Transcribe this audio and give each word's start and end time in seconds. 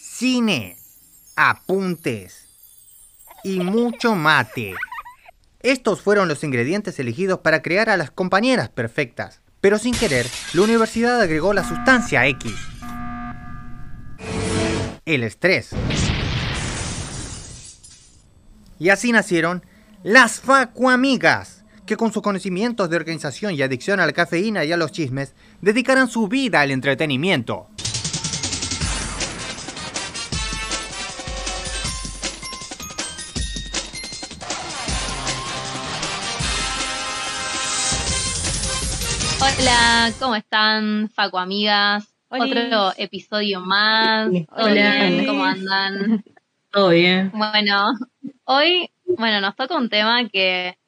cine, 0.00 0.78
apuntes 1.36 2.48
y 3.44 3.60
mucho 3.60 4.14
mate. 4.14 4.74
Estos 5.60 6.00
fueron 6.00 6.26
los 6.26 6.42
ingredientes 6.42 6.98
elegidos 6.98 7.40
para 7.40 7.60
crear 7.60 7.90
a 7.90 7.98
las 7.98 8.10
compañeras 8.10 8.70
perfectas, 8.70 9.42
pero 9.60 9.78
sin 9.78 9.94
querer, 9.94 10.26
la 10.54 10.62
universidad 10.62 11.20
agregó 11.20 11.52
la 11.52 11.68
sustancia 11.68 12.26
X. 12.26 12.54
El 15.04 15.22
estrés. 15.22 15.70
Y 18.78 18.88
así 18.88 19.12
nacieron 19.12 19.66
las 20.02 20.40
Facuamigas, 20.40 21.64
que 21.84 21.98
con 21.98 22.10
sus 22.10 22.22
conocimientos 22.22 22.88
de 22.88 22.96
organización 22.96 23.54
y 23.54 23.60
adicción 23.60 24.00
a 24.00 24.06
la 24.06 24.12
cafeína 24.12 24.64
y 24.64 24.72
a 24.72 24.78
los 24.78 24.92
chismes, 24.92 25.34
dedicarán 25.60 26.08
su 26.08 26.26
vida 26.26 26.62
al 26.62 26.70
entretenimiento. 26.70 27.68
Hola, 39.60 40.14
¿cómo 40.18 40.36
están, 40.36 41.10
Facu 41.10 41.36
amigas? 41.36 42.08
Otro 42.30 42.94
episodio 42.96 43.60
más. 43.60 44.30
Hola. 44.52 45.22
¿Cómo 45.26 45.44
andan? 45.44 46.24
Todo 46.72 46.88
bien. 46.88 47.30
Bueno, 47.34 47.92
hoy, 48.44 48.90
bueno, 49.18 49.42
nos 49.42 49.54
toca 49.56 49.76
un 49.76 49.90
tema 49.90 50.26
que 50.30 50.78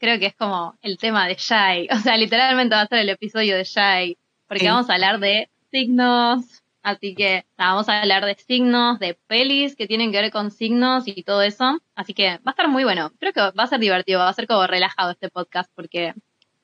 creo 0.00 0.18
que 0.18 0.28
es 0.28 0.34
como 0.34 0.78
el 0.80 0.96
tema 0.96 1.28
de 1.28 1.34
Shai. 1.38 1.88
O 1.92 1.98
sea, 1.98 2.16
literalmente 2.16 2.74
va 2.74 2.80
a 2.80 2.86
ser 2.86 3.00
el 3.00 3.10
episodio 3.10 3.54
de 3.54 3.64
Shai. 3.64 4.16
Porque 4.48 4.64
Sí. 4.64 4.66
vamos 4.70 4.88
a 4.88 4.94
hablar 4.94 5.20
de 5.20 5.50
signos. 5.70 6.62
Así 6.82 7.14
que 7.14 7.44
nada, 7.58 7.72
vamos 7.72 7.90
a 7.90 8.00
hablar 8.00 8.24
de 8.24 8.34
signos, 8.34 8.98
de 8.98 9.12
pelis 9.26 9.76
que 9.76 9.86
tienen 9.86 10.10
que 10.10 10.22
ver 10.22 10.30
con 10.32 10.50
signos 10.50 11.04
y 11.06 11.22
todo 11.22 11.42
eso. 11.42 11.78
Así 11.94 12.14
que 12.14 12.38
va 12.38 12.40
a 12.46 12.50
estar 12.52 12.68
muy 12.68 12.84
bueno. 12.84 13.12
Creo 13.20 13.34
que 13.34 13.40
va 13.42 13.52
a 13.64 13.66
ser 13.66 13.78
divertido, 13.78 14.20
va 14.20 14.30
a 14.30 14.32
ser 14.32 14.46
como 14.46 14.66
relajado 14.66 15.10
este 15.10 15.28
podcast 15.28 15.70
porque, 15.74 16.14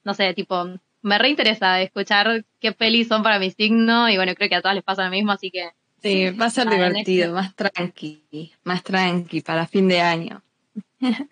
no 0.03 0.14
sé, 0.14 0.33
tipo, 0.33 0.64
me 1.03 1.19
reinteresa 1.19 1.81
escuchar 1.81 2.45
qué 2.61 2.73
pelis 2.73 3.09
son 3.09 3.23
para 3.23 3.39
mi 3.39 3.51
signo 3.51 4.09
y 4.09 4.17
bueno, 4.17 4.35
creo 4.35 4.49
que 4.49 4.57
a 4.57 4.63
todas 4.63 4.75
les 4.75 4.85
pasa 4.85 5.05
lo 5.05 5.11
mismo, 5.11 5.33
así 5.33 5.51
que 5.51 5.71
Sí, 6.01 6.31
va 6.31 6.47
a 6.47 6.51
ser 6.51 6.69
divertido, 6.71 7.35
más 7.35 7.55
tranqui, 7.57 8.53
más 8.63 8.85
tranqui 8.85 9.41
para 9.41 9.67
fin 9.67 9.89
de 9.89 10.01
año. 10.01 10.43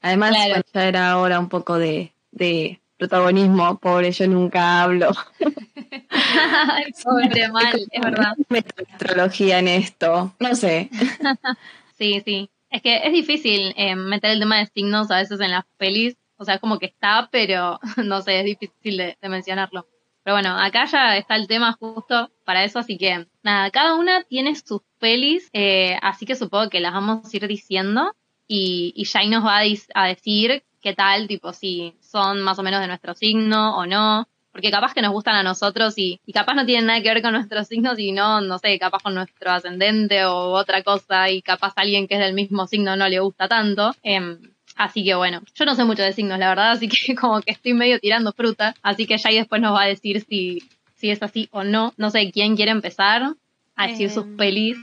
Además, 0.00 0.30
Claro. 0.30 0.48
bueno, 0.50 0.64
ya 0.72 0.84
era 0.88 1.18
hora 1.18 1.38
un 1.38 1.48
poco 1.50 1.76
de, 1.78 2.12
de 2.30 2.80
protagonismo, 2.96 3.78
pobre, 3.78 4.10
yo 4.12 4.26
nunca 4.28 4.82
hablo. 4.82 5.10
Ay, 6.10 6.84
pobre 7.02 7.48
mal, 7.50 7.80
es 7.90 8.00
verdad. 8.00 8.34
Meto 8.48 8.82
astrología 8.92 9.58
en 9.58 9.68
esto, 9.68 10.34
no 10.38 10.54
sé. 10.54 10.88
Sí, 11.98 12.20
sí. 12.24 12.50
Es 12.70 12.82
que 12.82 12.96
es 13.04 13.12
difícil 13.12 13.74
eh, 13.76 13.94
meter 13.94 14.30
el 14.32 14.40
tema 14.40 14.58
de 14.58 14.66
signos 14.74 15.10
a 15.10 15.18
veces 15.18 15.38
en 15.40 15.50
las 15.52 15.64
pelis. 15.76 16.16
O 16.42 16.44
sea, 16.44 16.58
como 16.58 16.80
que 16.80 16.86
está, 16.86 17.28
pero 17.30 17.78
no 18.04 18.20
sé, 18.20 18.40
es 18.40 18.44
difícil 18.44 18.96
de, 18.96 19.16
mencionarlo. 19.28 19.86
Pero 20.24 20.34
bueno, 20.34 20.56
acá 20.56 20.86
ya 20.86 21.16
está 21.16 21.36
el 21.36 21.46
tema 21.46 21.72
justo 21.72 22.30
para 22.44 22.64
eso, 22.64 22.80
así 22.80 22.98
que 22.98 23.26
nada, 23.42 23.70
cada 23.70 23.94
una 23.94 24.24
tiene 24.24 24.54
sus 24.56 24.82
pelis, 24.98 25.48
eh, 25.52 25.96
así 26.02 26.26
que 26.26 26.36
supongo 26.36 26.68
que 26.68 26.80
las 26.80 26.92
vamos 26.92 27.32
a 27.32 27.36
ir 27.36 27.46
diciendo 27.46 28.12
y, 28.48 28.92
y 28.96 29.04
Jai 29.04 29.28
nos 29.28 29.44
va 29.44 29.58
a, 29.94 30.06
decir 30.06 30.64
qué 30.80 30.94
tal, 30.94 31.28
tipo, 31.28 31.52
si 31.52 31.96
son 32.00 32.42
más 32.42 32.58
o 32.58 32.62
menos 32.64 32.80
de 32.80 32.88
nuestro 32.88 33.14
signo 33.14 33.76
o 33.76 33.86
no, 33.86 34.28
porque 34.50 34.70
capaz 34.70 34.94
que 34.94 35.02
nos 35.02 35.12
gustan 35.12 35.36
a 35.36 35.42
nosotros 35.42 35.94
y, 35.96 36.20
capaz 36.32 36.54
no 36.54 36.66
tienen 36.66 36.86
nada 36.86 37.02
que 37.02 37.08
ver 37.08 37.22
con 37.22 37.32
nuestros 37.32 37.68
signos 37.68 37.98
y 37.98 38.12
no, 38.12 38.40
no 38.40 38.58
sé, 38.58 38.78
capaz 38.80 39.02
con 39.02 39.14
nuestro 39.14 39.50
ascendente 39.50 40.24
o 40.24 40.50
otra 40.50 40.82
cosa 40.82 41.30
y 41.30 41.40
capaz 41.40 41.72
alguien 41.76 42.08
que 42.08 42.14
es 42.14 42.20
del 42.20 42.34
mismo 42.34 42.66
signo 42.66 42.96
no 42.96 43.08
le 43.08 43.20
gusta 43.20 43.48
tanto. 43.48 43.92
Em, 44.02 44.38
así 44.76 45.04
que 45.04 45.14
bueno, 45.14 45.42
yo 45.54 45.64
no 45.64 45.74
sé 45.74 45.84
mucho 45.84 46.02
de 46.02 46.12
signos, 46.12 46.38
la 46.38 46.48
verdad, 46.48 46.72
así 46.72 46.88
que 46.88 47.14
como 47.20 47.40
que 47.40 47.52
estoy 47.52 47.74
medio 47.74 47.98
tirando 47.98 48.32
fruta, 48.32 48.74
así 48.82 49.06
que 49.06 49.18
Jai 49.18 49.36
después 49.36 49.60
nos 49.60 49.74
va 49.74 49.82
a 49.82 49.86
decir 49.86 50.24
si, 50.28 50.62
si 50.96 51.10
es 51.10 51.22
así 51.22 51.48
o 51.52 51.64
no. 51.64 51.92
No 51.96 52.10
sé, 52.10 52.30
¿quién 52.32 52.56
quiere 52.56 52.70
empezar 52.70 53.34
a 53.76 53.86
decir 53.86 54.10
sus 54.10 54.24
Em, 54.24 54.36
pelis? 54.36 54.76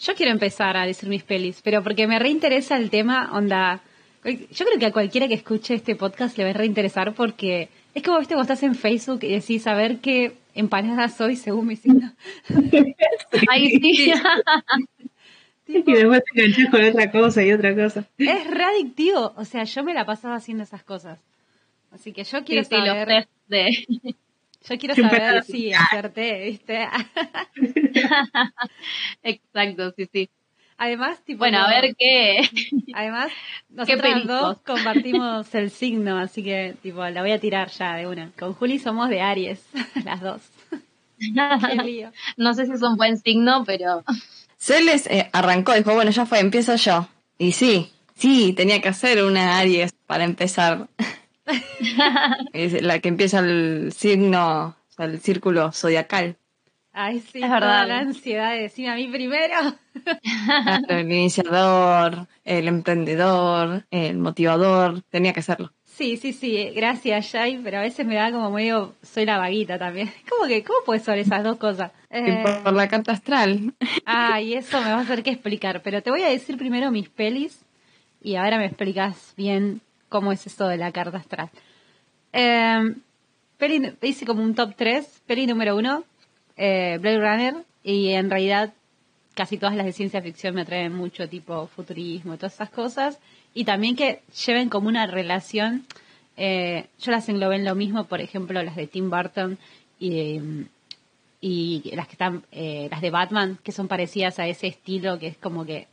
Yo 0.00 0.14
quiero 0.14 0.32
empezar 0.32 0.76
a 0.76 0.84
decir 0.86 1.08
mis 1.08 1.22
pelis, 1.22 1.60
pero 1.62 1.82
porque 1.82 2.06
me 2.06 2.18
reinteresa 2.18 2.76
el 2.76 2.90
tema, 2.90 3.30
onda. 3.32 3.80
Yo 4.24 4.66
creo 4.66 4.78
que 4.78 4.86
a 4.86 4.92
cualquiera 4.92 5.28
que 5.28 5.34
escuche 5.34 5.74
este 5.74 5.94
podcast 5.94 6.36
le 6.36 6.44
va 6.44 6.50
a 6.50 6.52
reinteresar 6.52 7.14
porque 7.14 7.68
es 7.94 8.02
como, 8.02 8.18
viste, 8.18 8.34
cuando 8.34 8.52
estás 8.52 8.62
en 8.64 8.74
Facebook 8.74 9.20
y 9.22 9.28
decís, 9.28 9.66
a 9.66 9.74
ver 9.74 9.98
qué 10.00 10.36
empanada 10.54 11.08
soy 11.08 11.36
según 11.36 11.68
mi 11.68 11.76
signo. 11.76 12.12
Ay, 13.48 13.70
sí. 13.70 14.12
Tipo, 15.66 15.90
Y 15.90 15.94
después 15.94 16.22
te 16.24 16.40
enganchas 16.40 16.70
con 16.70 16.84
otra 16.84 17.10
cosa 17.10 17.42
y 17.42 17.52
otra 17.52 17.74
cosa. 17.74 18.04
es 18.18 18.46
readictivo. 18.46 19.34
O 19.36 19.44
sea, 19.44 19.64
yo 19.64 19.82
me 19.82 19.94
la 19.94 20.06
pasaba 20.06 20.36
haciendo 20.36 20.62
esas 20.62 20.84
cosas. 20.84 21.18
Así 21.90 22.12
que 22.12 22.24
yo 22.24 22.44
quiero 22.44 22.62
sí, 22.62 22.70
sí, 22.70 22.76
los 22.76 22.86
saber, 22.86 23.08
test 23.08 23.30
de... 23.48 24.14
yo 24.68 24.78
quiero 24.78 24.94
saber 24.94 25.42
si 25.44 25.72
acerté, 25.72 26.44
viste. 26.44 26.88
Exacto, 29.22 29.92
sí, 29.96 30.08
sí. 30.12 30.30
Además, 30.78 31.22
tipo. 31.24 31.38
Bueno, 31.38 31.58
a 31.58 31.68
ver 31.68 31.96
qué... 31.96 32.48
Además, 32.94 33.32
nosotras 33.70 34.12
pericos. 34.12 34.26
dos 34.26 34.58
compartimos 34.58 35.54
el 35.54 35.70
signo, 35.70 36.18
así 36.18 36.42
que, 36.42 36.76
tipo, 36.82 37.04
la 37.08 37.22
voy 37.22 37.32
a 37.32 37.40
tirar 37.40 37.70
ya 37.70 37.96
de 37.96 38.06
una. 38.06 38.30
Con 38.38 38.52
Juli 38.52 38.78
somos 38.78 39.08
de 39.08 39.20
Aries, 39.20 39.66
las 40.04 40.20
dos. 40.20 40.42
Qué 41.18 41.82
lío. 41.82 42.12
No 42.36 42.52
sé 42.52 42.66
si 42.66 42.72
es 42.72 42.82
un 42.82 42.96
buen 42.96 43.16
signo, 43.16 43.64
pero 43.64 44.04
Celes 44.58 45.06
eh, 45.06 45.28
arrancó, 45.32 45.74
dijo, 45.74 45.94
bueno, 45.94 46.10
ya 46.10 46.26
fue, 46.26 46.40
empiezo 46.40 46.76
yo. 46.76 47.08
Y 47.38 47.52
sí, 47.52 47.92
sí, 48.14 48.52
tenía 48.54 48.80
que 48.80 48.88
hacer 48.88 49.22
una 49.22 49.58
Aries 49.58 49.92
para 50.06 50.24
empezar. 50.24 50.88
es 52.52 52.82
la 52.82 52.98
que 53.00 53.08
empieza 53.08 53.40
el 53.40 53.92
signo, 53.96 54.68
o 54.68 54.74
sea, 54.88 55.06
el 55.06 55.20
círculo 55.20 55.72
zodiacal. 55.72 56.36
Ay, 56.98 57.20
sí, 57.20 57.40
Es 57.40 57.44
toda 57.44 57.60
verdad. 57.60 57.88
la 57.88 57.98
ansiedad 57.98 58.50
de 58.52 58.62
decirme 58.62 58.90
a 58.90 58.94
mí 58.94 59.06
primero. 59.08 59.54
Claro, 60.02 60.82
el 60.88 61.12
iniciador, 61.12 62.26
el 62.44 62.68
emprendedor, 62.68 63.84
el 63.90 64.16
motivador, 64.16 65.02
tenía 65.10 65.34
que 65.34 65.40
hacerlo. 65.40 65.72
Sí, 65.84 66.16
sí, 66.16 66.32
sí, 66.32 66.70
gracias, 66.74 67.30
Jai, 67.32 67.58
pero 67.62 67.78
a 67.78 67.82
veces 67.82 68.06
me 68.06 68.14
da 68.14 68.30
como 68.32 68.50
medio, 68.50 68.94
soy 69.02 69.26
la 69.26 69.36
vaguita 69.38 69.78
también. 69.78 70.10
¿Cómo 70.30 70.46
que, 70.48 70.64
cómo 70.64 70.78
puede 70.86 71.00
ser 71.00 71.18
esas 71.18 71.44
dos 71.44 71.58
cosas? 71.58 71.90
Eh, 72.08 72.40
por, 72.42 72.62
por 72.62 72.72
la 72.72 72.88
carta 72.88 73.12
astral. 73.12 73.74
Ah, 74.06 74.40
y 74.40 74.54
eso 74.54 74.80
me 74.80 74.90
va 74.90 74.98
a 74.98 75.00
hacer 75.02 75.22
que 75.22 75.30
explicar. 75.30 75.82
Pero 75.82 76.02
te 76.02 76.10
voy 76.10 76.22
a 76.22 76.28
decir 76.30 76.56
primero 76.56 76.90
mis 76.90 77.10
pelis 77.10 77.60
y 78.22 78.36
ahora 78.36 78.56
me 78.56 78.64
explicas 78.66 79.34
bien 79.36 79.82
cómo 80.08 80.32
es 80.32 80.46
esto 80.46 80.66
de 80.66 80.78
la 80.78 80.92
carta 80.92 81.18
astral. 81.18 81.50
Eh, 82.32 82.94
peli, 83.58 83.92
hice 84.02 84.24
como 84.26 84.42
un 84.42 84.54
top 84.54 84.74
3. 84.76 85.22
Peli 85.26 85.46
número 85.46 85.76
1, 85.76 86.04
eh, 86.56 86.98
Blade 87.00 87.18
Runner. 87.18 87.54
Y 87.82 88.10
en 88.10 88.30
realidad 88.30 88.72
casi 89.34 89.58
todas 89.58 89.76
las 89.76 89.86
de 89.86 89.92
ciencia 89.92 90.22
ficción 90.22 90.54
me 90.54 90.62
atraen 90.62 90.94
mucho, 90.94 91.28
tipo 91.28 91.66
futurismo 91.66 92.36
todas 92.36 92.54
esas 92.54 92.70
cosas. 92.70 93.18
Y 93.54 93.64
también 93.64 93.94
que 93.94 94.22
lleven 94.46 94.68
como 94.68 94.88
una 94.88 95.06
relación. 95.06 95.84
eh, 96.36 96.86
yo 96.98 97.12
las 97.12 97.28
englobé 97.28 97.56
en 97.56 97.64
lo 97.64 97.74
mismo, 97.74 98.04
por 98.04 98.20
ejemplo, 98.20 98.62
las 98.62 98.76
de 98.76 98.86
Tim 98.86 99.08
Burton 99.10 99.58
y, 99.98 100.40
y 101.40 101.92
las 101.94 102.06
que 102.06 102.12
están, 102.12 102.44
eh, 102.52 102.88
las 102.90 103.00
de 103.00 103.10
Batman, 103.10 103.58
que 103.62 103.72
son 103.72 103.88
parecidas 103.88 104.38
a 104.38 104.46
ese 104.46 104.66
estilo, 104.66 105.18
que 105.18 105.28
es 105.28 105.36
como 105.36 105.64
que, 105.64 105.86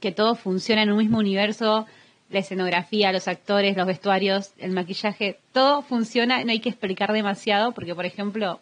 que 0.00 0.12
todo 0.12 0.34
funciona 0.34 0.82
en 0.82 0.92
un 0.92 0.98
mismo 0.98 1.18
universo, 1.18 1.86
la 2.30 2.38
escenografía, 2.40 3.12
los 3.12 3.28
actores, 3.28 3.76
los 3.76 3.86
vestuarios, 3.86 4.52
el 4.58 4.72
maquillaje, 4.72 5.38
todo 5.52 5.82
funciona, 5.82 6.42
no 6.44 6.50
hay 6.50 6.60
que 6.60 6.70
explicar 6.70 7.12
demasiado, 7.12 7.72
porque 7.72 7.94
por 7.94 8.06
ejemplo, 8.06 8.60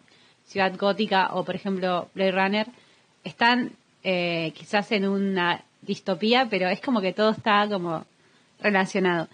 Ciudad 0.51 0.77
Gótica 0.77 1.31
o 1.35 1.45
por 1.45 1.55
ejemplo 1.55 2.09
Blade 2.13 2.33
Runner 2.33 2.67
están 3.23 3.71
eh, 4.03 4.53
quizás 4.57 4.91
en 4.91 5.07
una 5.07 5.63
distopía, 5.83 6.49
pero 6.51 6.69
es 6.69 6.81
como 6.81 7.01
que 7.01 7.13
todo 7.13 7.31
está 7.31 7.69
como 7.69 8.05
relacionado. 8.61 9.29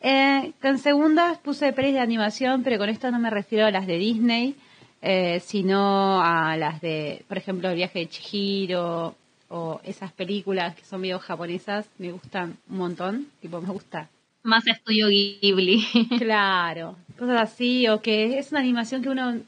Eh, 0.00 0.52
con 0.60 0.78
segundas 0.78 1.38
puse 1.38 1.72
pelis 1.72 1.94
de 1.94 2.00
animación, 2.00 2.64
pero 2.64 2.76
con 2.78 2.88
esto 2.88 3.08
no 3.12 3.20
me 3.20 3.30
refiero 3.30 3.66
a 3.66 3.70
las 3.70 3.86
de 3.86 3.98
Disney, 3.98 4.56
eh, 5.00 5.40
sino 5.44 6.20
a 6.22 6.56
las 6.56 6.80
de, 6.80 7.24
por 7.28 7.38
ejemplo, 7.38 7.68
El 7.68 7.76
viaje 7.76 8.00
de 8.00 8.08
Chihiro 8.08 9.14
o 9.50 9.80
esas 9.84 10.12
películas 10.12 10.74
que 10.74 10.84
son 10.84 11.00
medio 11.00 11.20
japonesas, 11.20 11.88
me 11.98 12.10
gustan 12.10 12.56
un 12.68 12.78
montón, 12.78 13.28
tipo 13.40 13.60
me 13.60 13.68
gusta. 13.68 14.08
más 14.42 14.66
estudio 14.66 15.06
Ghibli. 15.08 15.86
Claro, 16.18 16.96
cosas 17.16 17.42
así, 17.42 17.86
o 17.88 18.02
que 18.02 18.38
es 18.38 18.50
una 18.50 18.60
animación 18.60 19.02
que 19.02 19.08
uno 19.08 19.40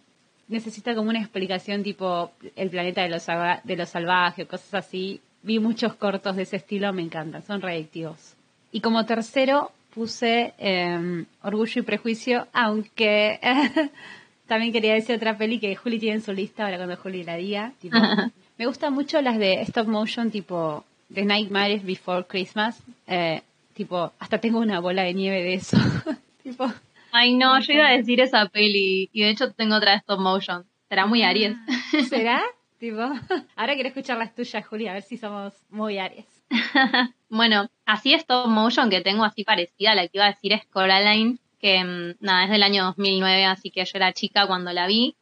necesita 0.50 0.94
como 0.94 1.08
una 1.08 1.20
explicación 1.20 1.82
tipo 1.82 2.32
El 2.56 2.68
planeta 2.68 3.02
de 3.02 3.08
los, 3.08 3.26
de 3.64 3.76
los 3.76 3.88
salvajes, 3.88 4.46
cosas 4.46 4.74
así. 4.74 5.20
Vi 5.42 5.58
muchos 5.58 5.94
cortos 5.94 6.36
de 6.36 6.42
ese 6.42 6.56
estilo, 6.56 6.92
me 6.92 7.02
encantan, 7.02 7.42
son 7.42 7.62
reactivos. 7.62 8.34
Y 8.72 8.80
como 8.80 9.06
tercero 9.06 9.72
puse 9.94 10.52
eh, 10.58 11.24
Orgullo 11.42 11.80
y 11.80 11.84
Prejuicio, 11.84 12.46
aunque 12.52 13.40
también 14.46 14.72
quería 14.72 14.94
decir 14.94 15.16
otra 15.16 15.38
peli 15.38 15.58
que 15.58 15.74
Juli 15.76 15.98
tiene 15.98 16.16
en 16.16 16.22
su 16.22 16.32
lista, 16.32 16.64
ahora 16.64 16.76
cuando 16.76 16.96
Juli 16.96 17.24
la 17.24 17.36
diga. 17.36 17.72
Tipo, 17.80 17.96
Me 18.60 18.66
gustan 18.66 18.92
mucho 18.92 19.22
las 19.22 19.38
de 19.38 19.62
stop 19.62 19.86
motion 19.86 20.30
tipo 20.30 20.84
The 21.14 21.24
Nightmares 21.24 21.82
Before 21.82 22.26
Christmas. 22.26 22.78
Eh, 23.06 23.40
tipo, 23.72 24.12
hasta 24.18 24.36
tengo 24.36 24.58
una 24.58 24.80
bola 24.80 25.02
de 25.02 25.14
nieve 25.14 25.42
de 25.42 25.54
eso. 25.54 25.78
tipo, 26.42 26.70
Ay, 27.12 27.34
no, 27.34 27.58
yo 27.60 27.72
iba 27.72 27.88
a 27.88 27.92
decir 27.92 28.20
esa 28.20 28.46
peli 28.48 29.10
y 29.12 29.22
de 29.22 29.30
hecho 29.30 29.52
tengo 29.52 29.76
otra 29.76 29.92
de 29.92 29.98
stop 29.98 30.20
motion. 30.20 30.64
Será 30.88 31.06
muy 31.06 31.22
Aries. 31.22 31.56
¿será? 32.08 32.42
tipo, 32.78 33.00
ahora 33.56 33.74
quiero 33.74 33.88
escuchar 33.88 34.18
las 34.18 34.34
tuyas, 34.34 34.66
Julia, 34.66 34.90
a 34.90 34.94
ver 34.94 35.02
si 35.02 35.16
somos 35.16 35.54
muy 35.70 35.98
Aries. 35.98 36.26
Bueno, 37.32 37.70
así 37.86 38.12
stop 38.14 38.48
motion 38.48 38.90
que 38.90 39.02
tengo 39.02 39.22
así 39.22 39.44
parecida, 39.44 39.94
la 39.94 40.02
que 40.02 40.18
iba 40.18 40.24
a 40.24 40.32
decir 40.32 40.52
es 40.52 40.66
Coraline, 40.66 41.38
que 41.60 41.84
mm, 41.84 42.16
nada, 42.18 42.44
es 42.44 42.50
del 42.50 42.64
año 42.64 42.82
2009, 42.86 43.44
así 43.44 43.70
que 43.70 43.84
yo 43.84 43.92
era 43.94 44.12
chica 44.12 44.48
cuando 44.48 44.72
la 44.72 44.88
vi, 44.88 45.14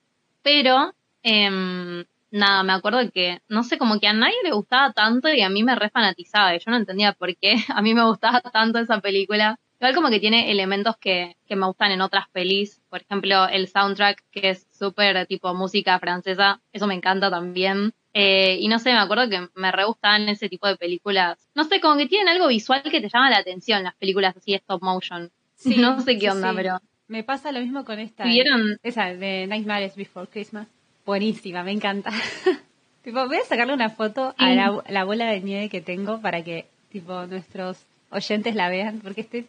pero 0.42 0.94
em, 1.22 2.06
nada, 2.30 2.62
me 2.62 2.72
acuerdo 2.72 3.00
que, 3.12 3.42
no 3.48 3.62
sé, 3.62 3.76
como 3.76 4.00
que 4.00 4.08
a 4.08 4.14
nadie 4.14 4.36
le 4.42 4.52
gustaba 4.52 4.94
tanto 4.94 5.28
y 5.28 5.42
a 5.42 5.50
mí 5.50 5.62
me 5.62 5.74
re 5.74 5.90
fanatizaba, 5.90 6.54
y 6.54 6.60
yo 6.60 6.70
no 6.70 6.78
entendía 6.78 7.12
por 7.12 7.36
qué 7.36 7.56
a 7.68 7.82
mí 7.82 7.92
me 7.92 8.04
gustaba 8.04 8.40
tanto 8.40 8.78
esa 8.78 9.00
película. 9.00 9.58
Igual 9.80 9.94
como 9.94 10.10
que 10.10 10.18
tiene 10.18 10.50
elementos 10.50 10.96
que, 10.96 11.36
que 11.46 11.54
me 11.54 11.66
gustan 11.66 11.92
en 11.92 12.00
otras 12.00 12.28
pelis, 12.30 12.80
por 12.90 13.02
ejemplo 13.02 13.46
el 13.46 13.68
soundtrack 13.68 14.24
que 14.32 14.50
es 14.50 14.66
súper 14.72 15.26
tipo 15.26 15.54
música 15.54 15.98
francesa, 16.00 16.60
eso 16.72 16.86
me 16.86 16.94
encanta 16.94 17.30
también. 17.30 17.92
Eh, 18.12 18.58
y 18.60 18.66
no 18.66 18.80
sé, 18.80 18.90
me 18.92 18.98
acuerdo 18.98 19.28
que 19.28 19.48
me 19.54 19.70
re 19.70 19.84
gustaban 19.84 20.28
ese 20.28 20.48
tipo 20.48 20.66
de 20.66 20.76
películas. 20.76 21.38
No 21.54 21.62
sé, 21.64 21.80
como 21.80 21.96
que 21.96 22.08
tienen 22.08 22.28
algo 22.28 22.48
visual 22.48 22.82
que 22.82 23.00
te 23.00 23.08
llama 23.08 23.30
la 23.30 23.38
atención, 23.38 23.84
las 23.84 23.94
películas 23.94 24.36
así 24.36 24.50
de 24.50 24.56
stop 24.56 24.82
motion. 24.82 25.30
Sí, 25.54 25.76
no 25.78 26.00
sé 26.00 26.18
qué 26.18 26.30
onda, 26.30 26.50
sí. 26.50 26.56
pero... 26.56 26.80
Me 27.06 27.22
pasa 27.22 27.52
lo 27.52 27.60
mismo 27.60 27.84
con 27.84 28.00
esta. 28.00 28.24
¿Vieron? 28.24 28.78
Esa 28.82 29.14
de 29.14 29.46
Nightmares 29.46 29.94
Before 29.94 30.26
Christmas. 30.26 30.66
Buenísima, 31.06 31.62
me 31.62 31.72
encanta. 31.72 32.10
tipo, 33.02 33.24
voy 33.26 33.36
a 33.36 33.44
sacarle 33.44 33.72
una 33.72 33.90
foto 33.90 34.34
a 34.36 34.50
la, 34.50 34.82
la 34.88 35.04
bola 35.04 35.30
de 35.30 35.40
nieve 35.40 35.68
que 35.68 35.80
tengo 35.80 36.20
para 36.20 36.42
que 36.42 36.66
tipo 36.90 37.24
nuestros 37.26 37.78
oyentes 38.10 38.54
la 38.54 38.68
vean, 38.68 39.00
porque 39.00 39.22
estoy 39.22 39.46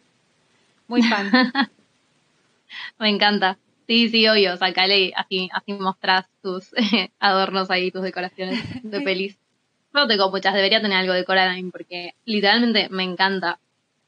muy 0.90 1.04
fan. 1.04 1.32
Me 3.00 3.10
encanta. 3.10 3.58
Sí, 3.88 4.10
sí, 4.10 4.28
obvio, 4.28 4.56
sacale, 4.58 5.14
así, 5.16 5.50
así 5.52 5.74
mostrás 5.74 6.28
tus 6.44 6.72
adornos 7.20 7.72
ahí, 7.72 7.92
tus 7.92 8.04
decoraciones 8.04 8.62
de 8.84 9.02
pelis. 9.06 9.40
No 9.94 10.08
tengo 10.08 10.30
muchas, 10.30 10.54
debería 10.54 10.82
tener 10.82 10.98
algo 10.98 11.14
de 11.14 11.26
Coraline 11.26 11.72
porque 11.72 12.14
literalmente 12.26 12.90
me 12.90 13.04
encanta. 13.04 13.60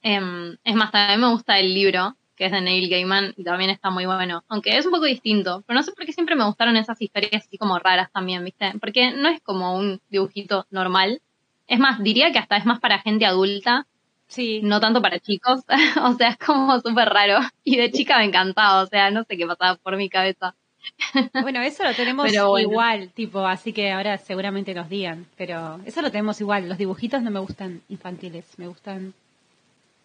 Em, 0.03 0.57
es 0.63 0.75
más, 0.75 0.91
también 0.91 1.21
me 1.21 1.31
gusta 1.31 1.57
el 1.57 1.73
libro, 1.73 2.15
que 2.35 2.45
es 2.45 2.51
de 2.51 2.61
Neil 2.61 2.89
Gaiman, 2.89 3.33
y 3.37 3.43
también 3.43 3.71
está 3.71 3.89
muy 3.89 4.05
bueno. 4.05 4.43
Aunque 4.49 4.77
es 4.77 4.85
un 4.85 4.91
poco 4.91 5.05
distinto, 5.05 5.63
pero 5.65 5.79
no 5.79 5.83
sé 5.83 5.91
por 5.93 6.05
qué 6.05 6.13
siempre 6.13 6.35
me 6.35 6.45
gustaron 6.45 6.77
esas 6.77 7.01
historias 7.01 7.45
así 7.47 7.57
como 7.57 7.79
raras 7.79 8.11
también, 8.11 8.43
¿viste? 8.43 8.73
Porque 8.79 9.11
no 9.11 9.29
es 9.29 9.41
como 9.41 9.75
un 9.75 9.99
dibujito 10.09 10.67
normal. 10.69 11.21
Es 11.67 11.79
más, 11.79 12.03
diría 12.03 12.31
que 12.31 12.39
hasta 12.39 12.57
es 12.57 12.65
más 12.65 12.79
para 12.79 12.99
gente 12.99 13.25
adulta 13.25 13.87
Sí, 14.31 14.61
no 14.63 14.79
tanto 14.79 15.01
para 15.01 15.19
chicos, 15.19 15.59
o 16.01 16.13
sea, 16.13 16.29
es 16.29 16.37
como 16.37 16.79
súper 16.79 17.09
raro. 17.09 17.39
Y 17.65 17.75
de 17.75 17.91
chica 17.91 18.17
me 18.17 18.25
encantaba, 18.25 18.81
o 18.81 18.87
sea, 18.87 19.11
no 19.11 19.25
sé 19.25 19.35
qué 19.35 19.45
pasaba 19.45 19.75
por 19.75 19.97
mi 19.97 20.09
cabeza. 20.09 20.55
bueno, 21.41 21.61
eso 21.61 21.83
lo 21.83 21.93
tenemos 21.93 22.31
bueno. 22.31 22.59
igual, 22.59 23.09
tipo, 23.09 23.45
así 23.45 23.73
que 23.73 23.91
ahora 23.91 24.17
seguramente 24.17 24.73
nos 24.73 24.89
digan, 24.89 25.27
pero 25.35 25.81
eso 25.85 26.01
lo 26.01 26.11
tenemos 26.11 26.39
igual. 26.39 26.69
Los 26.69 26.77
dibujitos 26.77 27.21
no 27.21 27.29
me 27.29 27.41
gustan 27.41 27.81
infantiles, 27.89 28.45
me 28.57 28.67
gustan 28.67 29.13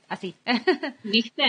así. 0.09 0.35
¿Viste? 1.05 1.45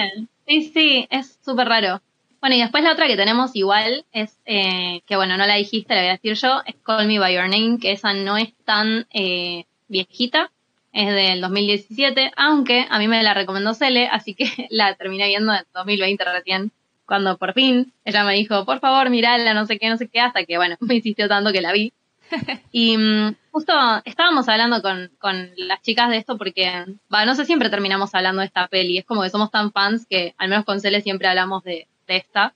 Sí, 0.48 0.72
sí, 0.72 1.08
es 1.10 1.40
súper 1.44 1.68
raro. 1.68 2.00
Bueno, 2.40 2.58
y 2.58 2.60
después 2.60 2.84
la 2.84 2.92
otra 2.94 3.08
que 3.08 3.18
tenemos 3.18 3.56
igual 3.56 4.06
es, 4.12 4.38
eh, 4.46 5.02
que 5.08 5.16
bueno, 5.16 5.36
no 5.36 5.48
la 5.48 5.56
dijiste, 5.56 5.96
la 5.96 6.02
voy 6.02 6.10
a 6.10 6.14
decir 6.14 6.36
yo, 6.36 6.62
es 6.68 6.76
Call 6.84 7.08
Me 7.08 7.18
By 7.18 7.34
Your 7.34 7.50
Name, 7.50 7.80
que 7.82 7.92
esa 7.92 8.14
no 8.14 8.38
es 8.38 8.54
tan 8.66 9.08
eh, 9.12 9.66
viejita, 9.88 10.52
es 10.98 11.14
del 11.14 11.42
2017, 11.42 12.32
aunque 12.36 12.88
a 12.90 12.98
mí 12.98 13.08
me 13.08 13.22
la 13.22 13.36
recomendó 13.36 13.76
Cele, 13.76 14.08
así 14.08 14.34
que 14.34 14.46
la 14.72 14.96
terminé 14.96 15.28
viendo 15.28 15.54
en 15.54 15.62
2020 15.74 16.24
recién, 16.24 16.72
cuando 17.06 17.38
por 17.38 17.54
fin 17.54 17.94
ella 18.04 18.24
me 18.24 18.34
dijo, 18.34 18.66
por 18.66 18.80
favor, 18.80 19.12
mirala, 19.12 19.54
no 19.54 19.68
sé 19.68 19.78
qué, 19.78 19.90
no 19.90 19.98
sé 19.98 20.08
qué, 20.08 20.20
hasta 20.20 20.44
que 20.44 20.58
bueno, 20.58 20.76
me 20.82 20.96
insistió 20.96 21.28
tanto 21.28 21.52
que 21.52 21.62
la 21.62 21.72
vi. 21.72 21.94
Y 22.72 22.98
mm, 22.98 23.36
justo 23.52 23.74
estábamos 24.06 24.50
hablando 24.50 24.82
con, 24.82 25.12
con 25.20 25.52
las 25.56 25.82
chicas 25.82 26.10
de 26.10 26.18
esto 26.18 26.38
porque, 26.38 26.86
va, 27.14 27.26
no 27.26 27.36
sé, 27.36 27.46
siempre 27.46 27.70
terminamos 27.70 28.14
hablando 28.14 28.42
de 28.42 28.48
esta 28.48 28.68
peli. 28.68 28.98
Es 28.98 29.06
como 29.06 29.22
que 29.22 29.30
somos 29.30 29.50
tan 29.50 29.72
fans 29.72 30.06
que, 30.10 30.36
al 30.38 30.50
menos 30.50 30.66
con 30.66 30.82
Cele, 30.82 31.02
siempre 31.02 31.30
hablamos 31.30 31.64
de, 31.64 31.88
de 32.08 32.18
esta. 32.18 32.54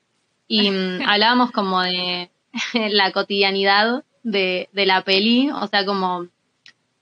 Y 0.48 0.70
mm, 0.70 1.08
hablábamos 1.08 1.52
como 1.52 1.82
de 1.82 2.30
la 2.74 3.12
cotidianidad 3.14 4.04
de, 4.24 4.68
de 4.74 4.86
la 4.86 5.04
peli, 5.04 5.50
o 5.52 5.68
sea, 5.68 5.86
como, 5.86 6.28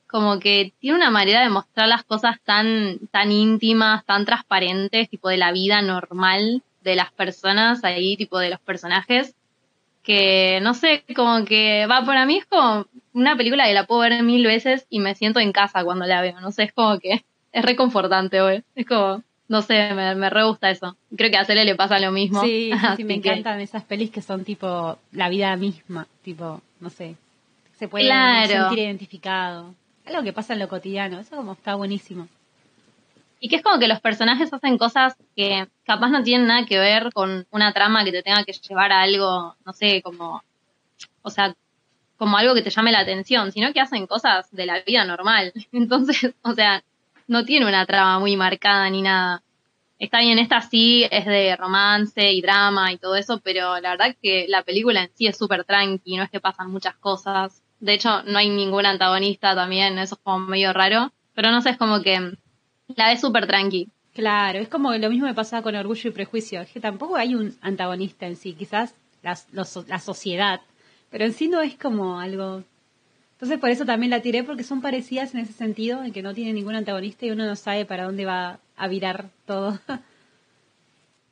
como 0.10 0.40
que 0.40 0.74
tiene 0.80 0.98
una 0.98 1.12
manera 1.12 1.42
de 1.42 1.50
mostrar 1.50 1.88
las 1.88 2.04
cosas 2.04 2.38
tan, 2.44 2.98
tan 3.12 3.32
íntimas, 3.32 4.04
tan 4.06 4.26
transparentes, 4.26 5.10
tipo 5.10 5.30
de 5.30 5.38
la 5.38 5.52
vida 5.52 5.82
normal 5.82 6.64
de 6.84 6.96
las 6.96 7.12
personas 7.12 7.84
ahí, 7.84 8.18
tipo 8.18 8.40
de 8.40 8.50
los 8.50 8.60
personajes 8.60 9.36
que 10.04 10.60
no 10.62 10.74
sé, 10.74 11.04
como 11.16 11.46
que 11.46 11.86
va 11.86 12.04
para 12.06 12.26
mí 12.26 12.38
es 12.38 12.46
como 12.46 12.86
una 13.14 13.36
película 13.36 13.66
que 13.68 13.74
la 13.74 13.86
puedo 13.86 14.02
ver 14.02 14.24
mil 14.24 14.46
veces 14.46 14.88
y 14.90 15.00
me 15.00 15.14
siento 15.14 15.40
en 15.40 15.52
casa 15.52 15.84
cuando 15.84 16.06
la 16.06 16.22
veo, 16.22 16.40
no 16.40 16.52
sé, 16.52 16.64
es 16.64 16.74
como 16.74 17.00
que 17.00 17.24
es 17.52 17.66
reconfortante, 17.66 18.42
güey. 18.42 18.64
Es 18.76 18.86
como, 18.88 19.22
no 19.48 19.62
sé, 19.62 19.94
me, 19.94 20.16
me 20.16 20.30
re 20.30 20.44
gusta 20.46 20.70
eso. 20.70 20.96
Creo 21.16 21.30
que 21.30 21.38
a 21.38 21.46
Cele 21.46 21.66
le 21.66 21.76
pasa 21.76 22.00
lo 22.00 22.12
mismo. 22.12 22.42
Sí, 22.42 22.72
sí, 22.96 23.04
me 23.04 23.20
que- 23.22 23.30
encantan 23.30 23.60
esas 23.60 23.84
pelis 23.84 24.10
que 24.10 24.22
son 24.22 24.44
tipo 24.46 24.98
la 25.12 25.30
vida 25.30 25.56
misma, 25.58 26.08
tipo, 26.24 26.62
no 26.80 26.90
sé, 26.90 27.16
se 27.78 27.88
puede 27.88 28.06
Claro. 28.06 28.48
sentir 28.70 28.80
identificado. 28.80 29.74
Algo 30.06 30.24
que 30.24 30.34
pasa 30.34 30.54
en 30.54 30.60
lo 30.60 30.68
cotidiano, 30.68 31.20
eso 31.20 31.36
como 31.36 31.54
está 31.54 31.76
buenísimo. 31.76 32.28
Y 33.40 33.48
que 33.48 33.58
es 33.58 33.62
como 33.62 33.80
que 33.80 33.88
los 33.88 34.02
personajes 34.02 34.52
hacen 34.52 34.78
cosas 34.78 35.16
que 35.36 35.68
capaz 35.86 36.10
no 36.10 36.24
tienen 36.24 36.48
nada 36.48 36.66
que 36.66 36.78
ver 36.78 37.12
con 37.14 37.48
una 37.52 37.74
trama 37.74 38.04
que 38.04 38.12
te 38.12 38.22
tenga 38.22 38.44
que 38.44 38.54
llevar 38.54 38.92
a 38.92 39.02
algo, 39.02 39.56
no 39.66 39.74
sé, 39.74 40.02
como, 40.02 40.44
o 41.22 41.30
sea, 41.30 41.56
como 42.18 42.38
algo 42.38 42.54
que 42.54 42.62
te 42.62 42.70
llame 42.70 42.92
la 42.92 43.00
atención, 43.00 43.52
sino 43.52 43.72
que 43.72 43.80
hacen 43.80 44.06
cosas 44.08 44.52
de 44.52 44.66
la 44.66 44.82
vida 44.82 45.06
normal. 45.06 45.54
Entonces, 45.72 46.34
o 46.42 46.54
sea, 46.54 46.84
no 47.28 47.46
tiene 47.46 47.66
una 47.66 47.86
trama 47.86 48.20
muy 48.20 48.36
marcada 48.36 48.90
ni 48.90 49.02
nada. 49.02 49.42
Está 50.00 50.20
bien, 50.20 50.40
esta 50.40 50.62
sí 50.62 51.06
es 51.10 51.26
de 51.26 51.56
romance 51.56 52.32
y 52.32 52.42
drama 52.42 52.92
y 52.92 52.98
todo 52.98 53.16
eso, 53.16 53.40
pero 53.42 53.80
la 53.80 53.92
verdad 53.92 54.16
que 54.22 54.48
la 54.50 54.64
película 54.64 55.04
en 55.04 55.12
sí 55.14 55.28
es 55.28 55.38
súper 55.38 55.64
tranqui, 55.64 56.18
no 56.18 56.24
es 56.24 56.30
que 56.30 56.40
pasan 56.40 56.72
muchas 56.72 56.96
cosas. 56.96 57.62
De 57.80 57.94
hecho, 57.94 58.24
no 58.24 58.38
hay 58.38 58.50
ningún 58.50 58.86
antagonista 58.86 59.56
también, 59.56 59.98
eso 60.00 60.16
es 60.16 60.22
como 60.22 60.40
medio 60.40 60.74
raro. 60.74 61.12
Pero 61.34 61.52
no 61.52 61.62
sé, 61.62 61.72
es 61.72 61.78
como 61.78 62.02
que 62.02 62.34
la 62.96 63.08
ves 63.10 63.22
súper 63.22 63.48
tranqui. 63.48 63.90
Claro, 64.14 64.60
es 64.60 64.68
como 64.70 64.94
lo 64.94 65.10
mismo 65.10 65.28
me 65.28 65.34
pasaba 65.34 65.62
con 65.64 65.76
Orgullo 65.76 66.10
y 66.10 66.14
Prejuicio, 66.14 66.62
es 66.62 66.70
que 66.72 66.80
tampoco 66.80 67.16
hay 67.16 67.36
un 67.36 67.56
antagonista 67.62 68.28
en 68.28 68.36
sí, 68.36 68.54
quizás 68.54 68.96
los- 69.54 69.88
la 69.88 70.00
sociedad, 70.00 70.62
pero 71.10 71.26
en 71.26 71.34
sí 71.34 71.48
no 71.48 71.62
es 71.62 71.76
como 71.78 72.20
algo... 72.20 72.64
Entonces 73.34 73.60
por 73.60 73.70
eso 73.72 73.86
también 73.86 74.12
la 74.12 74.22
tiré, 74.22 74.44
porque 74.44 74.64
son 74.64 74.82
parecidas 74.82 75.34
en 75.36 75.42
ese 75.42 75.54
sentido, 75.54 76.04
en 76.04 76.14
que 76.14 76.24
no 76.24 76.34
tiene 76.36 76.54
ningún 76.54 76.76
antagonista 76.76 77.26
y 77.26 77.32
uno 77.32 77.46
no 77.48 77.56
sabe 77.56 77.86
para 77.86 78.06
dónde 78.06 78.26
va 78.26 78.60
a 78.78 78.88
virar 78.90 79.30
todo. 79.48 79.80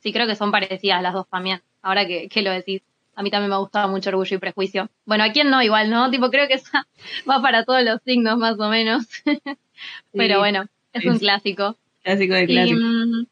Sí, 0.00 0.12
creo 0.12 0.26
que 0.26 0.36
son 0.36 0.50
parecidas 0.50 1.02
las 1.02 1.14
dos 1.14 1.28
también. 1.28 1.62
Ahora 1.82 2.06
que, 2.06 2.28
que 2.28 2.42
lo 2.42 2.50
decís. 2.50 2.82
A 3.18 3.22
mí 3.24 3.32
también 3.32 3.50
me 3.50 3.56
gustaba 3.56 3.88
mucho 3.88 4.10
Orgullo 4.10 4.36
y 4.36 4.38
Prejuicio. 4.38 4.90
Bueno, 5.04 5.24
¿a 5.24 5.32
quién 5.32 5.50
no? 5.50 5.60
Igual, 5.60 5.90
¿no? 5.90 6.08
Tipo, 6.08 6.30
creo 6.30 6.46
que 6.46 6.54
esa 6.54 6.86
va 7.28 7.42
para 7.42 7.64
todos 7.64 7.82
los 7.82 8.00
signos 8.04 8.38
más 8.38 8.60
o 8.60 8.68
menos. 8.68 9.08
Pero 10.12 10.38
bueno, 10.38 10.66
es 10.92 11.04
un 11.04 11.18
clásico. 11.18 11.76
Clásico 12.04 12.34
de 12.34 12.46
clásico. 12.46 12.78
mm, 12.78 13.26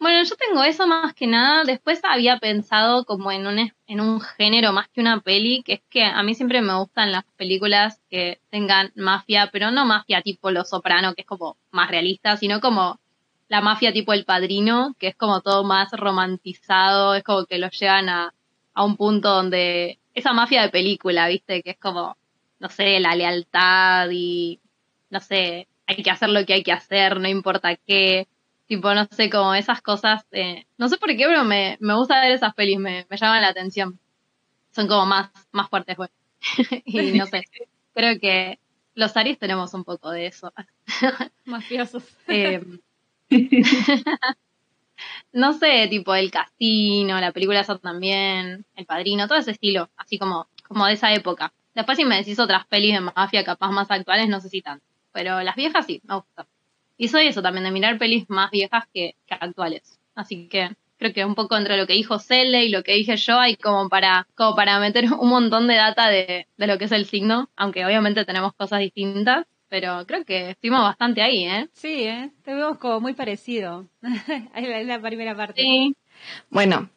bueno, 0.00 0.24
yo 0.24 0.34
tengo 0.34 0.64
eso 0.64 0.88
más 0.88 1.14
que 1.14 1.28
nada. 1.28 1.62
Después 1.62 2.00
había 2.02 2.40
pensado 2.40 3.04
como 3.04 3.30
en 3.30 3.46
un, 3.46 3.72
en 3.86 4.00
un 4.00 4.20
género 4.20 4.72
más 4.72 4.88
que 4.88 5.00
una 5.00 5.20
peli, 5.20 5.62
que 5.62 5.74
es 5.74 5.82
que 5.88 6.02
a 6.02 6.20
mí 6.24 6.34
siempre 6.34 6.60
me 6.60 6.74
gustan 6.74 7.12
las 7.12 7.22
películas 7.36 8.00
que 8.10 8.40
tengan 8.50 8.90
mafia, 8.96 9.48
pero 9.52 9.70
no 9.70 9.86
mafia 9.86 10.22
tipo 10.22 10.50
Los 10.50 10.70
Soprano, 10.70 11.14
que 11.14 11.20
es 11.20 11.28
como 11.28 11.56
más 11.70 11.88
realista, 11.88 12.36
sino 12.36 12.60
como 12.60 12.98
la 13.46 13.60
mafia 13.60 13.92
tipo 13.92 14.12
El 14.12 14.24
Padrino, 14.24 14.96
que 14.98 15.06
es 15.06 15.14
como 15.14 15.40
todo 15.40 15.62
más 15.62 15.92
romantizado, 15.92 17.14
es 17.14 17.22
como 17.22 17.46
que 17.46 17.58
lo 17.58 17.70
llevan 17.70 18.08
a, 18.08 18.34
a 18.74 18.84
un 18.84 18.96
punto 18.96 19.30
donde 19.30 19.98
esa 20.14 20.32
mafia 20.32 20.62
de 20.62 20.68
película, 20.68 21.28
¿viste? 21.28 21.62
Que 21.62 21.70
es 21.70 21.78
como, 21.78 22.16
no 22.58 22.68
sé, 22.68 23.00
la 23.00 23.14
lealtad 23.14 24.08
y, 24.10 24.60
no 25.10 25.20
sé, 25.20 25.68
hay 25.86 26.02
que 26.02 26.10
hacer 26.10 26.28
lo 26.28 26.44
que 26.44 26.54
hay 26.54 26.62
que 26.62 26.72
hacer, 26.72 27.20
no 27.20 27.28
importa 27.28 27.76
qué. 27.76 28.28
Tipo, 28.66 28.94
no 28.94 29.06
sé, 29.10 29.28
como 29.30 29.54
esas 29.54 29.82
cosas, 29.82 30.24
eh, 30.32 30.66
no 30.78 30.88
sé 30.88 30.96
por 30.96 31.10
qué, 31.10 31.26
pero 31.26 31.44
me, 31.44 31.76
me 31.80 31.94
gusta 31.94 32.20
ver 32.20 32.32
esas 32.32 32.54
pelis, 32.54 32.78
me, 32.78 33.06
me 33.10 33.16
llaman 33.16 33.42
la 33.42 33.48
atención. 33.48 33.98
Son 34.70 34.88
como 34.88 35.06
más, 35.06 35.30
más 35.52 35.68
fuertes, 35.68 35.96
güey. 35.96 36.08
y 36.84 37.12
no 37.18 37.26
sé, 37.26 37.44
creo 37.94 38.18
que 38.18 38.58
los 38.94 39.16
Aries 39.16 39.38
tenemos 39.38 39.74
un 39.74 39.84
poco 39.84 40.10
de 40.10 40.26
eso. 40.26 40.52
Mafiosos. 41.44 42.04
Eh, 42.28 42.62
no 45.32 45.52
sé, 45.52 45.88
tipo 45.88 46.14
el 46.14 46.30
casino, 46.30 47.20
la 47.20 47.32
película 47.32 47.60
esa 47.60 47.78
también, 47.78 48.64
el 48.76 48.86
padrino, 48.86 49.28
todo 49.28 49.38
ese 49.38 49.52
estilo, 49.52 49.90
así 49.96 50.18
como, 50.18 50.48
como 50.68 50.86
de 50.86 50.94
esa 50.94 51.12
época. 51.12 51.52
Después 51.74 51.98
si 51.98 52.04
me 52.04 52.16
decís 52.16 52.38
otras 52.38 52.66
pelis 52.66 52.94
de 52.94 53.00
mafia 53.00 53.44
capaz 53.44 53.70
más 53.70 53.90
actuales, 53.90 54.28
no 54.28 54.40
sé 54.40 54.48
si 54.48 54.62
tanto. 54.62 54.84
Pero 55.12 55.42
las 55.42 55.56
viejas 55.56 55.86
sí, 55.86 56.00
me 56.04 56.16
gustan. 56.16 56.46
Y 56.96 57.08
soy 57.08 57.26
eso 57.26 57.42
también, 57.42 57.64
de 57.64 57.72
mirar 57.72 57.98
pelis 57.98 58.28
más 58.30 58.50
viejas 58.50 58.84
que, 58.92 59.16
que 59.26 59.34
actuales. 59.34 59.98
Así 60.14 60.48
que 60.48 60.70
creo 60.96 61.12
que 61.12 61.24
un 61.24 61.34
poco 61.34 61.56
entre 61.56 61.76
lo 61.76 61.86
que 61.86 61.94
dijo 61.94 62.18
Cele 62.18 62.64
y 62.64 62.68
lo 62.70 62.82
que 62.82 62.94
dije 62.94 63.16
yo 63.16 63.38
hay 63.38 63.56
como 63.56 63.88
para, 63.88 64.28
como 64.34 64.54
para 64.54 64.78
meter 64.78 65.12
un 65.12 65.28
montón 65.28 65.66
de 65.66 65.74
data 65.74 66.08
de, 66.08 66.46
de 66.56 66.66
lo 66.66 66.78
que 66.78 66.84
es 66.84 66.92
el 66.92 67.06
signo, 67.06 67.50
aunque 67.56 67.84
obviamente 67.84 68.24
tenemos 68.24 68.54
cosas 68.54 68.80
distintas, 68.80 69.46
pero 69.74 70.06
creo 70.06 70.24
que 70.24 70.50
estuvimos 70.50 70.82
bastante 70.82 71.20
ahí, 71.20 71.46
¿eh? 71.46 71.68
Sí, 71.72 72.04
¿eh? 72.04 72.30
Te 72.44 72.54
vemos 72.54 72.78
como 72.78 73.00
muy 73.00 73.12
parecido. 73.12 73.88
Ahí 74.54 74.66
la, 74.68 74.84
la 74.84 75.00
primera 75.00 75.34
parte. 75.34 75.60
Sí, 75.62 75.96
Bueno, 76.48 76.90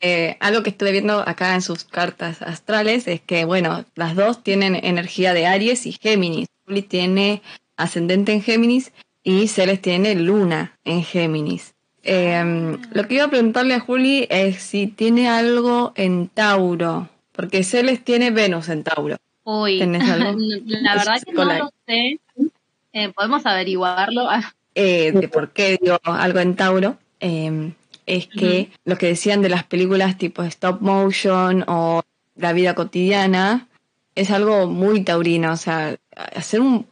eh, 0.00 0.36
algo 0.38 0.62
que 0.62 0.68
estuve 0.68 0.92
viendo 0.92 1.26
acá 1.26 1.54
en 1.54 1.62
sus 1.62 1.84
cartas 1.84 2.42
astrales 2.42 3.08
es 3.08 3.22
que, 3.22 3.46
bueno, 3.46 3.86
las 3.94 4.16
dos 4.16 4.42
tienen 4.42 4.74
energía 4.74 5.32
de 5.32 5.46
Aries 5.46 5.86
y 5.86 5.92
Géminis. 5.92 6.48
Juli 6.66 6.82
tiene 6.82 7.40
ascendente 7.78 8.34
en 8.34 8.42
Géminis 8.42 8.92
y 9.22 9.48
Celes 9.48 9.80
tiene 9.80 10.14
luna 10.14 10.78
en 10.84 11.02
Géminis. 11.02 11.74
Eh, 12.02 12.76
lo 12.92 13.08
que 13.08 13.14
iba 13.14 13.24
a 13.24 13.30
preguntarle 13.30 13.72
a 13.72 13.80
Juli 13.80 14.26
es 14.28 14.60
si 14.62 14.88
tiene 14.88 15.30
algo 15.30 15.94
en 15.96 16.28
Tauro, 16.28 17.08
porque 17.32 17.64
Celes 17.64 18.04
tiene 18.04 18.30
Venus 18.30 18.68
en 18.68 18.82
Tauro. 18.84 19.16
Uy, 19.58 19.78
la 20.66 20.94
verdad 20.96 21.22
que 21.24 21.32
no 21.32 21.44
lo 21.58 21.70
sé. 21.86 22.20
Eh, 22.92 23.08
¿Podemos 23.14 23.44
averiguarlo? 23.46 24.28
Eh, 24.76 25.10
de 25.12 25.26
por 25.28 25.50
qué 25.52 25.78
digo 25.82 25.98
algo 26.04 26.38
en 26.38 26.54
Tauro, 26.54 26.96
eh, 27.18 27.72
es 28.06 28.28
que 28.28 28.70
lo 28.84 28.96
que 28.96 29.06
decían 29.08 29.42
de 29.42 29.48
las 29.48 29.64
películas 29.64 30.16
tipo 30.16 30.44
stop 30.44 30.80
motion 30.80 31.64
o 31.66 32.02
la 32.36 32.52
vida 32.52 32.74
cotidiana 32.76 33.66
es 34.14 34.30
algo 34.30 34.68
muy 34.68 35.02
taurino. 35.02 35.52
O 35.52 35.56
sea, 35.56 35.96
hacer 36.36 36.60
un- 36.60 36.86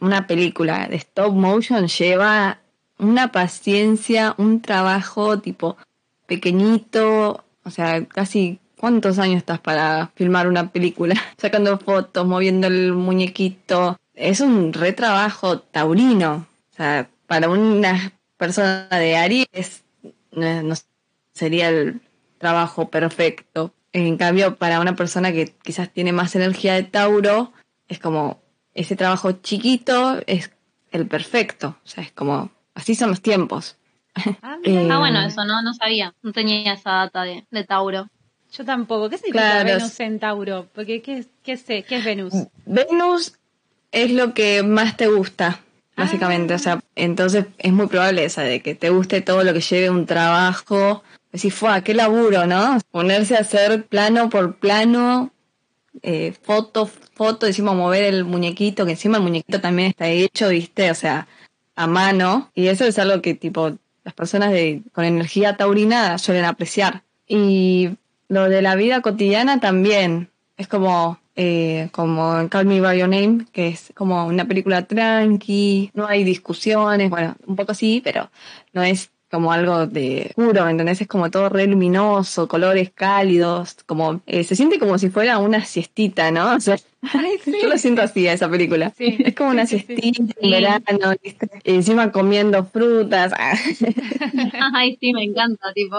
una 0.00 0.26
película 0.26 0.88
de 0.88 0.96
stop 0.96 1.34
motion 1.34 1.86
lleva 1.88 2.58
una 2.98 3.30
paciencia, 3.30 4.34
un 4.38 4.62
trabajo 4.62 5.38
tipo 5.40 5.76
pequeñito, 6.26 7.44
o 7.64 7.70
sea, 7.70 8.04
casi 8.06 8.58
¿cuántos 8.84 9.18
años 9.18 9.38
estás 9.38 9.60
para 9.60 10.08
filmar 10.14 10.46
una 10.46 10.70
película? 10.70 11.14
Sacando 11.38 11.78
fotos, 11.78 12.26
moviendo 12.26 12.66
el 12.66 12.92
muñequito. 12.92 13.98
Es 14.12 14.40
un 14.40 14.74
retrabajo 14.74 15.60
taurino. 15.60 16.46
O 16.70 16.76
sea, 16.76 17.08
para 17.26 17.48
una 17.48 18.12
persona 18.36 18.86
de 18.90 19.16
Aries 19.16 19.84
no, 20.32 20.62
no 20.62 20.74
sería 21.32 21.70
el 21.70 22.02
trabajo 22.36 22.90
perfecto. 22.90 23.72
En 23.94 24.18
cambio, 24.18 24.56
para 24.56 24.80
una 24.80 24.94
persona 24.94 25.32
que 25.32 25.54
quizás 25.62 25.90
tiene 25.90 26.12
más 26.12 26.36
energía 26.36 26.74
de 26.74 26.82
Tauro, 26.82 27.54
es 27.88 27.98
como 27.98 28.42
ese 28.74 28.96
trabajo 28.96 29.32
chiquito 29.32 30.20
es 30.26 30.50
el 30.90 31.06
perfecto. 31.06 31.78
O 31.82 31.88
sea, 31.88 32.04
es 32.04 32.12
como, 32.12 32.50
así 32.74 32.94
son 32.94 33.08
los 33.08 33.22
tiempos. 33.22 33.78
Ah, 34.42 34.58
mira, 34.62 34.82
Eh, 34.82 34.88
Ah, 34.90 34.98
bueno, 34.98 35.22
eso 35.22 35.42
no, 35.46 35.62
no 35.62 35.72
sabía. 35.72 36.14
No 36.20 36.32
tenía 36.32 36.74
esa 36.74 36.90
data 36.90 37.22
de, 37.22 37.46
de 37.50 37.64
Tauro. 37.64 38.10
Yo 38.56 38.64
tampoco. 38.64 39.10
¿Qué 39.10 39.18
significa 39.18 39.62
Claro, 39.62 39.78
Venus 39.78 40.00
en 40.00 40.18
Tauro? 40.18 40.68
Porque 40.72 41.02
¿qué, 41.02 41.24
qué 41.42 41.56
sé? 41.56 41.82
¿Qué 41.82 41.96
es 41.96 42.04
Venus? 42.04 42.32
Venus 42.66 43.34
es 43.90 44.12
lo 44.12 44.32
que 44.32 44.62
más 44.62 44.96
te 44.96 45.08
gusta, 45.08 45.60
básicamente. 45.96 46.54
Ah. 46.54 46.56
O 46.56 46.58
sea, 46.60 46.80
entonces 46.94 47.46
es 47.58 47.72
muy 47.72 47.88
probable 47.88 48.24
esa 48.24 48.42
de 48.42 48.60
que 48.60 48.74
te 48.74 48.90
guste 48.90 49.20
todo 49.22 49.42
lo 49.42 49.52
que 49.52 49.60
lleve 49.60 49.90
un 49.90 50.06
trabajo. 50.06 51.02
Decís, 51.32 51.52
fue, 51.52 51.82
qué 51.82 51.94
laburo, 51.94 52.46
¿no? 52.46 52.78
Ponerse 52.92 53.36
a 53.36 53.40
hacer 53.40 53.86
plano 53.86 54.30
por 54.30 54.56
plano, 54.56 55.32
eh, 56.02 56.32
foto, 56.42 56.86
foto, 56.86 57.46
encima 57.46 57.72
mover 57.72 58.04
el 58.04 58.24
muñequito, 58.24 58.84
que 58.84 58.92
encima 58.92 59.16
el 59.16 59.24
muñequito 59.24 59.60
también 59.60 59.88
está 59.88 60.08
hecho, 60.08 60.48
¿viste? 60.50 60.92
O 60.92 60.94
sea, 60.94 61.26
a 61.74 61.86
mano. 61.88 62.52
Y 62.54 62.68
eso 62.68 62.84
es 62.84 63.00
algo 63.00 63.20
que, 63.20 63.34
tipo, 63.34 63.72
las 64.04 64.14
personas 64.14 64.52
de, 64.52 64.82
con 64.92 65.04
energía 65.04 65.56
taurina 65.56 66.18
suelen 66.18 66.44
apreciar. 66.44 67.02
Y 67.26 67.90
lo 68.28 68.48
de 68.48 68.62
la 68.62 68.74
vida 68.74 69.00
cotidiana 69.00 69.60
también. 69.60 70.30
Es 70.56 70.68
como, 70.68 71.18
eh, 71.36 71.88
como 71.92 72.48
Call 72.48 72.66
Me 72.66 72.80
By 72.80 72.98
Your 72.98 73.08
Name, 73.08 73.46
que 73.52 73.68
es 73.68 73.92
como 73.94 74.26
una 74.26 74.46
película 74.46 74.82
tranqui, 74.82 75.90
no 75.94 76.06
hay 76.06 76.24
discusiones, 76.24 77.10
bueno, 77.10 77.36
un 77.46 77.56
poco 77.56 77.74
sí, 77.74 78.00
pero 78.04 78.30
no 78.72 78.82
es 78.82 79.10
como 79.34 79.52
algo 79.52 79.86
de 79.88 80.30
puro, 80.36 80.64
¿me 80.64 80.70
entendés? 80.70 81.00
Es 81.00 81.08
como 81.08 81.28
todo 81.28 81.48
re 81.48 81.66
luminoso, 81.66 82.46
colores 82.46 82.90
cálidos, 82.94 83.76
como, 83.84 84.20
eh, 84.26 84.44
se 84.44 84.54
siente 84.54 84.78
como 84.78 84.96
si 84.96 85.10
fuera 85.10 85.38
una 85.38 85.64
siestita, 85.64 86.30
¿no? 86.30 86.54
O 86.56 86.60
sea, 86.60 86.76
yo 87.44 87.68
lo 87.68 87.76
siento 87.76 88.00
así 88.00 88.26
a 88.28 88.32
esa 88.32 88.48
película. 88.48 88.92
Sí, 88.96 89.16
Es 89.24 89.34
como 89.34 89.50
una 89.50 89.66
sí, 89.66 89.80
sí, 89.80 89.86
siestita 89.86 90.34
en 90.40 90.50
verano, 90.50 91.14
encima 91.64 92.12
comiendo 92.12 92.64
frutas. 92.64 93.32
Ay, 94.74 94.96
sí, 95.00 95.12
me 95.12 95.24
encanta, 95.24 95.72
tipo. 95.74 95.96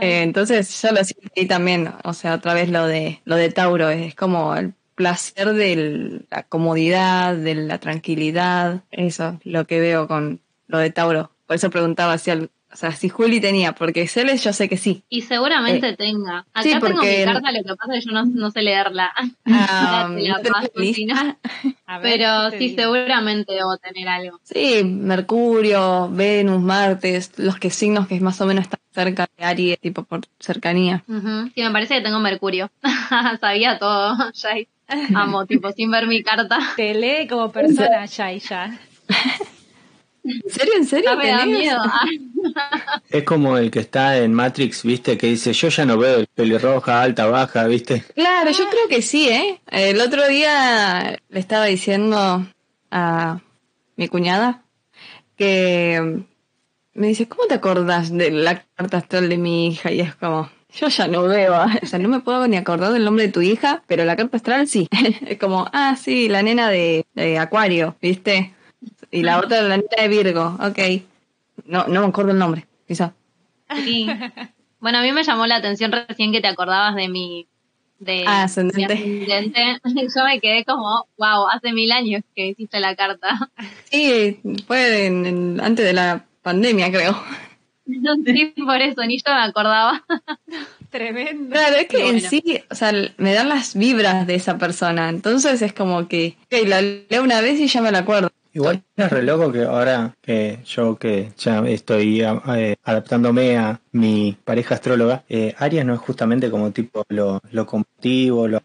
Eh, 0.00 0.22
entonces 0.22 0.80
yo 0.82 0.92
lo 0.92 1.04
siento 1.04 1.28
ahí 1.36 1.46
también, 1.46 1.90
o 2.04 2.12
sea, 2.14 2.34
otra 2.34 2.54
vez 2.54 2.70
lo 2.70 2.86
de 2.86 3.20
lo 3.24 3.36
de 3.36 3.50
Tauro, 3.50 3.90
es 3.90 4.14
como 4.14 4.54
el 4.56 4.72
placer 4.94 5.52
de 5.52 6.22
la 6.30 6.42
comodidad, 6.44 7.36
de 7.36 7.54
la 7.54 7.78
tranquilidad, 7.78 8.82
eso, 8.90 9.38
lo 9.44 9.66
que 9.66 9.78
veo 9.80 10.08
con 10.08 10.40
lo 10.66 10.78
de 10.78 10.90
Tauro. 10.90 11.30
Por 11.46 11.56
eso 11.56 11.70
preguntaba 11.70 12.18
si, 12.18 12.30
al- 12.30 12.50
o 12.72 12.76
sea, 12.76 12.92
si 12.92 13.08
Juli 13.08 13.40
tenía, 13.40 13.72
porque 13.74 14.06
Celes 14.08 14.44
yo 14.44 14.52
sé 14.52 14.68
que 14.68 14.76
sí. 14.76 15.02
Y 15.08 15.22
seguramente 15.22 15.96
tenga. 15.96 16.40
Acá 16.52 16.62
sí, 16.62 16.70
tengo 16.70 16.80
porque- 16.88 17.18
mi 17.26 17.32
carta, 17.32 17.52
lo 17.52 17.62
que 17.64 17.74
pasa 17.76 17.94
es 17.96 18.04
que 18.04 18.10
yo 18.10 18.12
no, 18.12 18.24
no 18.26 18.50
sé 18.50 18.62
leerla. 18.62 19.12
Te 19.44 19.50
la 19.50 20.08
¿no 20.08 20.16
tenés 20.36 20.52
paso, 20.52 20.70
lista? 20.76 20.94
si 20.96 21.06
no. 21.06 21.38
a 21.86 21.98
ver, 21.98 22.12
Pero 22.18 22.50
¿qué 22.50 22.50
te 22.50 22.58
sí, 22.58 22.68
digo? 22.76 22.82
seguramente 22.82 23.52
debo 23.54 23.76
tener 23.78 24.08
algo. 24.08 24.38
Sí, 24.42 24.84
Mercurio, 24.84 26.08
Venus, 26.10 26.60
Martes, 26.62 27.32
los 27.38 27.56
que 27.58 27.70
signos 27.70 28.06
que 28.06 28.20
más 28.20 28.40
o 28.40 28.46
menos 28.46 28.62
están 28.64 28.80
cerca 28.92 29.26
de 29.38 29.44
Aries, 29.44 29.78
tipo 29.80 30.02
por 30.04 30.20
cercanía. 30.38 31.04
Ujú. 31.08 31.50
Sí, 31.54 31.62
me 31.62 31.70
parece 31.70 31.94
que 31.96 32.00
tengo 32.02 32.18
Mercurio. 32.20 32.70
Sabía 33.40 33.78
todo, 33.78 34.16
Jai. 34.42 34.68
Amo, 35.14 35.44
tipo, 35.46 35.70
sin 35.72 35.90
ver 35.90 36.06
mi 36.06 36.22
carta. 36.22 36.58
Te 36.76 36.94
lee 36.94 37.28
como 37.28 37.50
persona 37.52 38.04
ya 38.06 38.32
y 38.32 38.38
ya. 38.40 38.78
¿En 40.28 40.50
serio? 40.50 40.72
¿En 40.76 40.86
serio? 40.86 41.16
Me 41.16 41.28
da 41.28 41.38
tenés? 41.40 41.58
miedo. 41.58 41.82
Es 43.10 43.24
como 43.24 43.56
el 43.56 43.70
que 43.70 43.80
está 43.80 44.18
en 44.18 44.32
Matrix, 44.34 44.82
¿viste? 44.84 45.16
Que 45.16 45.28
dice, 45.28 45.52
yo 45.52 45.68
ya 45.68 45.84
no 45.84 45.96
veo 45.96 46.18
el 46.18 46.26
pelirroja, 46.26 47.02
alta, 47.02 47.26
baja, 47.26 47.66
¿viste? 47.66 48.04
Claro, 48.14 48.50
yo 48.50 48.68
creo 48.68 48.88
que 48.88 49.02
sí, 49.02 49.28
¿eh? 49.28 49.60
El 49.70 50.00
otro 50.00 50.28
día 50.28 51.18
le 51.28 51.40
estaba 51.40 51.64
diciendo 51.66 52.46
a 52.90 53.40
mi 53.96 54.08
cuñada 54.08 54.62
que 55.36 56.22
me 56.94 57.06
dice, 57.06 57.28
¿cómo 57.28 57.46
te 57.46 57.54
acordás 57.54 58.12
de 58.12 58.30
la 58.30 58.62
carta 58.74 58.98
astral 58.98 59.28
de 59.28 59.38
mi 59.38 59.68
hija? 59.68 59.90
Y 59.90 60.00
es 60.00 60.14
como, 60.14 60.50
yo 60.74 60.88
ya 60.88 61.08
no 61.08 61.22
veo, 61.22 61.54
o 61.82 61.86
sea, 61.86 61.98
no 61.98 62.08
me 62.08 62.20
puedo 62.20 62.46
ni 62.46 62.56
acordar 62.56 62.92
del 62.92 63.04
nombre 63.04 63.26
de 63.26 63.32
tu 63.32 63.40
hija, 63.40 63.82
pero 63.86 64.04
la 64.04 64.16
carta 64.16 64.36
astral 64.36 64.68
sí. 64.68 64.88
es 65.26 65.38
como, 65.38 65.66
ah, 65.72 65.96
sí, 65.96 66.28
la 66.28 66.42
nena 66.42 66.68
de, 66.70 67.06
de 67.14 67.38
Acuario, 67.38 67.96
¿viste? 68.00 68.54
Y 69.10 69.22
la 69.22 69.38
otra, 69.38 69.62
la 69.62 69.76
nena 69.76 69.88
de 70.02 70.08
Virgo, 70.08 70.56
ok. 70.60 70.78
No, 71.66 71.86
no 71.86 72.02
me 72.02 72.06
acuerdo 72.08 72.30
el 72.32 72.38
nombre, 72.38 72.66
quizá. 72.86 73.14
Sí. 73.84 74.06
Bueno, 74.80 74.98
a 74.98 75.02
mí 75.02 75.12
me 75.12 75.24
llamó 75.24 75.46
la 75.46 75.56
atención 75.56 75.92
recién 75.92 76.30
que 76.32 76.40
te 76.40 76.46
acordabas 76.48 76.94
de 76.94 77.08
mi, 77.08 77.46
de 77.98 78.24
Ah, 78.26 78.44
ascendente. 78.44 78.94
Yo 80.16 80.24
me 80.24 80.40
quedé 80.40 80.64
como, 80.64 81.06
wow, 81.16 81.48
hace 81.52 81.72
mil 81.72 81.90
años 81.92 82.22
que 82.36 82.48
hiciste 82.48 82.78
la 82.80 82.94
carta. 82.96 83.50
Sí, 83.90 84.38
fue 84.66 85.06
en- 85.06 85.26
en- 85.26 85.60
antes 85.60 85.84
de 85.84 85.92
la 85.92 86.24
pandemia, 86.42 86.90
creo. 86.90 87.20
Sí, 88.26 88.54
por 88.66 88.82
eso, 88.82 89.02
ni 89.06 89.16
yo 89.16 89.32
me 89.34 89.40
acordaba. 89.40 90.04
Tremendo. 90.90 91.52
Claro, 91.52 91.76
es 91.76 91.86
que 91.86 92.08
en 92.08 92.20
sí, 92.20 92.42
o 92.70 92.74
sea, 92.74 92.92
me 93.18 93.34
dan 93.34 93.48
las 93.48 93.74
vibras 93.74 94.26
de 94.26 94.34
esa 94.34 94.58
persona. 94.58 95.08
Entonces 95.08 95.60
es 95.62 95.72
como 95.72 96.08
que, 96.08 96.36
ok, 96.46 96.66
la 96.66 96.80
leo 96.80 97.22
una 97.22 97.40
vez 97.40 97.60
y 97.60 97.68
ya 97.68 97.80
me 97.82 97.92
la 97.92 97.98
acuerdo. 97.98 98.30
Igual 98.54 98.82
es 98.96 99.10
re 99.10 99.22
loco 99.22 99.52
que 99.52 99.64
ahora 99.64 100.16
que 100.22 100.58
yo 100.64 100.96
que 100.96 101.30
ya 101.36 101.60
estoy 101.68 102.22
eh, 102.22 102.76
adaptándome 102.82 103.56
a 103.58 103.80
mi 103.92 104.36
pareja 104.44 104.74
astróloga, 104.74 105.22
eh, 105.28 105.54
Aries 105.58 105.84
no 105.84 105.94
es 105.94 106.00
justamente 106.00 106.50
como 106.50 106.72
tipo 106.72 107.04
lo, 107.08 107.40
lo 107.52 107.66
competitivo, 107.66 108.48
lo 108.48 108.60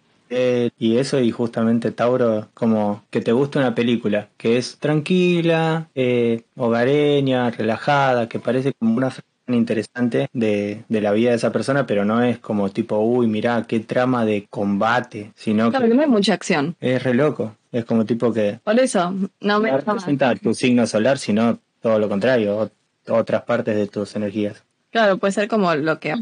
y 0.80 0.98
eso 0.98 1.20
y 1.20 1.32
justamente 1.32 1.92
Tauro 1.92 2.48
como 2.54 3.04
que 3.10 3.22
te 3.22 3.32
gusta 3.32 3.60
una 3.60 3.76
película 3.76 4.30
que 4.38 4.58
es 4.58 4.78
tranquila, 4.80 5.90
eh, 5.96 6.44
hogareña, 6.56 7.52
relajada, 7.52 8.28
que 8.28 8.40
parece 8.40 8.74
como 8.74 8.96
una 8.96 9.12
interesante 9.56 10.28
de, 10.34 10.84
de 10.90 11.02
la 11.02 11.12
vida 11.12 11.30
de 11.32 11.36
esa 11.38 11.52
persona, 11.52 11.86
pero 11.86 12.06
no 12.06 12.22
es 12.24 12.40
como 12.40 12.70
tipo, 12.70 12.98
uy, 13.00 13.28
mirá, 13.28 13.64
qué 13.68 13.80
trama 13.80 14.26
de 14.26 14.46
combate, 14.50 15.32
sino 15.36 15.70
Claro, 15.70 15.88
que 15.88 15.94
no 15.94 16.02
hay 16.02 16.08
mucha 16.08 16.34
acción. 16.34 16.76
es 16.80 17.04
re 17.04 17.14
loco. 17.14 17.56
Es 17.72 17.86
como 17.86 18.06
tipo 18.06 18.32
que 18.34 18.60
Por 18.64 18.80
eso, 18.80 19.12
no 19.42 19.60
me 19.60 19.72
no 19.72 19.78
representa 19.78 20.36
tu 20.36 20.54
signo 20.54 20.86
solar, 20.88 21.18
sino 21.18 21.60
todo 21.82 21.98
lo 22.00 22.08
contrario, 22.08 22.60
ot- 22.68 22.72
otras 23.12 23.42
partes 23.44 23.76
de 23.76 23.88
tus 23.88 24.16
energías. 24.16 24.64
Claro, 24.92 25.18
puede 25.18 25.34
ser 25.34 25.48
como 25.48 25.74
lo 25.76 26.00
que, 26.00 26.14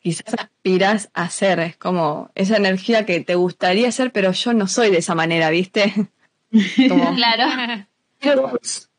quizás 0.00 0.34
aspiras 0.38 1.10
a 1.14 1.30
ser. 1.30 1.60
Es 1.60 1.76
como 1.76 2.30
esa 2.34 2.56
energía 2.56 3.06
que 3.06 3.20
te 3.20 3.36
gustaría 3.36 3.90
ser, 3.92 4.10
pero 4.10 4.32
yo 4.32 4.52
no 4.52 4.66
soy 4.66 4.90
de 4.90 4.98
esa 4.98 5.14
manera, 5.14 5.48
¿viste? 5.50 5.92
Como, 6.88 7.14
Claro. 8.20 8.50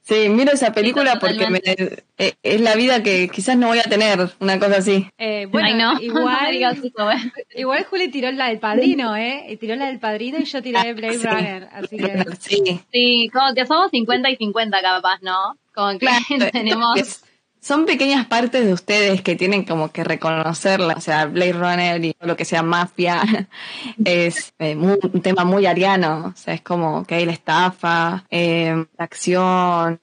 Sí, 0.08 0.30
miro 0.30 0.52
esa 0.54 0.72
película 0.74 1.14
Sí, 1.14 1.18
porque 1.22 1.50
me- 1.50 1.62
eh, 1.66 2.34
es 2.44 2.62
la 2.62 2.76
vida 2.76 3.04
que 3.04 3.30
quizás 3.30 3.58
no 3.58 3.68
voy 3.68 3.80
a 3.80 3.84
tener, 3.84 4.30
una 4.40 4.60
cosa 4.60 4.78
así. 4.78 5.08
Eh, 5.18 5.48
bueno, 5.52 5.68
Ay, 5.68 5.74
no. 5.76 5.94
No 5.96 6.02
igual, 6.02 6.56
eso, 6.56 6.82
güey. 6.98 7.18
igual 7.56 7.84
Juli 7.86 8.10
tiró 8.10 8.32
la 8.32 8.48
del 8.48 8.60
padrino, 8.60 9.16
¿eh? 9.16 9.46
Y 9.50 9.58
tiró 9.58 9.76
la 9.76 9.88
del 9.88 10.00
padrino 10.00 10.38
y 10.40 10.46
yo 10.46 10.62
tiré 10.62 10.94
Blade 10.94 11.20
Sí. 11.20 11.28
Runner. 11.28 11.68
Así 11.74 11.98
que. 11.98 12.26
Sí, 12.40 12.82
Sí, 12.92 13.30
como 13.34 13.54
que 13.54 13.66
somos 13.66 13.90
50 13.92 14.30
y 14.30 14.36
50 14.38 14.82
capaz, 14.82 15.20
¿no? 15.22 15.58
Como 15.74 15.92
que 15.92 15.98
claro. 16.00 16.24
tenemos... 16.52 17.24
Son 17.68 17.86
pequeñas 17.86 18.26
partes 18.28 18.66
de 18.66 18.72
ustedes 18.72 19.22
que 19.22 19.36
tienen 19.36 19.66
como 19.66 19.92
que 19.92 20.04
reconocerla. 20.06 20.94
O 20.96 21.02
sea, 21.02 21.26
Blade 21.26 21.52
Runner 21.54 22.06
y 22.06 22.14
todo 22.14 22.28
lo 22.30 22.38
que 22.38 22.46
sea 22.46 22.64
mafia 22.64 23.22
es 24.06 24.54
eh, 24.60 24.76
mu- 24.76 24.98
un 25.14 25.22
tema 25.22 25.44
muy 25.44 25.66
ariano. 25.66 26.28
O 26.34 26.38
sea, 26.38 26.54
es 26.54 26.62
como 26.62 27.04
que 27.06 27.16
hay 27.16 27.26
la 27.26 27.34
estafa, 27.34 28.26
eh, 28.30 28.86
la 28.98 29.04
acción, 29.04 30.00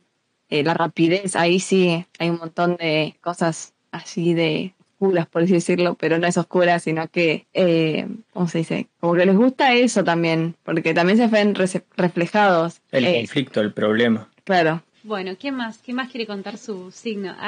eh, 0.51 0.63
la 0.63 0.75
rapidez. 0.75 1.37
Ahí 1.37 1.59
sí 1.59 2.05
hay 2.19 2.29
un 2.31 2.37
montón 2.39 2.77
de 2.77 3.17
cosas 3.23 3.73
así 3.93 4.35
de 4.35 4.75
oscuras, 4.99 5.27
por 5.27 5.43
así 5.45 5.53
decirlo, 5.55 5.95
pero 5.95 6.19
no 6.19 6.27
es 6.27 6.37
oscura, 6.37 6.79
sino 6.81 7.09
que, 7.09 7.47
eh, 7.55 8.07
¿cómo 8.33 8.47
se 8.47 8.59
dice? 8.59 8.89
Como 9.01 9.15
que 9.15 9.25
les 9.27 9.37
gusta 9.37 9.73
eso 9.73 10.05
también, 10.05 10.55
porque 10.65 10.93
también 10.95 11.17
se 11.19 11.29
ven 11.29 11.55
reflejados. 11.97 12.81
El 12.93 13.05
conflicto, 13.21 13.61
el 13.63 13.73
problema. 13.73 14.29
claro. 14.45 14.83
Bueno, 15.05 15.33
¿quién 15.39 15.55
más? 15.55 15.79
¿Quién 15.79 15.97
más 15.99 16.11
quiere 16.11 16.27
contar 16.27 16.59
su 16.59 16.91
signo? 16.91 17.35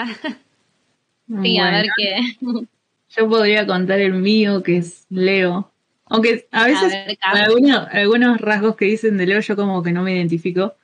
Ah, 1.29 1.41
Sí, 1.43 1.59
a 1.59 1.63
Bueno, 1.65 1.77
ver 1.79 1.87
qué... 1.97 2.37
Yo 3.17 3.29
podría 3.29 3.67
contar 3.67 3.99
el 4.01 4.15
mío, 4.15 4.63
que 4.63 4.77
es 4.79 5.07
Leo. 5.11 5.73
Aunque 6.07 6.47
a 6.53 6.67
veces 6.67 6.93
ver, 6.93 7.19
Cam. 7.19 7.35
algunos, 7.37 7.89
algunos 7.91 8.41
rasgos 8.41 8.77
que 8.77 8.85
dicen 8.85 9.17
de 9.17 9.27
Leo 9.27 9.41
yo 9.41 9.57
como 9.57 9.83
que 9.83 9.91
no 9.93 10.03
me 10.05 10.15
identifico. 10.15 10.75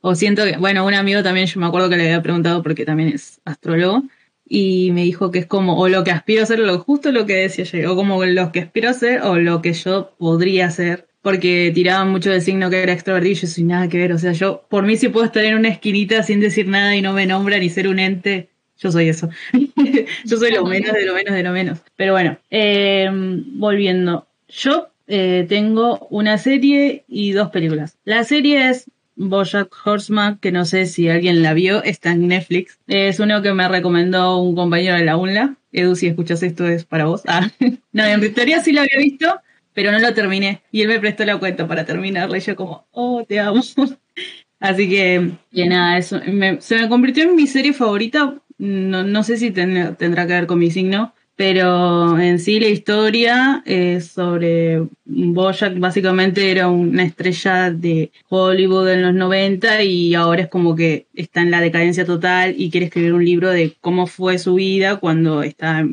O 0.00 0.14
siento 0.16 0.44
que, 0.44 0.56
bueno, 0.56 0.84
un 0.84 0.94
amigo 0.94 1.22
también, 1.22 1.46
yo 1.46 1.60
me 1.60 1.66
acuerdo 1.66 1.88
que 1.88 1.96
le 1.96 2.04
había 2.04 2.22
preguntado 2.22 2.62
porque 2.64 2.84
también 2.84 3.10
es 3.10 3.40
astrólogo, 3.44 4.02
y 4.44 4.90
me 4.92 5.02
dijo 5.04 5.30
que 5.30 5.38
es 5.40 5.46
como, 5.46 5.78
o 5.78 5.88
lo 5.88 6.02
que 6.02 6.10
aspiro 6.10 6.42
a 6.42 6.46
ser, 6.46 6.58
lo, 6.58 6.78
justo 6.80 7.12
lo 7.12 7.26
que 7.26 7.34
decía 7.34 7.64
yo, 7.64 7.92
o 7.92 7.96
como 7.96 8.24
lo 8.24 8.50
que 8.52 8.60
aspiro 8.60 8.88
a 8.90 8.94
ser, 8.94 9.22
o 9.22 9.36
lo 9.38 9.62
que 9.62 9.72
yo 9.72 10.14
podría 10.18 10.70
ser, 10.70 11.08
porque 11.22 11.70
tiraban 11.74 12.10
mucho 12.10 12.30
del 12.30 12.42
signo 12.42 12.68
que 12.68 12.82
era 12.82 12.92
extrovertido 12.92 13.40
yo 13.40 13.46
soy 13.46 13.64
nada 13.64 13.88
que 13.88 13.98
ver, 13.98 14.12
o 14.12 14.18
sea, 14.18 14.32
yo, 14.32 14.64
por 14.68 14.84
mí 14.84 14.96
si 14.96 15.08
puedo 15.08 15.24
estar 15.24 15.44
en 15.44 15.56
una 15.56 15.68
esquinita 15.68 16.22
sin 16.22 16.40
decir 16.40 16.68
nada 16.68 16.94
y 16.96 17.02
no 17.02 17.12
me 17.12 17.26
nombran 17.26 17.62
y 17.62 17.70
ser 17.70 17.88
un 17.88 17.98
ente, 17.98 18.50
yo 18.78 18.90
soy 18.90 19.08
eso. 19.08 19.30
yo 20.24 20.36
soy 20.36 20.50
lo 20.52 20.64
menos 20.66 20.92
de 20.92 21.06
lo 21.06 21.14
menos 21.14 21.34
de 21.34 21.42
lo 21.42 21.52
menos. 21.52 21.78
Pero 21.96 22.12
bueno, 22.12 22.36
eh, 22.50 23.08
volviendo. 23.12 24.26
Yo 24.48 24.88
eh, 25.06 25.46
tengo 25.48 26.06
una 26.10 26.36
serie 26.36 27.04
y 27.08 27.32
dos 27.32 27.50
películas. 27.50 27.96
La 28.04 28.24
serie 28.24 28.68
es 28.68 28.90
Bojack 29.14 29.72
Horseman, 29.84 30.38
que 30.38 30.52
no 30.52 30.64
sé 30.64 30.86
si 30.86 31.08
alguien 31.08 31.42
la 31.42 31.54
vio, 31.54 31.82
está 31.84 32.10
en 32.10 32.28
Netflix. 32.28 32.78
Es 32.88 33.20
uno 33.20 33.40
que 33.40 33.52
me 33.52 33.68
recomendó 33.68 34.38
un 34.38 34.54
compañero 34.54 34.96
de 34.96 35.04
la 35.04 35.16
UNLA. 35.16 35.56
Edu, 35.72 35.94
si 35.94 36.08
escuchas 36.08 36.42
esto 36.42 36.66
es 36.66 36.84
para 36.84 37.06
vos. 37.06 37.22
Ah. 37.26 37.48
No, 37.92 38.06
en 38.06 38.32
teoría 38.32 38.62
sí 38.62 38.72
lo 38.72 38.80
había 38.80 38.96
visto, 38.96 39.26
pero 39.74 39.92
no 39.92 39.98
lo 39.98 40.12
terminé. 40.14 40.62
Y 40.70 40.82
él 40.82 40.88
me 40.88 41.00
prestó 41.00 41.24
la 41.24 41.38
cuenta 41.38 41.66
para 41.66 41.84
terminarla 41.84 42.38
y 42.38 42.40
yo 42.40 42.56
como, 42.56 42.86
oh, 42.92 43.24
te 43.26 43.40
amo. 43.40 43.60
Así 44.60 44.88
que, 44.88 45.30
que 45.52 45.66
nada, 45.66 45.98
eso, 45.98 46.20
se 46.60 46.76
me 46.78 46.88
convirtió 46.88 47.24
en 47.24 47.34
mi 47.34 47.46
serie 47.46 47.72
favorita. 47.72 48.38
No, 48.58 49.02
no 49.02 49.22
sé 49.24 49.36
si 49.36 49.50
ten- 49.50 49.96
tendrá 49.96 50.26
que 50.26 50.34
ver 50.34 50.46
con 50.46 50.60
mi 50.60 50.70
signo, 50.70 51.12
pero 51.34 52.16
en 52.20 52.38
sí 52.38 52.60
la 52.60 52.68
historia 52.68 53.62
es 53.66 54.08
sobre 54.08 54.84
Bojack, 55.04 55.78
básicamente 55.80 56.48
era 56.52 56.68
una 56.68 57.02
estrella 57.02 57.72
de 57.72 58.12
Hollywood 58.28 58.88
en 58.90 59.02
los 59.02 59.14
90 59.14 59.82
y 59.82 60.14
ahora 60.14 60.42
es 60.42 60.48
como 60.48 60.76
que 60.76 61.06
está 61.14 61.40
en 61.40 61.50
la 61.50 61.60
decadencia 61.60 62.04
total 62.04 62.54
y 62.56 62.70
quiere 62.70 62.86
escribir 62.86 63.14
un 63.14 63.24
libro 63.24 63.50
de 63.50 63.74
cómo 63.80 64.06
fue 64.06 64.38
su 64.38 64.54
vida 64.54 64.96
cuando 65.00 65.42
está 65.42 65.84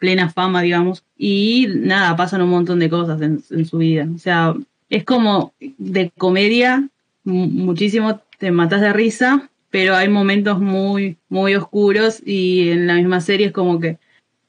plena 0.00 0.28
fama, 0.30 0.62
digamos. 0.62 1.04
Y 1.16 1.68
nada, 1.68 2.16
pasan 2.16 2.42
un 2.42 2.50
montón 2.50 2.80
de 2.80 2.90
cosas 2.90 3.20
en, 3.22 3.40
en 3.50 3.64
su 3.66 3.78
vida. 3.78 4.08
O 4.12 4.18
sea, 4.18 4.54
es 4.88 5.04
como 5.04 5.54
de 5.60 6.10
comedia, 6.18 6.88
mu- 7.22 7.46
muchísimo 7.46 8.20
te 8.38 8.50
matas 8.50 8.80
de 8.80 8.92
risa, 8.92 9.48
pero 9.70 9.94
hay 9.94 10.08
momentos 10.08 10.58
muy, 10.58 11.18
muy 11.28 11.54
oscuros 11.54 12.20
y 12.26 12.70
en 12.70 12.88
la 12.88 12.94
misma 12.94 13.20
serie 13.20 13.46
es 13.48 13.52
como 13.52 13.78
que 13.78 13.98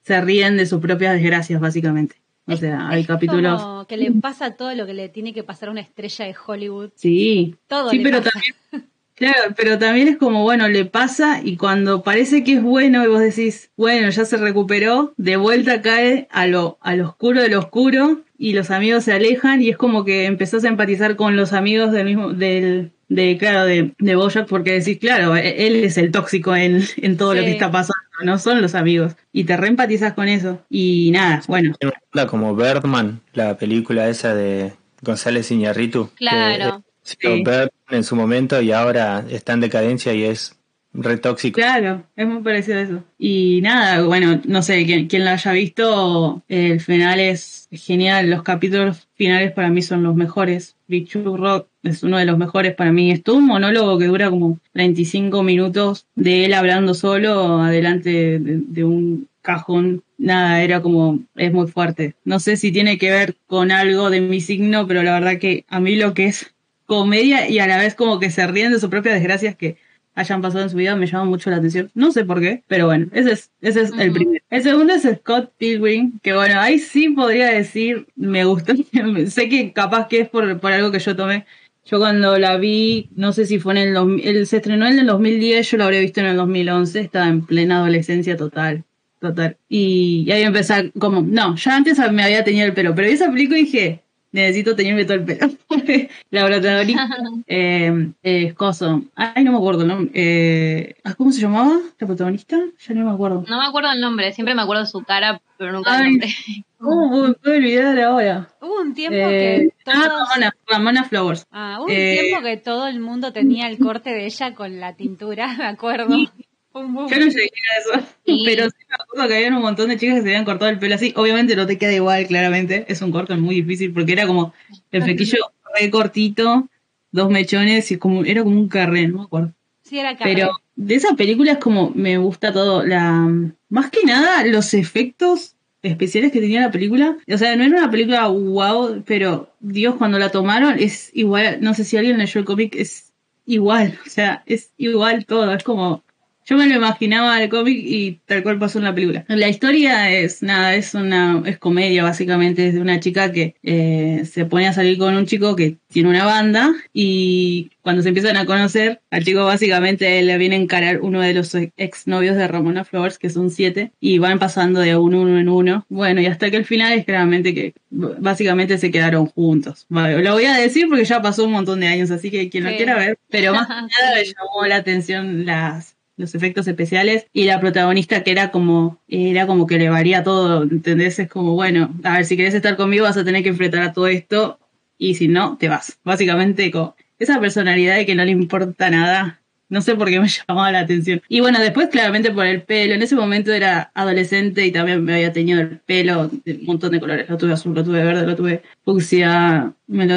se 0.04 0.20
ríen 0.22 0.58
de 0.58 0.66
sus 0.66 0.82
propias 0.82 1.14
desgracias, 1.14 1.62
básicamente. 1.62 2.16
O 2.48 2.58
sea, 2.58 2.90
hay 2.90 3.02
Es 3.02 3.08
capítulos. 3.08 3.62
Como 3.62 3.86
que 3.86 3.98
le 3.98 4.12
pasa 4.14 4.56
todo 4.56 4.74
lo 4.74 4.86
que 4.88 4.94
le 4.96 5.10
tiene 5.10 5.34
que 5.34 5.44
pasar 5.44 5.70
a 5.70 5.72
una 5.74 5.82
estrella 5.82 6.26
de 6.26 6.36
Hollywood. 6.48 6.90
Sí, 6.96 7.56
Todo 7.68 7.92
sí, 7.92 7.98
le 7.98 8.04
pero 8.04 8.18
pasa. 8.20 8.32
también, 8.32 8.56
claro, 9.22 9.54
pero 9.56 9.78
también 9.80 10.08
es 10.08 10.18
como, 10.18 10.44
bueno, 10.44 10.68
le 10.68 10.86
pasa 10.86 11.40
y 11.44 11.56
cuando 11.58 12.04
parece 12.04 12.44
que 12.44 12.54
es 12.54 12.64
bueno 12.64 13.04
y 13.04 13.08
vos 13.08 13.20
decís, 13.22 13.72
bueno, 13.78 14.10
ya 14.10 14.26
se 14.26 14.38
recuperó, 14.38 15.14
de 15.18 15.38
vuelta 15.38 15.82
cae 15.82 16.28
a 16.32 16.48
lo, 16.48 16.78
a 16.82 16.96
lo 16.96 17.08
oscuro 17.10 17.42
de 17.42 17.50
lo 17.50 17.60
oscuro 17.60 18.22
y 18.38 18.54
los 18.54 18.72
amigos 18.72 19.04
se 19.06 19.14
alejan 19.14 19.62
y 19.62 19.70
es 19.70 19.78
como 19.78 20.04
que 20.04 20.26
empezás 20.26 20.64
a 20.66 20.68
empatizar 20.68 21.16
con 21.16 21.36
los 21.36 21.54
amigos 21.54 21.92
del 21.92 22.06
mismo, 22.06 22.34
del, 22.34 22.92
de, 23.08 23.38
claro, 23.38 23.66
de, 23.66 23.94
de 24.00 24.16
Bojack 24.16 24.48
porque 24.48 24.72
decís, 24.72 24.98
claro, 24.98 25.36
e- 25.36 25.68
él 25.68 25.84
es 25.84 25.98
el 25.98 26.12
tóxico 26.12 26.56
en, 26.56 26.82
en 26.98 27.18
todo 27.18 27.36
lo 27.36 27.42
que 27.42 27.52
está 27.52 27.72
pasando, 27.72 28.02
no 28.24 28.40
son 28.40 28.62
los 28.62 28.74
amigos. 28.74 29.16
Y 29.32 29.44
te 29.44 29.58
reempatizas 29.58 30.14
con 30.14 30.28
eso. 30.28 30.60
Y 30.70 31.12
nada, 31.12 31.42
bueno, 31.48 31.76
Tiene 31.80 31.94
una 31.96 32.02
onda 32.24 32.28
como 32.32 32.56
Birdman, 32.56 33.22
la 33.34 33.58
película 33.58 34.10
esa 34.10 34.34
de 34.34 34.74
González 35.04 35.52
Iñárritu. 35.52 36.10
que, 36.10 36.16
Claro. 36.16 36.84
Sí. 37.04 37.44
En 37.90 38.04
su 38.04 38.16
momento 38.16 38.62
y 38.62 38.72
ahora 38.72 39.26
está 39.30 39.54
en 39.54 39.62
decadencia 39.62 40.14
y 40.14 40.24
es 40.24 40.56
re 40.94 41.18
tóxico. 41.18 41.56
Claro, 41.56 42.04
es 42.16 42.28
muy 42.28 42.42
parecido 42.42 42.78
a 42.78 42.82
eso. 42.82 43.04
Y 43.18 43.62
nada, 43.62 44.04
bueno, 44.04 44.42
no 44.46 44.62
sé, 44.62 44.86
quien, 44.86 45.08
quien 45.08 45.26
lo 45.26 45.32
haya 45.32 45.52
visto, 45.52 46.44
el 46.48 46.80
final 46.82 47.20
es 47.20 47.68
genial. 47.72 48.30
Los 48.30 48.44
capítulos 48.44 49.08
finales 49.16 49.52
para 49.52 49.70
mí 49.70 49.82
son 49.82 50.04
los 50.04 50.16
mejores. 50.16 50.76
True 50.88 51.38
Rock 51.38 51.68
es 51.84 52.04
uno 52.04 52.18
de 52.18 52.26
los 52.26 52.38
mejores 52.38 52.76
para 52.76 52.92
mí. 52.92 53.12
Es 53.12 53.24
todo 53.24 53.38
un 53.38 53.48
monólogo 53.48 53.98
que 53.98 54.08
dura 54.08 54.30
como 54.30 54.60
25 54.74 55.44
minutos 55.44 56.06
de 56.16 56.46
él 56.46 56.54
hablando 56.54 56.94
solo 56.94 57.62
adelante 57.62 58.40
de, 58.40 58.60
de 58.68 58.84
un 58.84 59.28
cajón. 59.42 60.04
Nada, 60.18 60.62
era 60.62 60.82
como, 60.82 61.20
es 61.36 61.54
muy 61.54 61.68
fuerte. 61.68 62.16
No 62.26 62.40
sé 62.40 62.58
si 62.58 62.72
tiene 62.72 62.98
que 62.98 63.10
ver 63.10 63.36
con 63.48 63.72
algo 63.72 64.10
de 64.10 64.22
mi 64.22 64.42
signo, 64.42 64.86
pero 64.88 65.04
la 65.04 65.14
verdad 65.14 65.40
que 65.40 65.66
a 65.70 65.80
mí 65.80 65.96
lo 65.96 66.14
que 66.14 66.26
es 66.26 66.54
comedia 66.92 67.48
y 67.48 67.58
a 67.60 67.68
la 67.68 67.78
vez 67.78 67.96
como 67.96 68.20
que 68.20 68.30
se 68.30 68.46
ríen 68.48 68.74
de 68.74 68.80
sus 68.82 68.90
propias 68.90 69.16
desgracias 69.16 69.56
que 69.56 69.78
hayan 70.14 70.42
pasado 70.42 70.66
en 70.66 70.70
su 70.70 70.76
vida 70.76 70.94
me 70.98 71.08
llama 71.08 71.24
mucho 71.24 71.50
la 71.50 71.56
atención. 71.56 71.90
No 71.94 72.12
sé 72.12 72.26
por 72.26 72.42
qué, 72.42 72.64
pero 72.68 72.88
bueno, 72.88 73.08
ese 73.14 73.32
es, 73.32 73.50
ese 73.62 73.84
es 73.84 73.94
el 73.98 74.12
primero. 74.12 74.44
El 74.50 74.62
segundo 74.62 74.94
es 74.94 75.04
Scott 75.04 75.54
Pilgrim, 75.58 76.20
que 76.20 76.34
bueno, 76.34 76.60
ahí 76.60 76.80
sí 76.80 77.08
podría 77.12 77.48
decir, 77.48 78.08
me 78.18 78.44
gustó. 78.44 78.74
sé 79.28 79.48
que 79.48 79.72
capaz 79.72 80.10
que 80.10 80.20
es 80.20 80.30
por, 80.30 80.60
por 80.60 80.74
algo 80.74 80.92
que 80.92 81.00
yo 81.00 81.16
tomé. 81.16 81.46
Yo 81.86 81.98
cuando 81.98 82.38
la 82.38 82.58
vi, 82.58 83.10
no 83.16 83.32
sé 83.32 83.46
si 83.46 83.58
fue 83.58 83.72
en 83.72 83.78
el, 83.88 83.94
2000 83.94 84.28
él 84.28 84.46
se 84.46 84.58
estrenó 84.58 84.86
en 84.86 85.00
el 85.00 85.08
2010, 85.08 85.72
yo 85.72 85.78
lo 85.78 85.86
habría 85.86 86.02
visto 86.02 86.20
en 86.20 86.26
el 86.26 86.36
2011, 86.36 87.00
estaba 87.00 87.30
en 87.30 87.46
plena 87.46 87.78
adolescencia 87.78 88.36
total, 88.36 88.84
total. 89.22 89.56
Y, 89.70 90.26
y 90.28 90.32
ahí 90.34 90.42
empecé 90.42 90.92
como, 91.00 91.22
no, 91.22 91.56
ya 91.56 91.78
antes 91.78 92.00
me 92.12 92.22
había 92.22 92.44
tenido 92.44 92.66
el 92.66 92.74
pelo, 92.74 92.94
pero 92.94 93.08
vi 93.08 93.14
esa 93.14 93.32
película 93.32 93.60
y 93.60 93.64
dije, 93.64 94.04
necesito 94.32 94.76
tenerme 94.76 95.06
todo 95.06 95.16
el 95.16 95.26
pelo. 95.26 95.50
la 96.32 96.46
protagonista 96.46 97.10
eh, 97.48 98.54
Coso. 98.56 99.04
Ay, 99.16 99.44
no 99.44 99.52
me 99.52 99.58
acuerdo, 99.58 99.86
¿no? 99.86 100.08
Eh, 100.14 100.96
ah, 101.04 101.14
¿Cómo 101.16 101.32
se 101.32 101.42
llamaba 101.42 101.80
la 102.00 102.08
protagonista? 102.08 102.58
Ya 102.88 102.94
no 102.94 103.06
me 103.06 103.12
acuerdo. 103.12 103.44
No 103.48 103.58
me 103.60 103.66
acuerdo 103.66 103.92
el 103.92 104.02
nombre, 104.02 104.32
siempre 104.34 104.56
me 104.56 104.62
acuerdo 104.62 104.84
de 104.84 104.90
su 104.90 105.04
cara, 105.04 105.42
pero 105.58 105.72
nunca 105.72 105.98
el 105.98 106.06
Ay. 106.06 106.12
nombre. 106.12 106.30
¿Cómo 106.80 107.28
me 107.28 107.34
puedo 107.34 107.56
olvidar 107.56 108.00
ahora? 108.00 108.50
Hubo 108.60 108.82
un 108.82 108.96
tiempo 108.96 109.16
Eh, 109.16 109.72
que 109.86 109.92
ah, 109.92 110.02
todos... 110.08 110.30
Ramona, 110.30 110.56
Ramona 110.68 111.04
Flowers. 111.04 111.46
Ah, 111.52 111.78
hubo 111.78 111.86
un 111.86 111.92
eh, 111.92 112.20
tiempo 112.20 112.44
que 112.44 112.58
todo 112.58 112.88
el 112.88 113.00
mundo 113.00 113.32
tenía 113.32 113.68
el 113.68 113.78
corte 113.78 114.10
de 114.10 114.26
ella 114.26 114.56
con 114.56 114.80
la 114.80 114.96
tintura, 114.96 115.56
me 115.58 115.66
acuerdo. 115.66 116.08
Fue 116.08 116.28
boom. 116.74 117.10
Yo 117.10 117.20
no 117.20 117.26
llegué 117.26 117.50
a 117.76 117.80
eso, 118.00 118.08
Sí. 118.26 118.44
pero 118.46 118.70
sí 118.70 118.76
me 118.90 118.96
acuerdo 118.96 119.28
que 119.28 119.36
había 119.36 119.56
un 119.56 119.62
montón 119.62 119.90
de 119.90 119.98
chicas 119.98 120.16
que 120.16 120.22
se 120.22 120.28
habían 120.30 120.46
cortado 120.46 120.72
el 120.72 120.80
pelo 120.80 120.96
así. 120.96 121.14
Obviamente 121.16 121.56
no 121.56 121.66
te 121.68 121.78
queda 121.78 121.94
igual, 121.94 122.26
claramente. 122.28 122.86
Es 122.88 123.02
un 123.02 123.12
corte 123.12 123.36
muy 123.36 123.56
difícil 123.56 123.94
porque 123.94 124.14
era 124.14 124.28
como 124.28 124.54
el 124.92 125.04
flequillo 125.04 125.38
re 125.80 125.90
cortito, 125.90 126.68
dos 127.12 127.30
mechones 127.30 127.92
y 127.92 127.98
como 127.98 128.24
era 128.24 128.44
como 128.44 128.60
un 128.60 128.68
carré, 128.68 129.08
no 129.08 129.18
me 129.20 129.24
acuerdo. 129.24 129.54
Sí, 129.84 130.00
era 130.00 130.16
Carmen. 130.18 130.36
Pero 130.36 130.52
de 130.76 130.96
esa 130.96 131.16
película 131.16 131.54
es 131.54 131.58
como 131.58 131.92
me 131.96 132.18
gusta 132.18 132.54
todo. 132.54 132.84
La 132.86 133.28
más 133.70 133.90
que 133.92 134.04
nada 134.06 134.46
los 134.46 134.74
efectos 134.74 135.56
especiales 135.84 136.32
que 136.32 136.40
tenía 136.40 136.62
la 136.62 136.72
película. 136.72 137.18
O 137.28 137.38
sea, 137.38 137.56
no 137.56 137.64
era 137.64 137.78
una 137.80 137.92
película 137.92 138.28
wow, 138.28 139.04
pero 139.06 139.52
Dios 139.60 139.96
cuando 139.96 140.20
la 140.20 140.30
tomaron 140.30 140.78
es 140.80 141.10
igual. 141.14 141.58
No 141.62 141.74
sé 141.74 141.84
si 141.86 141.98
alguien 141.98 142.18
leyó 142.18 142.40
el 142.40 142.46
cómic, 142.46 142.76
es 142.76 143.12
igual. 143.46 144.00
O 144.06 144.10
sea, 144.10 144.44
es 144.46 144.72
igual 144.78 145.26
todo. 145.26 145.52
Es 145.54 145.64
como 145.64 146.04
Yo 146.46 146.58
me 146.58 146.68
lo 146.68 146.76
imaginaba 146.76 147.42
el 147.42 147.50
cómic 147.50 147.78
y 147.78 148.20
tal 148.26 148.44
cual 148.44 148.60
pasó 148.60 148.80
en 148.80 148.86
la 148.86 148.96
película. 148.96 149.26
La 149.28 149.50
historia 149.50 150.12
es 150.12 150.42
nada, 150.42 150.76
es 150.76 150.94
una 150.94 151.42
es 151.46 151.58
comedia 151.58 152.04
básicamente, 152.04 152.68
es 152.68 152.74
de 152.74 152.82
una 152.82 153.00
chica 153.00 153.32
que 153.32 153.56
eh, 153.64 154.24
se 154.26 154.46
pone 154.46 154.68
a 154.68 154.74
salir 154.74 154.98
con 154.98 155.16
un 155.16 155.26
chico 155.26 155.56
que 155.56 155.78
tiene 155.88 156.10
una 156.10 156.26
banda 156.26 156.74
y 156.94 157.72
cuando 157.82 158.02
se 158.02 158.10
empiezan 158.10 158.38
a 158.38 158.46
conocer, 158.46 159.02
al 159.12 159.24
chico 159.24 159.46
básicamente 159.46 160.22
le 160.22 160.38
viene 160.38 160.56
a 160.56 160.60
encarar 160.60 161.02
uno 161.02 161.22
de 161.22 161.34
los 161.34 161.56
ex 161.56 162.08
novios 162.08 162.36
de 162.36 162.48
Ramona 162.48 162.86
Flowers, 162.86 163.18
que 163.18 163.30
son 163.30 163.50
siete, 163.50 163.92
y 164.00 164.20
van 164.20 164.40
pasando 164.40 164.80
de 164.80 164.96
uno, 164.96 165.22
uno 165.22 165.40
en 165.40 165.50
uno. 165.50 165.86
Bueno, 165.90 166.22
y 166.22 166.28
hasta 166.28 166.52
que 166.52 166.58
el 166.58 166.66
final 166.66 166.94
es 166.94 167.06
claramente 167.06 167.54
que 167.54 167.74
básicamente 167.90 168.78
se 168.78 168.92
quedaron 168.92 169.26
juntos. 169.28 169.86
lo 169.90 170.34
voy 170.34 170.46
a 170.46 170.54
decir 170.56 170.88
porque 170.88 171.06
ya 171.06 171.22
pasó 171.22 171.46
un 171.46 171.52
montón 171.52 171.80
de 171.80 171.88
años, 171.88 172.12
así 172.12 172.30
que 172.30 172.50
quien 172.50 172.64
lo 172.64 172.72
quiera 172.72 172.96
ver, 172.96 173.18
pero 173.30 173.54
más 173.54 173.68
que 173.68 173.74
nada 173.74 174.16
me 174.16 174.24
llamó 174.24 174.66
la 174.68 174.76
atención 174.76 175.46
las 175.46 175.96
los 176.22 176.36
efectos 176.36 176.68
especiales 176.68 177.28
y 177.34 177.44
la 177.44 177.60
protagonista 177.60 178.24
que 178.24 178.32
era 178.32 178.52
como 178.52 179.00
era 179.08 179.48
como 179.48 179.68
que 179.68 179.78
le 179.78 179.90
varía 179.90 180.24
todo, 180.24 180.64
¿entendés? 180.64 181.20
Es 181.20 181.28
como, 181.28 181.54
bueno, 181.54 181.94
a 182.04 182.14
ver, 182.18 182.26
si 182.26 182.38
querés 182.38 182.54
estar 182.54 182.78
conmigo 182.78 183.04
vas 183.04 183.18
a 183.18 183.26
tener 183.26 183.44
que 183.44 183.50
enfrentar 183.50 183.82
a 183.82 183.94
todo 183.94 184.08
esto 184.08 184.60
y 184.98 185.16
si 185.16 185.28
no, 185.28 185.58
te 185.58 185.68
vas. 185.68 186.00
Básicamente 186.04 186.70
con 186.72 186.94
esa 187.18 187.40
personalidad 187.40 187.96
de 187.96 188.06
que 188.06 188.16
no 188.16 188.24
le 188.24 188.32
importa 188.32 188.90
nada. 188.90 189.40
No 189.68 189.82
sé 189.82 189.96
por 189.96 190.10
qué 190.10 190.20
me 190.20 190.28
llamaba 190.48 190.72
la 190.72 190.82
atención. 190.82 191.22
Y 191.30 191.40
bueno, 191.40 191.60
después 191.60 191.90
claramente 191.90 192.32
por 192.32 192.46
el 192.46 192.62
pelo. 192.62 192.94
En 192.94 193.02
ese 193.02 193.16
momento 193.16 193.52
era 193.52 193.90
adolescente 193.96 194.66
y 194.66 194.72
también 194.72 195.04
me 195.04 195.16
había 195.16 195.32
tenido 195.34 195.62
el 195.62 195.80
pelo 195.80 196.30
de 196.46 196.54
un 196.56 196.66
montón 196.66 196.92
de 196.92 197.00
colores. 197.00 197.30
Lo 197.30 197.38
tuve 197.38 197.54
azul, 197.54 197.74
lo 197.74 197.84
tuve 197.84 198.04
verde, 198.04 198.28
lo 198.28 198.36
tuve 198.36 198.62
fucsia, 198.84 199.74
me 199.88 200.06
lo, 200.06 200.16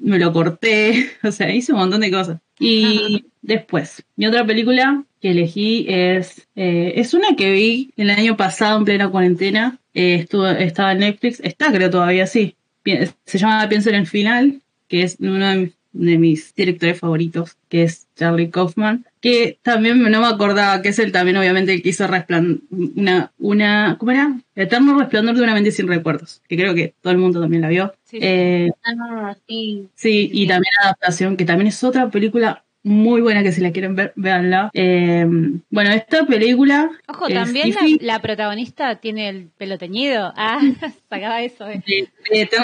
me 0.00 0.18
lo 0.18 0.32
corté. 0.32 1.10
O 1.22 1.32
sea, 1.32 1.52
hice 1.52 1.72
un 1.72 1.80
montón 1.80 2.00
de 2.00 2.10
cosas. 2.10 2.38
Y 2.58 3.26
después, 3.48 4.04
mi 4.16 4.26
otra 4.26 4.44
película 4.44 5.02
que 5.20 5.30
elegí 5.30 5.86
es, 5.88 6.46
eh, 6.54 6.92
es 6.96 7.14
una 7.14 7.34
que 7.34 7.50
vi 7.50 7.90
el 7.96 8.10
año 8.10 8.36
pasado 8.36 8.78
en 8.78 8.84
plena 8.84 9.08
cuarentena. 9.08 9.78
Eh, 9.94 10.16
estuvo, 10.16 10.46
estaba 10.46 10.92
en 10.92 10.98
Netflix, 11.00 11.40
está 11.40 11.72
creo 11.72 11.90
todavía, 11.90 12.26
sí. 12.26 12.54
Se 13.24 13.38
llama 13.38 13.68
Pienso 13.68 13.88
en 13.88 13.96
el 13.96 14.06
final, 14.06 14.60
que 14.86 15.02
es 15.02 15.16
uno 15.18 15.46
de 15.92 16.18
mis, 16.18 16.54
directores 16.54 17.00
favoritos, 17.00 17.56
que 17.68 17.82
es 17.82 18.06
Charlie 18.16 18.50
Kaufman, 18.50 19.06
que 19.20 19.58
también 19.62 20.00
no 20.00 20.20
me 20.20 20.26
acordaba 20.26 20.80
que 20.80 20.90
es 20.90 20.98
él 20.98 21.10
también 21.10 21.36
obviamente 21.38 21.72
el 21.72 21.82
que 21.82 21.88
hizo 21.88 22.06
una, 22.70 23.32
una, 23.38 23.96
¿cómo 23.98 24.12
era? 24.12 24.38
Eterno 24.54 24.98
resplandor 24.98 25.36
de 25.36 25.42
una 25.42 25.54
mente 25.54 25.72
sin 25.72 25.88
recuerdos, 25.88 26.42
que 26.48 26.56
creo 26.56 26.74
que 26.74 26.94
todo 27.00 27.12
el 27.12 27.18
mundo 27.18 27.40
también 27.40 27.62
la 27.62 27.68
vio. 27.68 27.94
Sí, 28.04 28.18
eh, 28.22 28.70
ah, 28.84 29.36
sí. 29.48 29.88
sí, 29.94 30.30
y 30.32 30.46
también 30.46 30.72
Adaptación, 30.82 31.36
que 31.36 31.44
también 31.44 31.68
es 31.68 31.82
otra 31.82 32.08
película 32.10 32.64
muy 32.88 33.20
buena 33.20 33.42
que 33.42 33.52
si 33.52 33.60
la 33.60 33.70
quieren 33.70 33.94
ver, 33.94 34.12
véanla. 34.16 34.70
Eh, 34.72 35.26
bueno, 35.70 35.90
esta 35.90 36.26
película. 36.26 36.90
Ojo, 37.06 37.28
también 37.28 37.74
la, 38.00 38.20
protagonista 38.20 38.96
tiene 38.96 39.28
el 39.28 39.48
pelo 39.56 39.78
teñido. 39.78 40.32
Ah, 40.50 40.60
sacaba 41.10 41.42
eso. 41.42 41.68
Eh. 41.68 41.82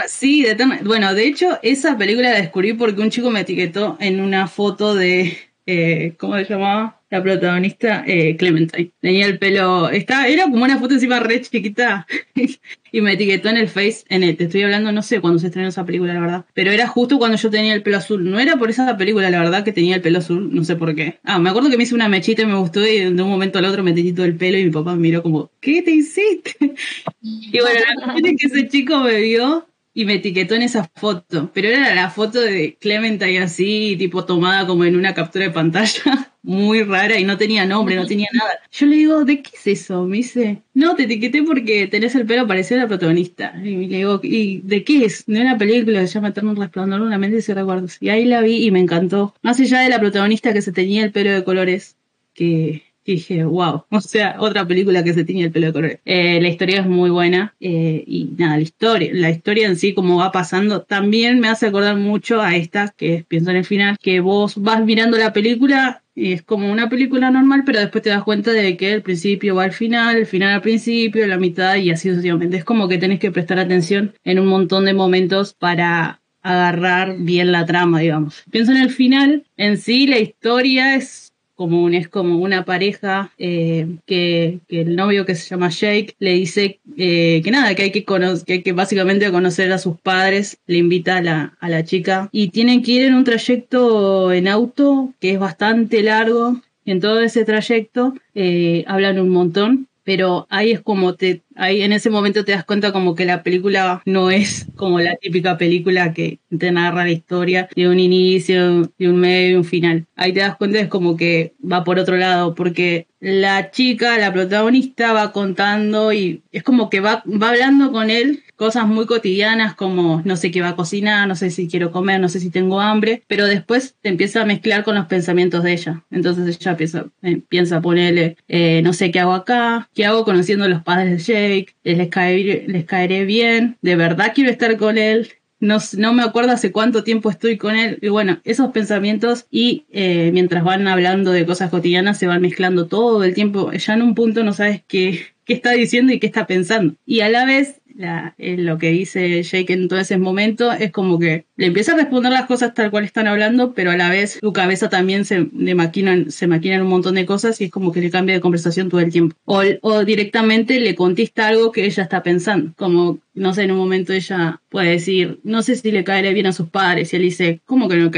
sí, 0.06 0.42
de 0.42 0.56
bueno, 0.84 1.12
de 1.12 1.26
hecho, 1.26 1.58
esa 1.62 1.98
película 1.98 2.30
la 2.30 2.38
descubrí 2.38 2.72
porque 2.72 3.02
un 3.02 3.10
chico 3.10 3.30
me 3.30 3.40
etiquetó 3.40 3.96
en 4.00 4.20
una 4.20 4.46
foto 4.46 4.94
de. 4.94 5.36
Eh, 5.66 6.14
¿Cómo 6.18 6.36
se 6.36 6.44
llamaba? 6.44 7.00
La 7.14 7.22
protagonista, 7.22 8.02
eh, 8.06 8.36
Clementine. 8.36 8.92
Tenía 9.00 9.26
el 9.26 9.38
pelo, 9.38 9.88
está, 9.88 10.26
era 10.26 10.44
como 10.44 10.64
una 10.64 10.78
foto 10.78 10.94
encima 10.94 11.20
re 11.20 11.40
chiquita 11.40 12.06
y 12.92 13.00
me 13.00 13.12
etiquetó 13.12 13.50
en 13.50 13.56
el 13.56 13.68
Face, 13.68 14.04
en 14.08 14.24
el, 14.24 14.36
te 14.36 14.44
estoy 14.44 14.62
hablando, 14.62 14.90
no 14.90 15.00
sé 15.00 15.20
cuándo 15.20 15.38
se 15.38 15.46
estrenó 15.46 15.68
esa 15.68 15.84
película, 15.84 16.12
la 16.12 16.20
verdad, 16.20 16.44
pero 16.54 16.72
era 16.72 16.88
justo 16.88 17.18
cuando 17.18 17.36
yo 17.36 17.50
tenía 17.50 17.72
el 17.72 17.84
pelo 17.84 17.98
azul. 17.98 18.28
No 18.28 18.40
era 18.40 18.56
por 18.56 18.68
esa 18.68 18.96
película, 18.96 19.30
la 19.30 19.38
verdad, 19.38 19.64
que 19.64 19.72
tenía 19.72 19.94
el 19.94 20.02
pelo 20.02 20.18
azul, 20.18 20.52
no 20.52 20.64
sé 20.64 20.74
por 20.74 20.94
qué. 20.96 21.20
Ah, 21.22 21.38
me 21.38 21.50
acuerdo 21.50 21.70
que 21.70 21.76
me 21.76 21.84
hice 21.84 21.94
una 21.94 22.08
mechita 22.08 22.42
y 22.42 22.46
me 22.46 22.56
gustó 22.56 22.84
y 22.84 22.98
de 22.98 23.22
un 23.22 23.30
momento 23.30 23.60
al 23.60 23.66
otro 23.66 23.84
me 23.84 23.92
teñí 23.92 24.12
todo 24.12 24.26
el 24.26 24.36
pelo 24.36 24.58
y 24.58 24.64
mi 24.64 24.70
papá 24.70 24.94
me 24.94 25.00
miró 25.00 25.22
como, 25.22 25.52
¿qué 25.60 25.82
te 25.82 25.92
hiciste? 25.92 26.56
y 27.22 27.60
bueno, 27.60 27.80
la 28.00 28.06
verdad 28.06 28.26
es 28.26 28.36
que 28.40 28.46
ese 28.48 28.68
chico 28.68 28.98
me 28.98 29.20
vio 29.20 29.68
y 29.94 30.04
me 30.04 30.14
etiquetó 30.14 30.56
en 30.56 30.62
esa 30.62 30.90
foto, 30.96 31.50
pero 31.54 31.68
era 31.68 31.94
la 31.94 32.10
foto 32.10 32.40
de 32.40 32.76
Clementine 32.80 33.38
así, 33.38 33.94
tipo 33.96 34.24
tomada 34.24 34.66
como 34.66 34.84
en 34.84 34.96
una 34.96 35.14
captura 35.14 35.46
de 35.46 35.52
pantalla, 35.52 36.02
muy 36.44 36.82
rara 36.82 37.18
y 37.18 37.24
no 37.24 37.38
tenía 37.38 37.64
nombre, 37.64 37.96
no 37.96 38.06
tenía 38.06 38.28
nada. 38.34 38.50
Yo 38.70 38.86
le 38.86 38.96
digo, 38.96 39.24
¿de 39.24 39.42
qué 39.42 39.50
es 39.54 39.66
eso? 39.66 40.04
Me 40.04 40.18
dice, 40.18 40.62
no, 40.74 40.94
te 40.94 41.04
etiqueté 41.04 41.42
porque 41.42 41.86
tenés 41.88 42.14
el 42.14 42.26
pelo 42.26 42.46
parecido 42.46 42.80
a 42.80 42.82
la 42.84 42.88
protagonista. 42.88 43.54
Y 43.64 43.86
le 43.86 43.96
digo, 43.96 44.20
¿y 44.22 44.60
de 44.60 44.84
qué 44.84 45.06
es? 45.06 45.26
No 45.26 45.40
una 45.40 45.56
película, 45.58 46.06
se 46.06 46.14
llama 46.14 46.28
Eterno 46.28 46.54
Resplandor 46.54 47.00
una 47.00 47.18
mente 47.18 47.40
sin 47.40 47.56
recuerdos. 47.56 47.96
Y 48.00 48.10
ahí 48.10 48.26
la 48.26 48.42
vi 48.42 48.66
y 48.66 48.70
me 48.70 48.80
encantó. 48.80 49.34
Más 49.42 49.58
allá 49.58 49.80
de 49.80 49.88
la 49.88 49.98
protagonista 49.98 50.52
que 50.52 50.62
se 50.62 50.72
tenía 50.72 51.02
el 51.04 51.12
pelo 51.12 51.32
de 51.32 51.44
colores, 51.44 51.96
que 52.34 52.83
dije, 53.12 53.44
wow, 53.44 53.84
o 53.90 54.00
sea, 54.00 54.36
otra 54.38 54.66
película 54.66 55.04
que 55.04 55.14
se 55.14 55.24
tiñe 55.24 55.44
el 55.44 55.52
pelo 55.52 55.66
de 55.66 55.72
colores. 55.72 55.98
Eh, 56.04 56.40
la 56.40 56.48
historia 56.48 56.80
es 56.80 56.86
muy 56.86 57.10
buena 57.10 57.54
eh, 57.60 58.04
y 58.06 58.30
nada, 58.36 58.56
la 58.56 58.62
historia, 58.62 59.10
la 59.12 59.30
historia 59.30 59.66
en 59.66 59.76
sí, 59.76 59.94
como 59.94 60.18
va 60.18 60.32
pasando, 60.32 60.82
también 60.82 61.40
me 61.40 61.48
hace 61.48 61.66
acordar 61.66 61.96
mucho 61.96 62.40
a 62.40 62.56
esta, 62.56 62.94
que 62.96 63.24
pienso 63.26 63.50
en 63.50 63.56
el 63.56 63.64
final, 63.64 63.96
que 64.00 64.20
vos 64.20 64.54
vas 64.56 64.84
mirando 64.84 65.18
la 65.18 65.32
película 65.32 66.02
y 66.14 66.32
es 66.32 66.42
como 66.42 66.70
una 66.70 66.88
película 66.88 67.30
normal, 67.30 67.62
pero 67.66 67.80
después 67.80 68.02
te 68.02 68.10
das 68.10 68.22
cuenta 68.22 68.52
de 68.52 68.76
que 68.76 68.92
el 68.92 69.02
principio 69.02 69.56
va 69.56 69.64
al 69.64 69.72
final, 69.72 70.16
el 70.16 70.26
final 70.26 70.54
al 70.54 70.62
principio, 70.62 71.26
la 71.26 71.38
mitad 71.38 71.76
y 71.76 71.90
así 71.90 72.08
sucesivamente. 72.08 72.56
Es 72.56 72.64
como 72.64 72.86
que 72.88 72.98
tenés 72.98 73.18
que 73.18 73.32
prestar 73.32 73.58
atención 73.58 74.14
en 74.22 74.38
un 74.38 74.46
montón 74.46 74.84
de 74.84 74.94
momentos 74.94 75.54
para 75.54 76.20
agarrar 76.42 77.16
bien 77.18 77.50
la 77.50 77.66
trama, 77.66 78.00
digamos. 78.00 78.44
Pienso 78.50 78.70
en 78.72 78.78
el 78.78 78.90
final, 78.90 79.44
en 79.56 79.78
sí 79.78 80.06
la 80.06 80.18
historia 80.18 80.94
es 80.94 81.23
común, 81.54 81.94
es 81.94 82.08
como 82.08 82.38
una 82.38 82.64
pareja 82.64 83.32
eh, 83.38 83.96
que, 84.06 84.60
el 84.68 84.96
novio 84.96 85.24
que 85.24 85.34
se 85.34 85.48
llama 85.48 85.70
Jake 85.70 86.14
le 86.18 86.32
dice 86.34 86.80
eh, 86.96 87.40
que 87.42 87.50
nada, 87.50 87.74
que 87.74 87.84
hay 87.84 87.90
que, 87.90 88.04
que 88.04 88.52
hay 88.52 88.62
que 88.62 88.72
básicamente 88.72 89.30
conocer 89.30 89.72
a 89.72 89.78
sus 89.78 89.98
padres, 90.00 90.58
le 90.66 90.78
invita 90.78 91.18
a 91.18 91.22
la, 91.22 91.56
a 91.60 91.68
la 91.68 91.84
chica 91.84 92.28
y 92.32 92.48
tienen 92.48 92.82
que 92.82 92.92
ir 92.92 93.02
en 93.04 93.14
un 93.14 93.24
trayecto 93.24 94.32
en 94.32 94.48
auto 94.48 95.14
que 95.20 95.32
es 95.32 95.38
bastante 95.38 96.02
largo. 96.02 96.60
En 96.86 97.00
todo 97.00 97.20
ese 97.20 97.46
trayecto 97.46 98.14
eh, 98.34 98.84
hablan 98.86 99.18
un 99.18 99.30
montón 99.30 99.88
pero 100.04 100.46
ahí 100.50 100.70
es 100.70 100.82
como 100.82 101.14
te, 101.14 101.42
ahí 101.56 101.82
en 101.82 101.92
ese 101.92 102.10
momento 102.10 102.44
te 102.44 102.52
das 102.52 102.64
cuenta 102.64 102.92
como 102.92 103.14
que 103.14 103.24
la 103.24 103.42
película 103.42 104.02
no 104.04 104.30
es 104.30 104.66
como 104.76 105.00
la 105.00 105.16
típica 105.16 105.56
película 105.58 106.12
que 106.12 106.38
te 106.56 106.70
narra 106.70 107.04
la 107.04 107.10
historia 107.10 107.68
de 107.74 107.88
un 107.88 107.98
inicio, 107.98 108.90
de 108.98 109.08
un 109.08 109.16
medio 109.16 109.50
y 109.50 109.54
un 109.54 109.64
final. 109.64 110.06
Ahí 110.16 110.32
te 110.32 110.40
das 110.40 110.56
cuenta 110.56 110.78
es 110.78 110.88
como 110.88 111.16
que 111.16 111.54
va 111.60 111.84
por 111.84 111.98
otro 111.98 112.16
lado, 112.16 112.54
porque 112.54 113.06
la 113.20 113.70
chica, 113.70 114.18
la 114.18 114.32
protagonista, 114.32 115.12
va 115.12 115.32
contando 115.32 116.12
y 116.12 116.42
es 116.52 116.62
como 116.62 116.90
que 116.90 117.00
va, 117.00 117.22
va 117.26 117.50
hablando 117.50 117.90
con 117.90 118.10
él 118.10 118.43
cosas 118.56 118.86
muy 118.86 119.06
cotidianas 119.06 119.74
como 119.74 120.22
no 120.24 120.36
sé 120.36 120.50
qué 120.50 120.60
va 120.60 120.70
a 120.70 120.76
cocinar, 120.76 121.26
no 121.28 121.36
sé 121.36 121.50
si 121.50 121.68
quiero 121.68 121.90
comer, 121.90 122.20
no 122.20 122.28
sé 122.28 122.40
si 122.40 122.50
tengo 122.50 122.80
hambre, 122.80 123.22
pero 123.26 123.46
después 123.46 123.96
te 124.00 124.08
empieza 124.08 124.42
a 124.42 124.46
mezclar 124.46 124.84
con 124.84 124.94
los 124.94 125.06
pensamientos 125.06 125.62
de 125.62 125.72
ella. 125.72 126.04
Entonces 126.10 126.58
ella 126.60 126.76
piensa, 126.76 127.06
eh, 127.22 127.40
piensa 127.48 127.80
ponerle, 127.80 128.36
eh, 128.48 128.80
no 128.82 128.92
sé 128.92 129.10
qué 129.10 129.20
hago 129.20 129.32
acá, 129.32 129.88
qué 129.94 130.06
hago 130.06 130.24
conociendo 130.24 130.64
a 130.64 130.68
los 130.68 130.82
padres 130.82 131.26
de 131.26 131.34
Jake, 131.34 131.74
les, 131.82 132.08
caeré, 132.08 132.64
les 132.66 132.84
caeré 132.84 133.24
bien, 133.24 133.76
de 133.82 133.96
verdad 133.96 134.32
quiero 134.34 134.50
estar 134.50 134.76
con 134.76 134.98
él, 134.98 135.28
no, 135.60 135.78
no, 135.96 136.12
me 136.12 136.22
acuerdo 136.22 136.52
hace 136.52 136.72
cuánto 136.72 137.04
tiempo 137.04 137.30
estoy 137.30 137.56
con 137.56 137.74
él. 137.74 137.98
Y 138.02 138.08
bueno, 138.08 138.38
esos 138.44 138.70
pensamientos 138.72 139.46
y 139.50 139.86
eh, 139.92 140.30
mientras 140.32 140.62
van 140.62 140.86
hablando 140.88 141.32
de 141.32 141.46
cosas 141.46 141.70
cotidianas 141.70 142.18
se 142.18 142.26
van 142.26 142.42
mezclando 142.42 142.86
todo 142.86 143.24
el 143.24 143.34
tiempo. 143.34 143.72
Ya 143.72 143.94
en 143.94 144.02
un 144.02 144.14
punto 144.14 144.44
no 144.44 144.52
sabes 144.52 144.82
qué, 144.86 145.20
qué 145.44 145.54
está 145.54 145.72
diciendo 145.72 146.12
y 146.12 146.20
qué 146.20 146.26
está 146.26 146.46
pensando. 146.46 146.94
Y 147.06 147.20
a 147.20 147.28
la 147.28 147.44
vez 147.46 147.80
la, 147.96 148.34
eh, 148.38 148.56
lo 148.56 148.78
que 148.78 148.90
dice 148.90 149.42
Jake 149.42 149.72
en 149.72 149.88
todo 149.88 149.98
ese 149.98 150.18
momento 150.18 150.72
es 150.72 150.90
como 150.90 151.18
que 151.18 151.46
le 151.56 151.66
empieza 151.66 151.92
a 151.92 151.96
responder 151.96 152.32
las 152.32 152.46
cosas 152.46 152.74
tal 152.74 152.90
cual 152.90 153.04
están 153.04 153.26
hablando, 153.26 153.72
pero 153.74 153.90
a 153.90 153.96
la 153.96 154.10
vez 154.10 154.38
su 154.40 154.52
cabeza 154.52 154.88
también 154.88 155.24
se, 155.24 155.48
maquina, 155.74 156.24
se 156.28 156.46
maquina 156.46 156.76
en 156.76 156.82
un 156.82 156.88
montón 156.88 157.14
de 157.14 157.26
cosas 157.26 157.60
y 157.60 157.64
es 157.64 157.70
como 157.70 157.92
que 157.92 158.00
le 158.00 158.10
cambia 158.10 158.34
de 158.34 158.40
conversación 158.40 158.88
todo 158.88 159.00
el 159.00 159.12
tiempo. 159.12 159.36
O, 159.44 159.62
o 159.82 160.04
directamente 160.04 160.80
le 160.80 160.94
contesta 160.94 161.48
algo 161.48 161.72
que 161.72 161.84
ella 161.84 162.02
está 162.02 162.22
pensando, 162.22 162.72
como 162.76 163.20
no 163.34 163.52
sé, 163.52 163.64
en 163.64 163.72
un 163.72 163.78
momento 163.78 164.12
ella 164.12 164.60
puede 164.68 164.90
decir, 164.90 165.40
no 165.42 165.62
sé 165.62 165.76
si 165.76 165.90
le 165.90 166.04
caeré 166.04 166.32
bien 166.32 166.46
a 166.46 166.52
sus 166.52 166.68
padres, 166.68 167.12
y 167.12 167.16
él 167.16 167.22
dice, 167.22 167.60
¿cómo 167.64 167.88
que 167.88 167.96
no? 167.96 168.10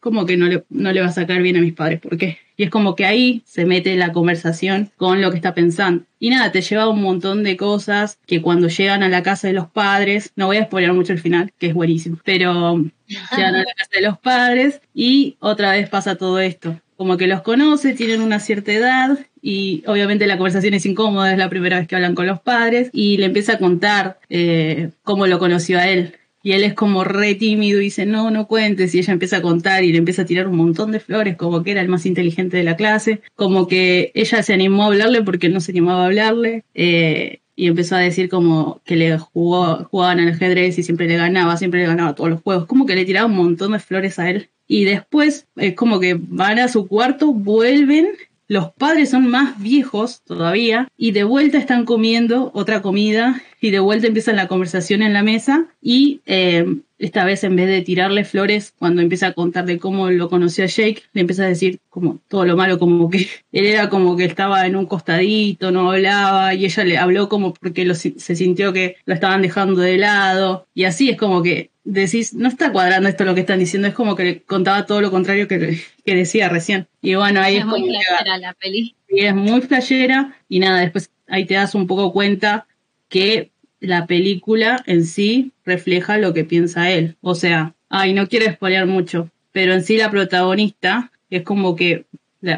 ¿Cómo 0.00 0.26
que 0.26 0.36
no 0.36 0.46
le, 0.46 0.64
no 0.70 0.92
le 0.92 1.00
va 1.00 1.08
a 1.08 1.12
sacar 1.12 1.42
bien 1.42 1.56
a 1.56 1.60
mis 1.60 1.74
padres? 1.74 2.00
¿Por 2.00 2.16
qué? 2.16 2.38
Y 2.62 2.66
es 2.66 2.70
como 2.70 2.94
que 2.94 3.06
ahí 3.06 3.42
se 3.44 3.64
mete 3.64 3.96
la 3.96 4.12
conversación 4.12 4.92
con 4.96 5.20
lo 5.20 5.32
que 5.32 5.36
está 5.36 5.52
pensando. 5.52 6.04
Y 6.20 6.30
nada, 6.30 6.52
te 6.52 6.60
lleva 6.60 6.88
un 6.88 7.02
montón 7.02 7.42
de 7.42 7.56
cosas 7.56 8.20
que 8.24 8.40
cuando 8.40 8.68
llegan 8.68 9.02
a 9.02 9.08
la 9.08 9.24
casa 9.24 9.48
de 9.48 9.52
los 9.52 9.66
padres, 9.66 10.30
no 10.36 10.46
voy 10.46 10.58
a 10.58 10.66
spoiler 10.66 10.92
mucho 10.92 11.12
el 11.12 11.18
final, 11.18 11.52
que 11.58 11.66
es 11.66 11.74
buenísimo, 11.74 12.18
pero 12.24 12.76
llegan 13.36 13.56
a 13.56 13.64
la 13.64 13.74
casa 13.76 13.90
de 13.92 14.02
los 14.02 14.16
padres 14.16 14.80
y 14.94 15.36
otra 15.40 15.72
vez 15.72 15.88
pasa 15.88 16.14
todo 16.14 16.38
esto. 16.38 16.80
Como 16.96 17.16
que 17.16 17.26
los 17.26 17.42
conoce, 17.42 17.94
tienen 17.94 18.20
una 18.20 18.38
cierta 18.38 18.70
edad 18.70 19.18
y 19.40 19.82
obviamente 19.88 20.28
la 20.28 20.36
conversación 20.36 20.74
es 20.74 20.86
incómoda, 20.86 21.32
es 21.32 21.38
la 21.38 21.50
primera 21.50 21.80
vez 21.80 21.88
que 21.88 21.96
hablan 21.96 22.14
con 22.14 22.28
los 22.28 22.38
padres 22.38 22.90
y 22.92 23.16
le 23.16 23.26
empieza 23.26 23.54
a 23.54 23.58
contar 23.58 24.20
eh, 24.30 24.90
cómo 25.02 25.26
lo 25.26 25.40
conoció 25.40 25.80
a 25.80 25.88
él 25.88 26.14
y 26.42 26.52
él 26.52 26.64
es 26.64 26.74
como 26.74 27.04
re 27.04 27.34
tímido 27.34 27.80
y 27.80 27.84
dice, 27.84 28.06
no, 28.06 28.30
no 28.30 28.46
cuentes, 28.48 28.94
y 28.94 28.98
ella 28.98 29.12
empieza 29.12 29.38
a 29.38 29.42
contar 29.42 29.84
y 29.84 29.92
le 29.92 29.98
empieza 29.98 30.22
a 30.22 30.26
tirar 30.26 30.48
un 30.48 30.56
montón 30.56 30.92
de 30.92 31.00
flores, 31.00 31.36
como 31.36 31.62
que 31.62 31.72
era 31.72 31.80
el 31.80 31.88
más 31.88 32.06
inteligente 32.06 32.56
de 32.56 32.64
la 32.64 32.76
clase, 32.76 33.22
como 33.34 33.68
que 33.68 34.10
ella 34.14 34.42
se 34.42 34.52
animó 34.52 34.84
a 34.84 34.86
hablarle 34.86 35.22
porque 35.22 35.48
no 35.48 35.60
se 35.60 35.72
animaba 35.72 36.02
a 36.02 36.06
hablarle, 36.06 36.64
eh, 36.74 37.40
y 37.54 37.66
empezó 37.68 37.96
a 37.96 38.00
decir 38.00 38.28
como 38.28 38.80
que 38.84 38.96
le 38.96 39.18
jugó, 39.18 39.84
jugaban 39.84 40.20
al 40.20 40.28
ajedrez 40.28 40.78
y 40.78 40.82
siempre 40.82 41.06
le 41.06 41.16
ganaba, 41.16 41.56
siempre 41.56 41.80
le 41.80 41.86
ganaba 41.86 42.14
todos 42.14 42.30
los 42.30 42.42
juegos, 42.42 42.66
como 42.66 42.86
que 42.86 42.96
le 42.96 43.04
tiraba 43.04 43.26
un 43.26 43.36
montón 43.36 43.72
de 43.72 43.78
flores 43.78 44.18
a 44.18 44.30
él. 44.30 44.48
Y 44.66 44.84
después 44.84 45.46
es 45.56 45.74
como 45.74 46.00
que 46.00 46.16
van 46.18 46.58
a 46.58 46.68
su 46.68 46.88
cuarto, 46.88 47.32
vuelven 47.32 48.08
los 48.52 48.70
padres 48.74 49.08
son 49.08 49.28
más 49.28 49.58
viejos 49.62 50.20
todavía 50.24 50.86
y 50.98 51.12
de 51.12 51.24
vuelta 51.24 51.56
están 51.56 51.86
comiendo 51.86 52.50
otra 52.52 52.82
comida 52.82 53.40
y 53.62 53.70
de 53.70 53.78
vuelta 53.78 54.08
empiezan 54.08 54.36
la 54.36 54.46
conversación 54.46 55.00
en 55.00 55.14
la 55.14 55.22
mesa 55.22 55.68
y 55.80 56.20
eh, 56.26 56.66
esta 56.98 57.24
vez 57.24 57.44
en 57.44 57.56
vez 57.56 57.66
de 57.66 57.80
tirarle 57.80 58.26
flores 58.26 58.74
cuando 58.78 59.00
empieza 59.00 59.28
a 59.28 59.32
contar 59.32 59.64
de 59.64 59.78
cómo 59.78 60.10
lo 60.10 60.28
conoció 60.28 60.64
a 60.64 60.66
Jake, 60.66 61.02
le 61.14 61.22
empieza 61.22 61.44
a 61.44 61.48
decir 61.48 61.80
como 61.88 62.20
todo 62.28 62.44
lo 62.44 62.54
malo, 62.54 62.78
como 62.78 63.08
que 63.08 63.26
él 63.52 63.64
era 63.64 63.88
como 63.88 64.18
que 64.18 64.26
estaba 64.26 64.66
en 64.66 64.76
un 64.76 64.84
costadito, 64.84 65.70
no 65.70 65.90
hablaba 65.90 66.52
y 66.52 66.66
ella 66.66 66.84
le 66.84 66.98
habló 66.98 67.30
como 67.30 67.54
porque 67.54 67.94
se 67.94 68.36
sintió 68.36 68.74
que 68.74 68.96
lo 69.06 69.14
estaban 69.14 69.40
dejando 69.40 69.80
de 69.80 69.96
lado. 69.96 70.66
Y 70.74 70.84
así 70.84 71.08
es 71.08 71.16
como 71.16 71.42
que 71.42 71.71
decís, 71.84 72.34
no 72.34 72.48
está 72.48 72.72
cuadrando 72.72 73.08
esto 73.08 73.24
lo 73.24 73.34
que 73.34 73.40
están 73.40 73.58
diciendo, 73.58 73.88
es 73.88 73.94
como 73.94 74.14
que 74.14 74.24
le 74.24 74.42
contaba 74.42 74.86
todo 74.86 75.00
lo 75.00 75.10
contrario 75.10 75.48
que, 75.48 75.80
que 76.04 76.14
decía 76.14 76.48
recién. 76.48 76.86
Y 77.00 77.14
bueno, 77.14 77.40
ahí 77.40 77.56
es, 77.56 77.60
es 77.60 77.66
muy 77.66 77.82
flashera 77.82 78.38
la 78.38 78.54
peli. 78.54 78.94
Y 79.08 79.20
es 79.24 79.34
muy 79.34 79.60
flashera 79.60 80.36
y 80.48 80.60
nada, 80.60 80.80
después 80.80 81.10
ahí 81.28 81.44
te 81.44 81.54
das 81.54 81.74
un 81.74 81.86
poco 81.86 82.12
cuenta 82.12 82.66
que 83.08 83.50
la 83.80 84.06
película 84.06 84.82
en 84.86 85.04
sí 85.04 85.52
refleja 85.64 86.18
lo 86.18 86.32
que 86.32 86.44
piensa 86.44 86.90
él. 86.90 87.16
O 87.20 87.34
sea, 87.34 87.74
ay, 87.88 88.14
no 88.14 88.28
quiero 88.28 88.50
spoilear 88.52 88.86
mucho, 88.86 89.30
pero 89.50 89.74
en 89.74 89.82
sí 89.82 89.96
la 89.96 90.10
protagonista 90.10 91.10
es 91.30 91.42
como 91.42 91.74
que 91.74 92.06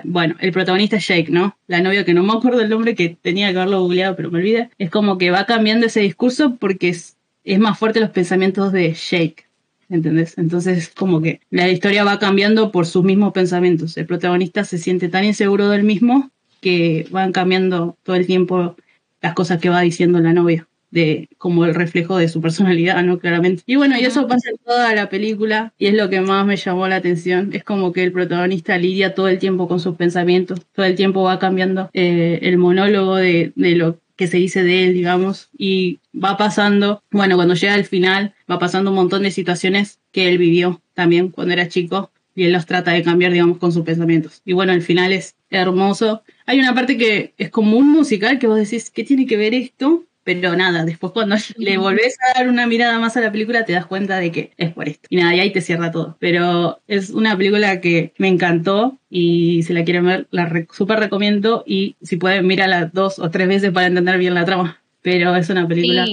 bueno, 0.04 0.34
el 0.40 0.52
protagonista 0.52 0.96
es 0.96 1.06
Jake, 1.06 1.30
¿no? 1.30 1.58
La 1.66 1.80
novia 1.80 2.04
que 2.04 2.14
no 2.14 2.22
me 2.22 2.32
acuerdo 2.32 2.60
el 2.62 2.70
nombre 2.70 2.94
que 2.94 3.10
tenía 3.20 3.52
que 3.52 3.58
haberlo 3.58 3.82
googleado, 3.82 4.16
pero 4.16 4.30
me 4.30 4.38
olvidé. 4.38 4.70
Es 4.78 4.90
como 4.90 5.18
que 5.18 5.30
va 5.30 5.44
cambiando 5.44 5.87
ese 5.87 6.00
discurso 6.00 6.56
porque 6.56 6.88
es, 6.88 7.13
es 7.44 7.59
más 7.59 7.78
fuerte 7.78 8.00
los 8.00 8.11
pensamientos 8.11 8.72
de 8.72 8.94
Jake. 8.94 9.44
¿Entendés? 9.90 10.38
Entonces, 10.38 10.88
como 10.88 11.20
que 11.20 11.40
la 11.50 11.68
historia 11.68 12.04
va 12.04 12.18
cambiando 12.18 12.72
por 12.72 12.87
sus 12.87 13.04
mismos 13.04 13.33
pensamientos. 13.33 13.96
El 13.96 14.07
protagonista 14.07 14.64
se 14.64 14.78
siente 14.78 15.09
tan 15.09 15.24
inseguro 15.24 15.68
del 15.68 15.85
mismo 15.85 16.30
que 16.61 17.07
van 17.11 17.33
cambiando 17.33 17.98
todo 18.02 18.16
el 18.16 18.26
tiempo 18.26 18.76
las 19.20 19.35
cosas 19.35 19.61
que 19.61 19.68
va 19.68 19.83
diciendo 19.83 20.20
la 20.20 20.33
novia, 20.33 20.66
de 20.90 21.28
como 21.37 21.66
el 21.66 21.74
reflejo 21.74 22.16
de 22.16 22.28
su 22.28 22.40
personalidad, 22.40 23.02
¿no? 23.02 23.18
Claramente. 23.18 23.62
Y 23.66 23.76
bueno, 23.76 23.96
y 23.98 24.04
eso 24.04 24.26
pasa 24.26 24.50
en 24.50 24.57
toda 24.59 24.94
la 24.94 25.11
película 25.11 25.74
y 25.78 25.87
es 25.87 25.94
lo 25.94 26.09
que 26.09 26.22
más 26.22 26.46
me 26.46 26.57
llamó 26.57 26.88
la 26.88 26.96
atención. 26.96 27.50
Es 27.52 27.64
como 27.64 27.92
que 27.92 28.02
el 28.02 28.12
protagonista 28.12 28.78
lidia 28.78 29.14
todo 29.14 29.28
el 29.28 29.38
tiempo 29.38 29.68
con 29.68 29.80
sus 29.80 29.96
pensamientos, 29.96 30.61
todo 30.72 30.87
el 30.87 30.94
tiempo 30.94 31.22
va 31.22 31.38
cambiando 31.38 31.90
eh, 31.92 32.38
el 32.42 32.57
monólogo 32.57 33.16
de, 33.16 33.52
de 33.54 33.74
lo 33.76 33.98
que 34.16 34.27
se 34.27 34.37
dice 34.37 34.62
de 34.62 34.85
él, 34.85 34.94
digamos, 34.94 35.50
y 35.57 36.00
va 36.14 36.37
pasando, 36.37 37.03
bueno, 37.11 37.37
cuando 37.37 37.55
llega 37.55 37.74
al 37.74 37.85
final, 37.85 38.35
va 38.50 38.59
pasando 38.59 38.90
un 38.90 38.96
montón 38.96 39.22
de 39.22 39.31
situaciones 39.31 39.98
que 40.12 40.29
él 40.29 40.38
vivió 40.38 40.81
también 40.94 41.31
cuando 41.31 41.53
era 41.53 41.68
chico 41.68 42.11
y 42.35 42.44
él 42.44 42.53
los 42.53 42.66
trata 42.66 42.92
de 42.92 43.03
cambiar, 43.03 43.33
digamos, 43.33 43.59
con 43.59 43.72
sus 43.72 43.85
pensamientos. 43.85 44.42
Y 44.44 44.53
bueno, 44.53 44.72
el 44.72 44.83
final 44.83 45.12
es 45.12 45.37
hermoso. 45.50 46.22
Hay 46.46 46.59
una 46.59 46.74
parte 46.74 46.96
que 46.96 47.35
es 47.38 47.50
como 47.50 47.77
un 47.77 47.90
musical 47.90 48.38
que 48.38 48.46
vos 48.46 48.59
decís, 48.59 48.90
¿qué 48.90 49.05
tiene 49.05 49.27
que 49.27 49.37
ver 49.37 49.55
esto? 49.55 50.05
Pero 50.24 50.56
nada, 50.56 50.84
después 50.84 51.12
cuando 51.12 51.37
le 51.56 51.78
volvés 51.78 52.16
a 52.20 52.38
dar 52.38 52.48
una 52.48 52.66
mirada 52.66 52.98
más 52.98 53.16
a 53.16 53.20
la 53.20 53.30
película 53.30 53.64
te 53.64 53.74
das 53.74 53.87
cuenta 53.87 54.18
de 54.18 54.32
que 54.32 54.52
es 54.56 54.72
por 54.72 54.88
esto. 54.88 55.06
Y 55.10 55.16
nada, 55.16 55.34
y 55.34 55.40
ahí 55.40 55.52
te 55.52 55.60
cierra 55.60 55.90
todo. 55.90 56.16
Pero 56.18 56.80
es 56.88 57.10
una 57.10 57.37
película 57.37 57.80
que 57.80 58.12
me 58.18 58.28
encantó 58.28 58.98
y 59.10 59.62
si 59.62 59.72
la 59.74 59.84
quieren 59.84 60.06
ver, 60.06 60.26
la 60.30 60.46
re 60.46 60.66
súper 60.72 60.98
recomiendo 60.98 61.62
y 61.66 61.96
si 62.02 62.16
pueden, 62.16 62.46
mírala 62.46 62.90
dos 62.92 63.18
o 63.18 63.30
tres 63.30 63.48
veces 63.48 63.70
para 63.70 63.87
entender 63.87 64.18
bien 64.18 64.34
la 64.34 64.44
trama. 64.44 64.80
Pero 65.02 65.37
es 65.37 65.50
una 65.50 65.68
película 65.68 66.06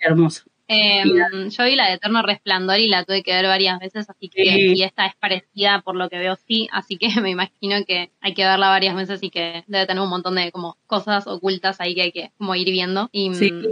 hermosa. 0.00 0.44
Eh, 0.66 1.02
yo 1.50 1.64
vi 1.64 1.76
la 1.76 1.88
de 1.88 1.94
Eterno 1.94 2.22
Resplandor 2.22 2.78
y 2.78 2.88
la 2.88 3.04
tuve 3.04 3.22
que 3.22 3.32
ver 3.32 3.46
varias 3.46 3.78
veces, 3.78 4.08
así 4.08 4.28
que 4.28 4.42
y 4.44 4.82
esta 4.82 5.06
es 5.06 5.14
parecida 5.16 5.82
por 5.82 5.94
lo 5.94 6.08
que 6.08 6.18
veo, 6.18 6.36
sí, 6.36 6.68
así 6.72 6.96
que 6.96 7.08
me 7.22 7.30
imagino 7.30 7.84
que 7.86 8.10
hay 8.20 8.34
que 8.34 8.44
verla 8.44 8.68
varias 8.68 8.96
veces 8.96 9.22
y 9.22 9.30
que 9.30 9.64
debe 9.66 9.86
tener 9.86 10.02
un 10.02 10.08
montón 10.08 10.36
de 10.36 10.50
como 10.52 10.76
cosas 10.86 11.26
ocultas 11.26 11.80
ahí 11.80 11.94
que 11.94 12.02
hay 12.02 12.12
que 12.12 12.30
como 12.38 12.54
ir 12.54 12.70
viendo. 12.70 13.08
Y 13.12 13.34
sí. 13.34 13.52
Mm, 13.52 13.64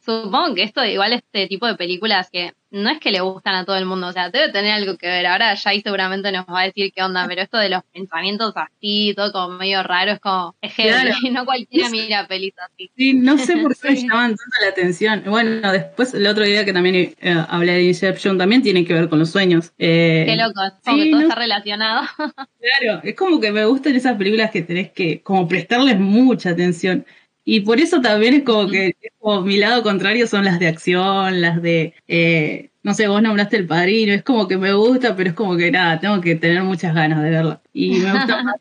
supongo 0.00 0.54
que 0.54 0.62
esto 0.62 0.84
igual 0.84 1.12
este 1.12 1.46
tipo 1.46 1.66
de 1.66 1.76
películas 1.76 2.30
que 2.30 2.52
no 2.70 2.88
es 2.88 3.00
que 3.00 3.10
le 3.10 3.20
gustan 3.20 3.54
a 3.56 3.64
todo 3.64 3.76
el 3.76 3.84
mundo, 3.84 4.06
o 4.08 4.12
sea, 4.12 4.30
debe 4.30 4.52
tener 4.52 4.72
algo 4.72 4.96
que 4.96 5.08
ver. 5.08 5.26
Ahora 5.26 5.56
Jay 5.56 5.80
seguramente 5.80 6.30
nos 6.30 6.46
va 6.46 6.60
a 6.60 6.64
decir 6.66 6.92
qué 6.94 7.02
onda, 7.02 7.26
pero 7.26 7.42
esto 7.42 7.58
de 7.58 7.68
los 7.68 7.82
pensamientos 7.92 8.52
así, 8.54 9.12
todo 9.16 9.32
como 9.32 9.58
medio 9.58 9.82
raro, 9.82 10.12
es 10.12 10.20
como, 10.20 10.54
es 10.60 10.72
heavy, 10.74 10.90
no 11.32 11.44
cualquiera 11.44 11.88
mira 11.90 12.26
pelis 12.28 12.54
así. 12.58 12.90
Sí, 12.96 13.14
no 13.14 13.38
sé 13.38 13.56
por 13.56 13.76
qué 13.76 13.90
me 13.90 13.96
llaman 13.96 14.36
tanto 14.36 14.56
la 14.62 14.68
atención. 14.68 15.22
Bueno, 15.26 15.72
después 15.72 16.14
el 16.14 16.26
otro 16.26 16.44
día 16.44 16.64
que 16.64 16.72
también 16.72 17.14
eh, 17.20 17.44
hablé 17.48 17.72
de 17.72 17.82
Inception 17.84 18.38
también 18.38 18.62
tiene 18.62 18.84
que 18.84 18.94
ver 18.94 19.08
con 19.08 19.18
los 19.18 19.30
sueños. 19.30 19.72
Eh, 19.78 20.24
qué 20.26 20.36
loco, 20.36 20.62
es 20.64 20.72
como 20.84 20.96
que 20.96 21.10
todo 21.10 21.20
está 21.22 21.34
relacionado. 21.34 22.06
Claro, 22.16 23.00
es 23.02 23.16
como 23.16 23.40
que 23.40 23.50
me 23.50 23.64
gustan 23.64 23.96
esas 23.96 24.16
películas 24.16 24.50
que 24.50 24.62
tenés 24.62 24.92
que 24.92 25.22
como 25.22 25.48
prestarles 25.48 25.98
mucha 25.98 26.50
atención. 26.50 27.04
Y 27.44 27.60
por 27.60 27.80
eso 27.80 28.00
también 28.00 28.34
es 28.34 28.42
como 28.44 28.68
que 28.68 28.94
como 29.18 29.42
mi 29.42 29.56
lado 29.56 29.82
contrario 29.82 30.26
son 30.26 30.44
las 30.44 30.58
de 30.58 30.68
acción, 30.68 31.40
las 31.40 31.62
de, 31.62 31.94
eh, 32.06 32.70
no 32.82 32.94
sé, 32.94 33.08
vos 33.08 33.22
nombraste 33.22 33.56
El 33.56 33.66
Padrino, 33.66 34.12
es 34.12 34.22
como 34.22 34.46
que 34.46 34.56
me 34.56 34.72
gusta, 34.72 35.16
pero 35.16 35.30
es 35.30 35.34
como 35.34 35.56
que 35.56 35.70
nada, 35.70 36.00
tengo 36.00 36.20
que 36.20 36.36
tener 36.36 36.62
muchas 36.62 36.94
ganas 36.94 37.22
de 37.22 37.30
verla. 37.30 37.62
Y 37.72 37.98
me 37.98 38.12
gustan 38.12 38.44
más 38.44 38.56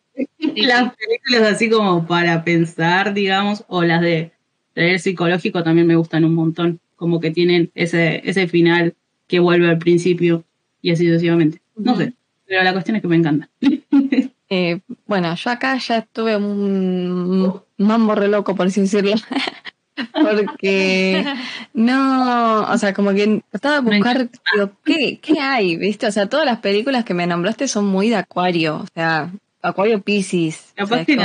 las 0.55 0.93
películas 0.95 1.53
así 1.53 1.69
como 1.69 2.05
para 2.05 2.43
pensar, 2.43 3.13
digamos, 3.13 3.63
o 3.67 3.83
las 3.83 4.01
de 4.01 4.31
leer 4.75 4.99
psicológico 4.99 5.63
también 5.63 5.87
me 5.87 5.95
gustan 5.95 6.25
un 6.25 6.35
montón, 6.35 6.79
como 6.95 7.19
que 7.19 7.31
tienen 7.31 7.71
ese, 7.75 8.21
ese 8.29 8.47
final 8.47 8.95
que 9.27 9.39
vuelve 9.39 9.69
al 9.69 9.77
principio 9.77 10.43
y 10.81 10.91
así 10.91 11.05
sucesivamente. 11.05 11.61
No 11.75 11.95
sé, 11.95 12.13
pero 12.45 12.63
la 12.63 12.73
cuestión 12.73 12.95
es 12.95 13.01
que 13.01 13.07
me 13.07 13.17
encanta. 13.17 13.49
Eh, 14.51 14.79
bueno, 15.05 15.35
yo 15.35 15.51
acá 15.51 15.77
ya 15.77 16.01
tuve 16.01 16.35
un 16.35 17.61
mambo 17.79 18.13
re 18.13 18.27
loco, 18.27 18.55
por 18.55 18.67
así 18.67 18.81
decirlo. 18.81 19.15
Porque 20.13 21.25
no, 21.73 22.61
o 22.61 22.77
sea, 22.77 22.93
como 22.93 23.11
que 23.11 23.41
estaba 23.51 23.77
a 23.77 23.81
buscar, 23.81 24.29
digo, 24.53 24.71
¿qué, 24.85 25.19
¿qué 25.21 25.39
hay? 25.39 25.75
¿Viste? 25.75 26.07
O 26.07 26.11
sea, 26.11 26.29
todas 26.29 26.45
las 26.45 26.59
películas 26.59 27.03
que 27.03 27.13
me 27.13 27.27
nombraste 27.27 27.67
son 27.67 27.85
muy 27.85 28.09
de 28.09 28.15
acuario, 28.15 28.77
o 28.77 28.85
sea, 28.93 29.29
Acuario 29.61 30.01
Pisces. 30.01 30.73
Capaz, 30.75 31.05
que, 31.05 31.17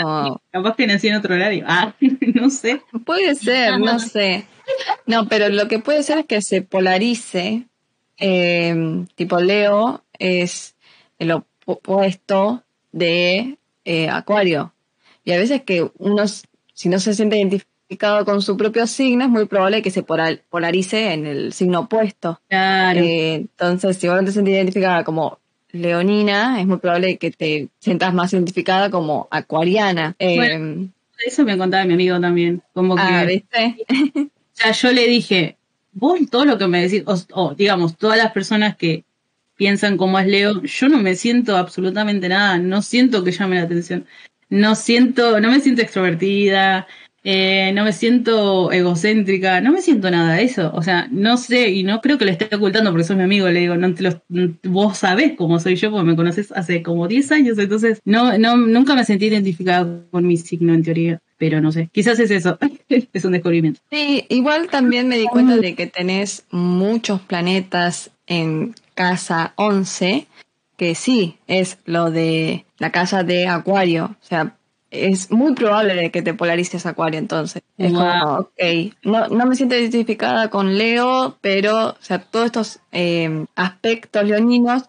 capaz 0.50 0.76
que 0.76 0.86
nací 0.86 1.08
en 1.08 1.16
otro 1.16 1.34
horario. 1.34 1.64
Ah, 1.68 1.94
no 2.34 2.50
sé. 2.50 2.82
Puede 3.04 3.34
ser, 3.36 3.78
no 3.78 3.98
sé. 4.00 4.46
No, 5.06 5.28
pero 5.28 5.48
lo 5.50 5.68
que 5.68 5.78
puede 5.78 6.02
ser 6.02 6.18
es 6.18 6.26
que 6.26 6.42
se 6.42 6.62
polarice. 6.62 7.66
Eh, 8.16 9.04
tipo 9.14 9.40
Leo 9.40 10.04
es 10.18 10.76
el 11.18 11.32
opuesto 11.32 12.62
de 12.92 13.58
eh, 13.84 14.08
Acuario. 14.08 14.73
Y 15.24 15.32
a 15.32 15.38
veces 15.38 15.62
que 15.62 15.90
uno, 15.98 16.24
si 16.74 16.88
no 16.88 16.98
se 17.00 17.14
siente 17.14 17.37
identificado 17.37 18.24
con 18.24 18.42
su 18.42 18.56
propio 18.56 18.87
signo, 18.87 19.24
es 19.24 19.30
muy 19.30 19.46
probable 19.46 19.82
que 19.82 19.90
se 19.90 20.02
polarice 20.02 21.12
en 21.12 21.26
el 21.26 21.52
signo 21.52 21.80
opuesto. 21.80 22.40
Claro. 22.48 23.00
Eh, 23.00 23.34
entonces, 23.34 23.96
si 23.96 24.08
vos 24.08 24.16
no 24.16 24.24
te 24.24 24.32
sientes 24.32 24.54
identificada 24.54 25.04
como 25.04 25.38
leonina, 25.70 26.60
es 26.60 26.66
muy 26.66 26.78
probable 26.78 27.16
que 27.18 27.30
te 27.30 27.68
sientas 27.78 28.14
más 28.14 28.32
identificada 28.32 28.90
como 28.90 29.28
acuariana. 29.30 30.14
Eh, 30.18 30.88
eso 31.26 31.44
me 31.44 31.58
contaba 31.58 31.84
mi 31.84 31.94
amigo 31.94 32.20
también. 32.20 32.62
Como 32.72 32.96
ah, 32.98 33.24
que, 33.26 33.26
¿viste? 33.26 33.76
o 34.20 34.30
sea, 34.52 34.72
yo 34.72 34.92
le 34.92 35.06
dije, 35.06 35.56
vos 35.92 36.18
todo 36.30 36.44
lo 36.44 36.58
que 36.58 36.68
me 36.68 36.82
decís, 36.82 37.04
o 37.06 37.54
digamos, 37.54 37.96
todas 37.96 38.18
las 38.18 38.32
personas 38.32 38.76
que 38.76 39.04
piensan 39.56 39.96
cómo 39.96 40.18
es 40.18 40.26
Leo, 40.26 40.62
yo 40.62 40.88
no 40.88 40.98
me 40.98 41.14
siento 41.14 41.56
absolutamente 41.56 42.28
nada, 42.28 42.58
no 42.58 42.82
siento 42.82 43.22
que 43.22 43.32
llame 43.32 43.56
la 43.56 43.62
atención, 43.62 44.06
no 44.50 44.74
siento, 44.74 45.40
no 45.40 45.50
me 45.50 45.61
siento 45.61 45.83
extrovertida, 45.83 46.87
eh, 47.26 47.72
no 47.72 47.85
me 47.85 47.92
siento 47.92 48.70
egocéntrica, 48.70 49.61
no 49.62 49.72
me 49.72 49.80
siento 49.80 50.11
nada 50.11 50.35
de 50.35 50.44
eso, 50.44 50.70
o 50.74 50.83
sea, 50.83 51.09
no 51.11 51.38
sé 51.38 51.70
y 51.70 51.83
no 51.83 52.00
creo 52.02 52.18
que 52.18 52.26
le 52.26 52.33
esté 52.33 52.54
ocultando 52.54 52.90
porque 52.90 53.04
sos 53.04 53.16
mi 53.16 53.22
amigo, 53.22 53.48
le 53.48 53.61
digo, 53.61 53.76
no 53.76 53.94
te 53.94 54.02
lo, 54.02 54.22
vos 54.64 54.98
sabés 54.98 55.33
cómo 55.37 55.59
soy 55.59 55.76
yo 55.76 55.90
porque 55.90 56.04
me 56.04 56.16
conoces 56.16 56.52
hace 56.52 56.83
como 56.83 57.09
10 57.09 57.33
años, 57.33 57.59
entonces 57.59 58.00
no, 58.04 58.37
no, 58.37 58.57
nunca 58.59 58.94
me 58.94 59.04
sentí 59.04 59.26
identificada 59.26 60.02
con 60.11 60.26
mi 60.26 60.37
signo 60.37 60.74
en 60.74 60.83
teoría 60.83 61.20
pero 61.37 61.61
no 61.61 61.72
sé, 61.72 61.90
quizás 61.92 62.18
es 62.20 62.30
eso, 62.30 62.59
es 62.88 63.24
un 63.24 63.33
descubrimiento. 63.33 63.80
Sí, 63.90 64.24
igual 64.28 64.68
también 64.68 65.09
me 65.09 65.18
di 65.18 65.26
cuenta 65.26 65.57
de 65.57 65.74
que 65.74 65.87
tenés 65.87 66.44
muchos 66.50 67.20
planetas 67.20 68.11
en 68.26 68.74
casa 68.94 69.52
11, 69.57 70.26
que 70.76 70.94
sí 70.94 71.38
es 71.46 71.78
lo 71.84 72.10
de 72.10 72.64
la 72.78 72.90
casa 72.90 73.22
de 73.22 73.46
Acuario. 73.48 74.16
O 74.20 74.24
sea, 74.24 74.56
es 74.90 75.30
muy 75.30 75.54
probable 75.54 75.94
de 75.94 76.10
que 76.10 76.22
te 76.22 76.34
polarices 76.34 76.87
Acuario 76.87 77.18
entonces. 77.18 77.62
Es 77.78 77.92
Wow. 77.92 78.00
como, 78.00 78.34
ok, 78.38 78.52
no, 79.02 79.28
no 79.28 79.46
me 79.46 79.56
siento 79.56 79.74
identificada 79.76 80.50
con 80.50 80.78
Leo, 80.78 81.37
pero, 81.40 81.88
o 81.90 81.96
sea, 82.00 82.20
todos 82.20 82.46
estos 82.46 82.80
eh, 82.92 83.46
aspectos 83.56 84.24
leoninos 84.24 84.84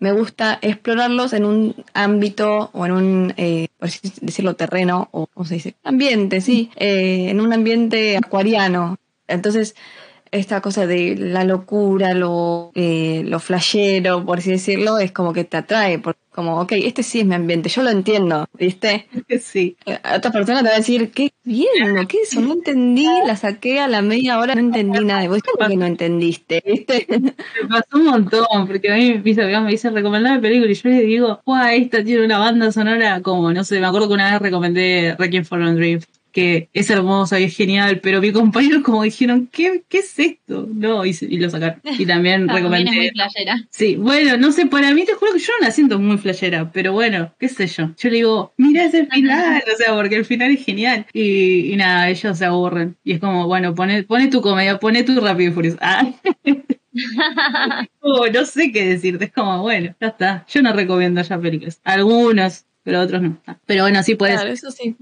me 0.00 0.12
gusta 0.12 0.58
explorarlos 0.62 1.32
en 1.32 1.44
un 1.44 1.74
ámbito 1.92 2.70
o 2.72 2.86
en 2.86 2.92
un, 2.92 3.34
eh, 3.36 3.68
por 3.78 3.90
decirlo, 4.20 4.54
terreno, 4.54 5.08
o 5.10 5.26
¿cómo 5.26 5.44
se 5.44 5.54
dice? 5.54 5.74
Ambiente, 5.82 6.40
sí, 6.40 6.70
eh, 6.76 7.30
en 7.30 7.40
un 7.40 7.52
ambiente 7.52 8.16
acuariano. 8.16 8.96
Entonces, 9.26 9.74
esta 10.32 10.60
cosa 10.60 10.86
de 10.86 11.16
la 11.16 11.44
locura, 11.44 12.14
lo, 12.14 12.70
eh, 12.74 13.22
lo 13.26 13.40
flashero, 13.40 14.24
por 14.24 14.38
así 14.38 14.50
decirlo, 14.50 14.98
es 14.98 15.12
como 15.12 15.32
que 15.32 15.44
te 15.44 15.56
atrae, 15.56 15.98
porque 15.98 16.20
como, 16.30 16.60
ok, 16.60 16.72
este 16.72 17.02
sí 17.02 17.20
es 17.20 17.26
mi 17.26 17.34
ambiente, 17.34 17.68
yo 17.68 17.82
lo 17.82 17.90
entiendo, 17.90 18.46
¿viste? 18.52 19.08
Sí. 19.40 19.76
Eh, 19.86 19.98
Otra 20.16 20.30
persona 20.30 20.62
te 20.62 20.68
va 20.68 20.74
a 20.74 20.78
decir, 20.78 21.10
¿qué 21.10 21.32
viendo? 21.44 22.06
¿Qué 22.06 22.18
es 22.22 22.32
eso? 22.32 22.40
No 22.40 22.52
entendí, 22.54 23.06
la 23.26 23.36
saqué 23.36 23.80
a 23.80 23.88
la 23.88 24.02
media 24.02 24.38
hora, 24.38 24.54
no 24.54 24.60
entendí 24.60 25.00
nada. 25.04 25.24
Y 25.24 25.28
vos, 25.28 25.40
¿cómo 25.42 25.68
que 25.68 25.76
no 25.76 25.86
entendiste? 25.86 26.62
¿Viste? 26.64 27.06
Me 27.62 27.68
pasó 27.68 27.96
un 27.98 28.04
montón, 28.04 28.66
porque 28.66 28.90
a 28.92 28.96
mí 28.96 29.18
mis 29.24 29.38
amigas 29.38 29.62
me 29.64 29.70
dicen 29.70 29.94
recomendar 29.94 30.36
la 30.36 30.40
película 30.40 30.70
y 30.70 30.74
yo 30.74 30.88
les 30.90 31.06
digo, 31.06 31.40
guau, 31.44 31.66
esta 31.68 32.04
tiene 32.04 32.24
una 32.24 32.38
banda 32.38 32.70
sonora 32.72 33.20
como, 33.22 33.52
no 33.52 33.64
sé, 33.64 33.80
me 33.80 33.86
acuerdo 33.86 34.08
que 34.08 34.14
una 34.14 34.32
vez 34.32 34.42
recomendé 34.42 35.16
Requiem 35.18 35.44
for 35.44 35.62
a 35.62 35.72
Dream, 35.72 36.00
que 36.38 36.68
es 36.72 36.88
hermosa 36.88 37.40
y 37.40 37.44
es 37.44 37.56
genial, 37.56 37.98
pero 38.00 38.20
mi 38.20 38.30
compañero 38.30 38.80
como 38.84 39.02
dijeron, 39.02 39.48
¿qué, 39.50 39.82
qué 39.88 39.98
es 39.98 40.16
esto? 40.20 40.68
No, 40.72 41.04
y, 41.04 41.12
lo 41.36 41.50
sacaron. 41.50 41.80
Y 41.82 42.06
también 42.06 42.46
También 42.46 42.48
es 42.48 42.54
recomendé... 42.54 42.90
muy 42.92 43.10
playera. 43.10 43.56
Sí, 43.70 43.96
bueno, 43.96 44.36
no 44.36 44.52
sé, 44.52 44.66
para 44.66 44.94
mí 44.94 45.04
te 45.04 45.14
juro 45.14 45.32
que 45.32 45.40
yo 45.40 45.52
no 45.60 45.66
la 45.66 45.72
siento 45.72 45.98
muy 45.98 46.16
flashera, 46.16 46.70
pero 46.72 46.92
bueno, 46.92 47.34
qué 47.40 47.48
sé 47.48 47.66
yo. 47.66 47.92
Yo 47.98 48.08
le 48.08 48.16
digo, 48.16 48.52
mira 48.56 48.84
ese 48.84 49.06
final, 49.06 49.64
o 49.66 49.76
sea, 49.76 49.96
porque 49.96 50.14
el 50.14 50.24
final 50.24 50.52
es 50.52 50.64
genial. 50.64 51.06
Y, 51.12 51.72
y 51.72 51.76
nada, 51.76 52.08
ellos 52.08 52.38
se 52.38 52.44
aburren. 52.44 52.96
Y 53.02 53.14
es 53.14 53.18
como, 53.18 53.48
bueno, 53.48 53.74
pone, 53.74 54.04
pone 54.04 54.28
tu 54.28 54.40
comedia, 54.40 54.78
pone 54.78 55.02
tu 55.02 55.18
rápido 55.20 55.50
y 55.50 55.54
furioso. 55.54 55.78
Ah. 55.80 56.08
Oh, 58.00 58.26
no 58.26 58.44
sé 58.44 58.72
qué 58.72 58.86
decirte, 58.86 59.26
es 59.26 59.32
como, 59.32 59.60
bueno, 59.62 59.94
ya 60.00 60.08
está. 60.08 60.46
Yo 60.48 60.62
no 60.62 60.72
recomiendo 60.72 61.20
ya 61.20 61.38
películas. 61.38 61.80
Algunos, 61.84 62.64
pero 62.88 63.02
otros 63.02 63.20
no. 63.20 63.36
Pero 63.66 63.82
bueno, 63.82 64.02
sí 64.02 64.14
puede 64.14 64.32
Claro, 64.32 64.46
ser. 64.48 64.54
eso 64.54 64.70
sí. 64.70 64.96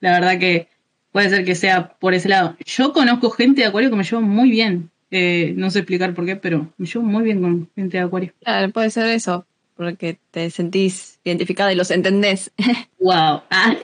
La 0.00 0.12
verdad 0.12 0.38
que 0.38 0.68
puede 1.12 1.28
ser 1.28 1.44
que 1.44 1.54
sea 1.54 1.90
por 1.98 2.14
ese 2.14 2.30
lado. 2.30 2.56
Yo 2.64 2.94
conozco 2.94 3.28
gente 3.28 3.60
de 3.60 3.66
Acuario 3.66 3.90
que 3.90 3.96
me 3.96 4.04
lleva 4.04 4.20
muy 4.22 4.50
bien. 4.50 4.88
Eh, 5.10 5.52
no 5.54 5.70
sé 5.70 5.80
explicar 5.80 6.14
por 6.14 6.24
qué, 6.24 6.36
pero 6.36 6.72
me 6.78 6.86
llevo 6.86 7.04
muy 7.04 7.22
bien 7.24 7.42
con 7.42 7.68
gente 7.76 7.98
de 7.98 8.04
Acuario. 8.04 8.32
Claro, 8.42 8.72
puede 8.72 8.88
ser 8.88 9.06
eso, 9.10 9.44
porque 9.76 10.16
te 10.30 10.48
sentís 10.48 11.20
identificada 11.24 11.70
y 11.72 11.76
los 11.76 11.90
entendés. 11.90 12.50
Wow. 12.98 13.42
Ah. 13.50 13.76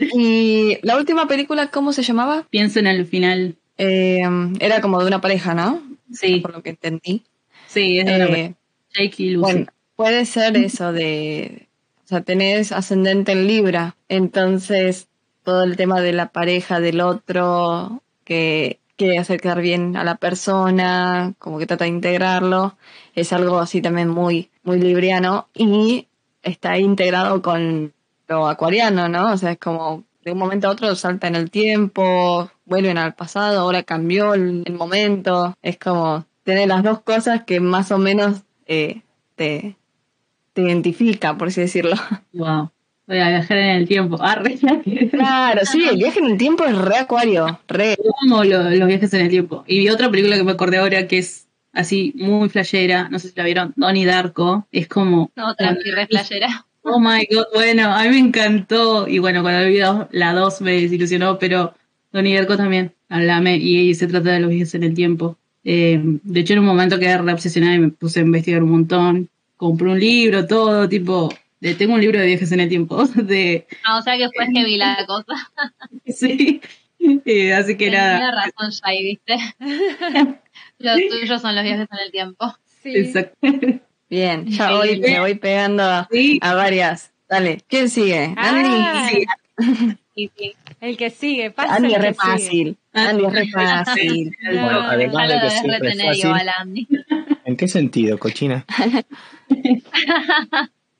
y 0.00 0.78
la 0.82 0.96
última 0.96 1.28
película, 1.28 1.70
¿cómo 1.70 1.92
se 1.92 2.02
llamaba? 2.02 2.46
Pienso 2.48 2.78
en 2.78 2.86
el 2.86 3.04
final. 3.06 3.56
Eh, 3.76 4.22
era 4.60 4.80
como 4.80 4.98
de 5.00 5.06
una 5.06 5.20
pareja, 5.20 5.52
¿no? 5.54 5.82
Sí, 6.10 6.40
Por 6.40 6.54
lo 6.54 6.62
que 6.62 6.70
entendí. 6.70 7.22
sí, 7.66 7.98
es 7.98 8.06
de 8.06 8.16
una 8.16 8.24
Eh, 8.36 8.54
Jake 8.94 9.14
y 9.22 9.30
Lucy. 9.32 9.52
Bueno, 9.52 9.66
puede 9.94 10.24
ser 10.24 10.56
eso 10.56 10.92
de, 10.92 11.67
o 12.08 12.10
sea, 12.10 12.22
tenés 12.22 12.72
ascendente 12.72 13.32
en 13.32 13.46
Libra, 13.46 13.94
entonces 14.08 15.08
todo 15.42 15.62
el 15.62 15.76
tema 15.76 16.00
de 16.00 16.14
la 16.14 16.32
pareja 16.32 16.80
del 16.80 17.02
otro, 17.02 18.02
que 18.24 18.80
quiere 18.96 19.18
hacer 19.18 19.42
quedar 19.42 19.60
bien 19.60 19.94
a 19.94 20.04
la 20.04 20.14
persona, 20.14 21.34
como 21.38 21.58
que 21.58 21.66
trata 21.66 21.84
de 21.84 21.90
integrarlo, 21.90 22.78
es 23.14 23.34
algo 23.34 23.58
así 23.58 23.82
también 23.82 24.08
muy, 24.08 24.50
muy 24.62 24.80
libriano 24.80 25.48
y 25.52 26.08
está 26.42 26.78
integrado 26.78 27.42
con 27.42 27.92
lo 28.26 28.48
acuariano, 28.48 29.10
¿no? 29.10 29.32
O 29.34 29.36
sea, 29.36 29.52
es 29.52 29.58
como 29.58 30.04
de 30.24 30.32
un 30.32 30.38
momento 30.38 30.68
a 30.68 30.70
otro 30.70 30.94
salta 30.94 31.28
en 31.28 31.36
el 31.36 31.50
tiempo, 31.50 32.50
vuelven 32.64 32.96
al 32.96 33.14
pasado, 33.14 33.60
ahora 33.60 33.82
cambió 33.82 34.32
el, 34.32 34.64
momento, 34.72 35.54
es 35.60 35.78
como 35.78 36.24
tener 36.44 36.68
las 36.68 36.82
dos 36.82 37.02
cosas 37.02 37.44
que 37.44 37.60
más 37.60 37.92
o 37.92 37.98
menos 37.98 38.44
eh, 38.64 39.02
te, 39.36 39.76
te 40.58 40.62
identifica, 40.64 41.38
por 41.38 41.48
así 41.48 41.60
decirlo. 41.60 41.94
Wow. 42.32 42.70
Voy 43.06 43.18
a 43.18 43.28
viajar 43.28 43.58
en 43.58 43.76
el 43.76 43.86
tiempo. 43.86 44.18
Ah, 44.20 44.34
re. 44.34 44.58
Claro, 45.12 45.60
sí, 45.64 45.84
el 45.88 45.96
viaje 45.98 46.18
en 46.18 46.26
el 46.26 46.36
tiempo 46.36 46.64
es 46.64 46.76
re 46.76 46.96
acuario, 46.96 47.60
re. 47.68 47.96
Amo 48.24 48.42
lo- 48.42 48.68
los 48.68 48.88
viajes 48.88 49.14
en 49.14 49.20
el 49.20 49.28
tiempo. 49.28 49.62
Y 49.68 49.78
vi 49.78 49.88
otra 49.88 50.10
película 50.10 50.36
que 50.36 50.42
me 50.42 50.50
acordé 50.50 50.78
ahora 50.78 51.06
que 51.06 51.18
es 51.18 51.46
así 51.72 52.12
muy 52.16 52.48
flashera. 52.48 53.08
No 53.08 53.20
sé 53.20 53.28
si 53.28 53.34
la 53.36 53.44
vieron. 53.44 53.72
Donnie 53.76 54.04
Darko. 54.04 54.66
Es 54.72 54.88
como. 54.88 55.30
No, 55.36 55.54
tranqui, 55.54 55.92
re 55.92 56.08
playera. 56.08 56.66
Oh 56.82 56.98
my 56.98 57.24
god. 57.30 57.44
Bueno, 57.54 57.92
a 57.94 58.02
mí 58.02 58.08
me 58.08 58.18
encantó. 58.18 59.06
Y 59.06 59.20
bueno, 59.20 59.42
cuando 59.42 59.64
vi 59.68 59.78
la 59.78 60.32
2 60.34 60.60
me 60.62 60.72
desilusionó, 60.80 61.38
pero 61.38 61.74
Donnie 62.12 62.34
Darko 62.34 62.56
también. 62.56 62.92
Hablame. 63.08 63.58
Y, 63.58 63.94
se 63.94 64.08
trata 64.08 64.32
de 64.32 64.40
los 64.40 64.50
viajes 64.50 64.74
en 64.74 64.82
el 64.82 64.94
tiempo. 64.94 65.36
Eh, 65.62 66.00
de 66.02 66.40
hecho, 66.40 66.54
en 66.54 66.58
un 66.58 66.66
momento 66.66 66.98
quedé 66.98 67.16
re 67.16 67.32
obsesionada 67.32 67.76
y 67.76 67.78
me 67.78 67.88
puse 67.90 68.18
a 68.18 68.22
investigar 68.22 68.62
un 68.64 68.70
montón. 68.72 69.28
Compré 69.58 69.88
un 69.90 70.00
libro, 70.00 70.46
todo, 70.46 70.88
tipo. 70.88 71.28
de- 71.60 71.74
tengo 71.74 71.92
un 71.94 72.00
libro 72.00 72.18
de 72.18 72.26
viajes 72.26 72.50
en 72.52 72.60
el 72.60 72.68
tiempo. 72.70 73.04
De, 73.14 73.66
Ah, 73.84 73.98
o 73.98 74.02
sea 74.02 74.16
que 74.16 74.28
fue 74.34 74.46
heavy 74.46 74.76
la 74.78 75.04
cosa. 75.06 75.34
sí. 76.06 76.60
Eh, 77.24 77.54
así 77.54 77.76
que 77.76 77.86
Tenía 77.86 78.18
nada. 78.18 78.44
razón, 78.46 78.70
Shai, 78.70 79.02
¿viste? 79.04 79.36
Los 80.78 80.96
tuyos 81.08 81.40
son 81.40 81.54
los 81.54 81.62
viajes 81.64 81.88
en 81.92 81.98
el 82.04 82.10
tiempo. 82.10 82.54
Sí. 82.82 82.92
Exacto. 82.96 83.36
Bien, 84.10 84.46
ya 84.46 84.72
voy, 84.72 84.98
me 84.98 85.20
voy 85.20 85.34
pegando 85.36 85.84
a, 85.84 86.08
Sí. 86.10 86.38
a 86.42 86.54
varias. 86.54 87.12
Dale, 87.28 87.62
¿quién 87.68 87.88
sigue? 87.88 88.34
Andy. 88.36 88.82
Ah, 88.84 89.08
Sí. 90.16 90.52
El 90.80 90.96
que 90.96 91.10
sigue, 91.10 91.50
pasa 91.52 91.76
Andy 91.76 91.94
es 91.94 92.02
re 92.02 92.14
fácil. 92.14 92.76
Andy 92.92 93.24
es 93.26 93.32
re 93.32 93.48
fácil. 93.48 94.36
No, 94.42 94.62
Bueno, 94.62 94.80
además 94.80 95.28
de 95.28 95.40
que 95.40 95.50
siempre 95.50 95.88
es 95.90 96.02
fácil, 96.04 96.48
Andy. 96.58 96.88
¿En 97.48 97.56
qué 97.56 97.66
sentido, 97.66 98.18
cochina? 98.18 98.64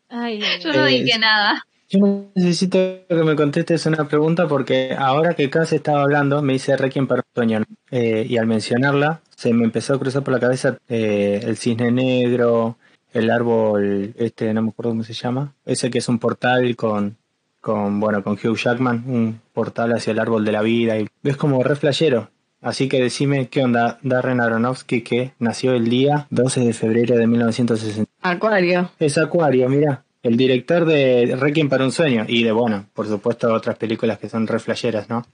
Ay, 0.09 0.41
Yo 0.63 0.73
no 0.73 0.87
Eh, 0.87 1.03
dije 1.05 1.19
nada. 1.19 1.65
Yo 1.91 2.31
necesito 2.35 2.79
que 3.09 3.15
me 3.15 3.37
contestes 3.37 3.87
una 3.87 4.09
pregunta 4.09 4.49
porque 4.49 4.95
ahora 4.99 5.35
que 5.35 5.51
Cass 5.51 5.73
estaba 5.73 6.03
hablando 6.03 6.43
me 6.43 6.55
hice 6.55 6.77
Requiem 6.77 7.07
para 7.07 7.21
un 7.21 7.35
sueño 7.35 7.63
Eh, 7.91 8.27
y 8.29 8.37
al 8.37 8.47
mencionarla 8.47 9.21
se 9.35 9.53
me 9.53 9.65
empezó 9.65 9.95
a 9.95 9.99
cruzar 9.99 10.23
por 10.23 10.35
la 10.35 10.41
cabeza 10.41 10.79
eh, 10.89 11.41
el 11.45 11.57
cisne 11.57 11.91
negro, 11.91 12.77
el 13.13 13.31
árbol, 13.31 14.15
este 14.19 14.53
no 14.53 14.63
me 14.63 14.71
acuerdo 14.71 14.91
cómo 14.93 15.05
se 15.05 15.15
llama, 15.15 15.55
ese 15.65 15.91
que 15.91 15.99
es 15.99 16.09
un 16.09 16.19
portal 16.19 16.77
con, 16.77 17.17
con 17.61 18.01
bueno 18.01 18.23
con 18.23 18.35
Hugh 18.35 18.57
Jackman, 18.57 19.05
un 19.07 19.41
portal 19.53 19.93
hacia 19.93 20.11
el 20.13 20.19
árbol 20.19 20.45
de 20.45 20.53
la 20.53 20.63
vida 20.63 20.99
y 20.99 21.07
es 21.23 21.37
como 21.37 21.63
re 21.63 21.77
flashero. 21.77 22.31
Así 22.61 22.89
que 22.89 23.01
decime 23.01 23.49
qué 23.49 23.63
onda 23.63 23.99
Darren 24.03 24.41
Aronofsky 24.41 25.03
que 25.03 25.33
nació 25.39 25.75
el 25.75 25.89
día 25.89 26.27
12 26.31 26.61
de 26.61 26.73
febrero 26.73 27.17
de 27.17 27.27
1960. 27.27 28.11
Acuario. 28.23 28.91
Es 28.99 29.17
Acuario, 29.17 29.69
mira. 29.69 30.05
El 30.23 30.37
director 30.37 30.85
de 30.85 31.37
Requiem 31.39 31.69
para 31.69 31.85
un 31.85 31.93
sueño 31.93 32.25
y 32.27 32.43
de, 32.43 32.51
bueno, 32.51 32.87
por 32.93 33.07
supuesto 33.07 33.53
otras 33.55 33.77
películas 33.77 34.19
que 34.19 34.29
son 34.29 34.49
re 34.49 34.59
flasheras, 34.59 35.09
¿no? 35.09 35.25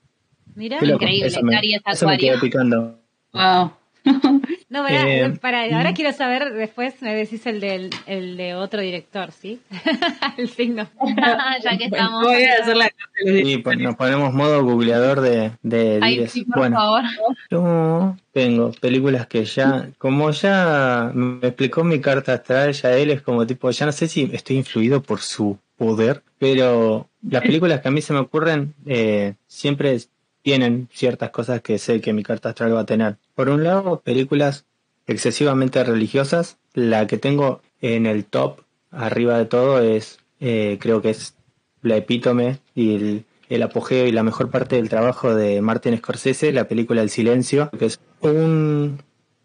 Mira, 0.54 0.78
Increíble, 0.84 1.26
eso 1.26 1.42
me, 1.42 1.58
eso 1.58 2.06
quedó 2.18 2.38
picando. 2.38 2.98
Wow. 3.32 3.72
no, 4.74 4.82
pará, 4.82 5.08
Eh, 5.08 5.30
pará, 5.40 5.76
ahora 5.76 5.94
quiero 5.94 6.12
saber, 6.12 6.52
después 6.52 7.00
me 7.00 7.14
decís 7.14 7.46
el, 7.46 7.60
del, 7.60 7.90
el 8.06 8.36
de 8.36 8.54
otro 8.54 8.80
director, 8.80 9.30
¿sí? 9.32 9.60
el 10.36 10.48
signo. 10.48 10.88
ya 11.62 11.78
que 11.78 11.84
estamos. 11.84 12.22
Voy 12.24 12.44
a 12.44 12.54
hacer 12.62 12.76
la 12.76 12.90
Y 13.24 13.58
pues, 13.58 13.78
nos 13.78 13.96
ponemos 13.96 14.32
modo 14.34 14.62
googleador 14.64 15.20
de, 15.20 15.52
de 15.62 16.00
Ay, 16.02 16.26
sí, 16.28 16.44
por 16.44 16.58
Bueno, 16.58 16.76
favor. 16.76 17.02
yo 17.50 18.16
tengo 18.32 18.72
películas 18.72 19.26
que 19.26 19.44
ya, 19.44 19.90
como 19.98 20.30
ya 20.32 21.10
me 21.14 21.46
explicó 21.46 21.84
mi 21.84 22.00
carta 22.00 22.34
astral, 22.34 22.72
ya 22.72 22.92
él 22.96 23.10
es 23.10 23.22
como 23.22 23.46
tipo, 23.46 23.70
ya 23.70 23.86
no 23.86 23.92
sé 23.92 24.08
si 24.08 24.28
estoy 24.32 24.56
influido 24.56 25.02
por 25.02 25.20
su 25.20 25.58
poder, 25.76 26.22
pero 26.38 27.08
las 27.28 27.42
películas 27.42 27.80
que 27.80 27.88
a 27.88 27.90
mí 27.90 28.00
se 28.02 28.12
me 28.12 28.20
ocurren 28.20 28.74
eh, 28.86 29.34
siempre 29.46 29.98
tienen 30.44 30.90
ciertas 30.92 31.30
cosas 31.30 31.62
que 31.62 31.78
sé 31.78 32.02
que 32.02 32.12
mi 32.12 32.22
carta 32.22 32.50
astral 32.50 32.74
va 32.74 32.80
a 32.80 32.86
tener. 32.86 33.16
Por 33.34 33.48
un 33.48 33.64
lado, 33.64 34.02
películas 34.04 34.66
excesivamente 35.06 35.82
religiosas. 35.82 36.58
La 36.74 37.06
que 37.06 37.16
tengo 37.16 37.62
en 37.80 38.04
el 38.04 38.26
top, 38.26 38.60
arriba 38.90 39.38
de 39.38 39.46
todo, 39.46 39.80
es, 39.80 40.18
eh, 40.40 40.76
creo 40.80 41.00
que 41.00 41.10
es 41.10 41.34
la 41.80 41.96
epítome 41.96 42.58
y 42.74 43.24
el, 43.48 43.62
apogeo 43.62 44.06
y 44.06 44.12
la 44.12 44.22
mejor 44.22 44.50
parte 44.50 44.76
del 44.76 44.90
trabajo 44.90 45.34
de 45.34 45.62
Martin 45.62 45.96
Scorsese, 45.96 46.52
la 46.52 46.68
película 46.68 47.00
El 47.00 47.08
Silencio, 47.08 47.70
que 47.78 47.86
es 47.86 47.98
un 48.20 48.98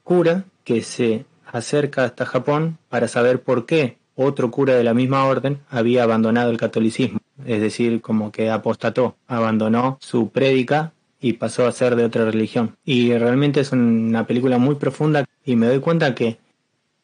cura 0.03 0.43
que 0.65 0.82
se 0.82 1.26
acerca 1.45 2.03
hasta 2.03 2.26
Japón 2.26 2.78
para 2.89 3.07
saber 3.07 3.41
por 3.41 3.65
qué 3.65 3.97
otro 4.15 4.51
cura 4.51 4.76
de 4.76 4.84
la 4.84 4.93
misma 4.93 5.23
orden 5.26 5.59
había 5.69 6.03
abandonado 6.03 6.51
el 6.51 6.57
catolicismo, 6.57 7.19
es 7.45 7.61
decir, 7.61 8.01
como 8.01 8.32
que 8.32 8.49
apostató, 8.49 9.15
abandonó 9.28 9.97
su 10.01 10.30
prédica 10.30 10.91
y 11.22 11.34
pasó 11.34 11.67
a 11.67 11.72
ser 11.72 11.95
de 11.95 12.05
otra 12.05 12.26
religión. 12.26 12.76
Y 12.86 13.13
realmente 13.17 13.59
es 13.59 13.72
una 13.72 14.26
película 14.26 14.57
muy 14.57 14.76
profunda 14.76 15.26
y 15.45 15.55
me 15.55 15.67
doy 15.67 15.80
cuenta 15.80 16.15
que 16.15 16.38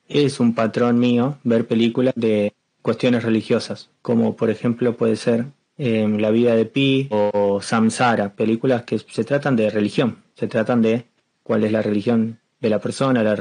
es 0.08 0.40
un 0.40 0.54
patrón 0.54 1.00
mío 1.00 1.38
ver 1.44 1.68
películas 1.68 2.14
de 2.16 2.54
cuestiones 2.82 3.24
religiosas, 3.24 3.90
como 4.02 4.36
por 4.36 4.50
ejemplo 4.50 4.96
puede 4.96 5.16
ser 5.16 5.46
eh, 5.78 6.08
La 6.20 6.30
vida 6.30 6.56
de 6.56 6.66
Pi 6.66 7.08
o 7.10 7.60
Samsara, 7.62 8.34
películas 8.36 8.84
que 8.84 9.00
se 9.00 9.24
tratan 9.24 9.56
de 9.56 9.70
religión, 9.70 10.18
se 10.36 10.48
tratan 10.48 10.82
de 10.82 11.06
cuál 11.44 11.64
es 11.64 11.72
la 11.72 11.82
religión 11.82 12.40
de 12.62 12.70
la 12.70 12.80
persona, 12.80 13.24
la, 13.24 13.36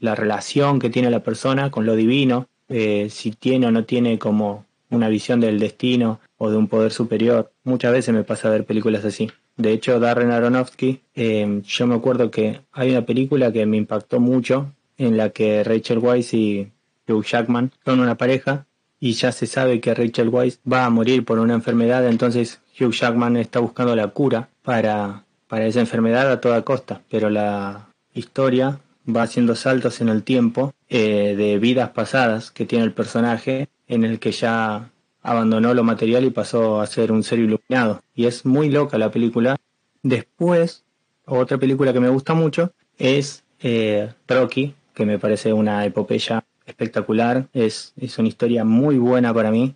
la 0.00 0.14
relación 0.14 0.78
que 0.78 0.90
tiene 0.90 1.10
la 1.10 1.22
persona 1.22 1.70
con 1.70 1.86
lo 1.86 1.96
divino, 1.96 2.46
eh, 2.68 3.08
si 3.10 3.32
tiene 3.32 3.66
o 3.66 3.70
no 3.70 3.84
tiene 3.84 4.18
como 4.18 4.66
una 4.90 5.08
visión 5.08 5.40
del 5.40 5.58
destino 5.58 6.20
o 6.38 6.50
de 6.50 6.56
un 6.56 6.68
poder 6.68 6.92
superior. 6.92 7.52
Muchas 7.64 7.92
veces 7.92 8.14
me 8.14 8.24
pasa 8.24 8.50
ver 8.50 8.64
películas 8.64 9.04
así. 9.04 9.30
De 9.56 9.72
hecho, 9.72 10.00
Darren 10.00 10.30
Aronofsky, 10.30 11.02
eh, 11.14 11.62
yo 11.64 11.86
me 11.86 11.94
acuerdo 11.94 12.30
que 12.30 12.60
hay 12.72 12.90
una 12.90 13.04
película 13.04 13.52
que 13.52 13.66
me 13.66 13.76
impactó 13.76 14.20
mucho 14.20 14.72
en 14.96 15.16
la 15.16 15.30
que 15.30 15.64
Rachel 15.64 15.98
Weisz 15.98 16.34
y 16.34 16.70
Hugh 17.08 17.24
Jackman 17.24 17.72
son 17.84 18.00
una 18.00 18.16
pareja 18.16 18.66
y 18.98 19.12
ya 19.12 19.32
se 19.32 19.46
sabe 19.46 19.80
que 19.80 19.94
Rachel 19.94 20.28
Weisz 20.28 20.60
va 20.70 20.84
a 20.84 20.90
morir 20.90 21.24
por 21.24 21.38
una 21.38 21.54
enfermedad, 21.54 22.06
entonces 22.06 22.60
Hugh 22.78 22.92
Jackman 22.92 23.36
está 23.36 23.60
buscando 23.60 23.96
la 23.96 24.08
cura 24.08 24.48
para, 24.62 25.24
para 25.48 25.66
esa 25.66 25.80
enfermedad 25.80 26.30
a 26.30 26.40
toda 26.40 26.62
costa, 26.62 27.00
pero 27.10 27.30
la 27.30 27.88
historia 28.14 28.78
va 29.08 29.22
haciendo 29.22 29.54
saltos 29.54 30.00
en 30.00 30.08
el 30.08 30.22
tiempo 30.22 30.74
eh, 30.88 31.34
de 31.36 31.58
vidas 31.58 31.90
pasadas 31.90 32.50
que 32.50 32.66
tiene 32.66 32.84
el 32.84 32.92
personaje 32.92 33.68
en 33.88 34.04
el 34.04 34.18
que 34.18 34.32
ya 34.32 34.90
abandonó 35.22 35.74
lo 35.74 35.84
material 35.84 36.24
y 36.24 36.30
pasó 36.30 36.80
a 36.80 36.86
ser 36.86 37.12
un 37.12 37.22
ser 37.22 37.38
iluminado. 37.38 38.02
Y 38.14 38.26
es 38.26 38.44
muy 38.46 38.70
loca 38.70 38.98
la 38.98 39.10
película. 39.10 39.56
Después, 40.02 40.84
otra 41.26 41.58
película 41.58 41.92
que 41.92 42.00
me 42.00 42.08
gusta 42.08 42.34
mucho 42.34 42.72
es 42.98 43.44
eh, 43.60 44.12
Rocky, 44.28 44.74
que 44.94 45.06
me 45.06 45.18
parece 45.18 45.52
una 45.52 45.84
epopeya 45.84 46.44
espectacular. 46.66 47.48
Es, 47.52 47.92
es 47.96 48.18
una 48.18 48.28
historia 48.28 48.64
muy 48.64 48.98
buena 48.98 49.34
para 49.34 49.50
mí, 49.50 49.74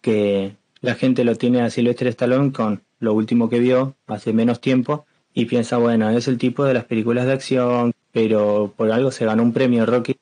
que 0.00 0.56
la 0.80 0.94
gente 0.94 1.24
lo 1.24 1.36
tiene 1.36 1.62
a 1.62 1.70
Sylvester 1.70 2.08
Stallone 2.08 2.52
con 2.52 2.82
lo 2.98 3.14
último 3.14 3.48
que 3.48 3.60
vio 3.60 3.96
hace 4.06 4.32
menos 4.32 4.60
tiempo 4.60 5.06
y 5.34 5.46
piensa, 5.46 5.78
bueno, 5.78 6.10
es 6.10 6.28
el 6.28 6.38
tipo 6.38 6.64
de 6.64 6.74
las 6.74 6.84
películas 6.84 7.26
de 7.26 7.32
acción, 7.32 7.92
pero 8.12 8.72
por 8.76 8.90
algo 8.92 9.10
se 9.10 9.24
ganó 9.24 9.42
un 9.42 9.52
premio 9.52 9.86
Rocky. 9.86 10.16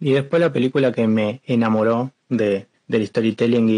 Y 0.00 0.12
después 0.12 0.40
la 0.40 0.52
película 0.52 0.92
que 0.92 1.06
me 1.06 1.40
enamoró 1.44 2.12
de, 2.28 2.67
del 2.88 3.06
storytelling 3.06 3.68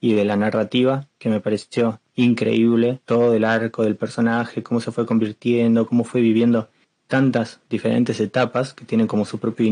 y, 0.00 0.12
de 0.14 0.24
la 0.24 0.36
narrativa, 0.36 1.08
que 1.18 1.28
me 1.28 1.40
pareció 1.40 2.00
increíble, 2.14 3.00
todo 3.04 3.34
el 3.34 3.44
arco 3.44 3.82
del 3.82 3.96
personaje, 3.96 4.62
cómo 4.62 4.80
se 4.80 4.92
fue 4.92 5.06
convirtiendo, 5.06 5.86
cómo 5.86 6.04
fue 6.04 6.20
viviendo 6.20 6.68
tantas 7.06 7.60
diferentes 7.68 8.20
etapas 8.20 8.72
que 8.74 8.84
tienen 8.84 9.06
como 9.06 9.24
su 9.24 9.38
propio, 9.38 9.66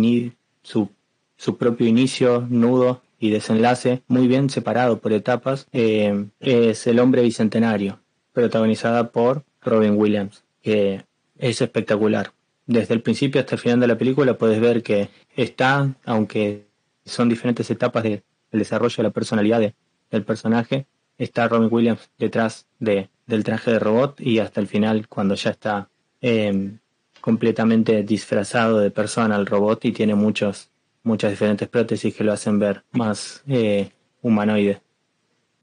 inicio, 1.86 2.46
nudo 2.48 3.02
y 3.18 3.30
desenlace, 3.30 4.02
muy 4.08 4.26
bien 4.26 4.50
separado 4.50 4.98
por 5.00 5.12
etapas, 5.12 5.66
eh, 5.72 6.26
es 6.40 6.86
El 6.86 6.98
hombre 6.98 7.22
bicentenario, 7.22 8.00
protagonizada 8.32 9.10
por 9.10 9.44
Robin 9.60 9.96
Williams, 9.96 10.44
que 10.62 11.04
es 11.38 11.60
espectacular. 11.60 12.32
Desde 12.66 12.94
el 12.94 13.02
principio 13.02 13.40
hasta 13.40 13.56
el 13.56 13.60
final 13.60 13.80
de 13.80 13.86
la 13.86 13.98
película 13.98 14.38
puedes 14.38 14.60
ver 14.60 14.82
que 14.82 15.08
está, 15.36 15.94
aunque 16.04 16.66
son 17.04 17.28
diferentes 17.28 17.70
etapas 17.70 18.04
del 18.52 18.60
desarrollo 18.60 18.96
de 18.96 19.02
la 19.02 19.10
personalidad 19.10 19.72
del 20.10 20.24
personaje, 20.24 20.86
está 21.18 21.48
Robin 21.48 21.68
Williams 21.70 22.10
detrás 22.18 22.66
de, 22.78 23.08
del 23.26 23.44
traje 23.44 23.72
de 23.72 23.78
robot 23.78 24.20
y 24.20 24.38
hasta 24.38 24.60
el 24.60 24.68
final 24.68 25.08
cuando 25.08 25.34
ya 25.34 25.50
está 25.50 25.88
eh, 26.20 26.78
completamente 27.20 28.02
disfrazado 28.02 28.78
de 28.78 28.90
persona 28.90 29.36
el 29.36 29.46
robot 29.46 29.84
y 29.84 29.92
tiene 29.92 30.14
muchos, 30.14 30.70
muchas 31.02 31.30
diferentes 31.30 31.68
prótesis 31.68 32.14
que 32.14 32.24
lo 32.24 32.32
hacen 32.32 32.58
ver 32.58 32.84
más 32.92 33.42
eh, 33.48 33.90
humanoide. 34.20 34.82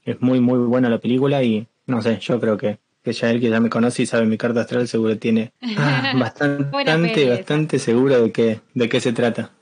Es 0.04 0.20
muy, 0.20 0.40
muy 0.40 0.58
buena 0.58 0.88
la 0.88 0.98
película 0.98 1.42
y 1.42 1.68
no 1.86 2.00
sé, 2.02 2.18
yo 2.20 2.40
creo 2.40 2.56
que, 2.56 2.78
que 3.02 3.12
ya 3.12 3.30
él 3.30 3.40
que 3.40 3.50
ya 3.50 3.60
me 3.60 3.70
conoce 3.70 4.02
y 4.02 4.06
sabe 4.06 4.26
mi 4.26 4.38
carta 4.38 4.62
astral 4.62 4.88
seguro 4.88 5.18
tiene 5.18 5.52
ah, 5.76 6.14
bastante, 6.16 7.28
bastante 7.28 7.78
seguro 7.78 8.22
de 8.22 8.32
qué, 8.32 8.60
de 8.74 8.88
qué 8.88 9.00
se 9.00 9.12
trata. 9.12 9.52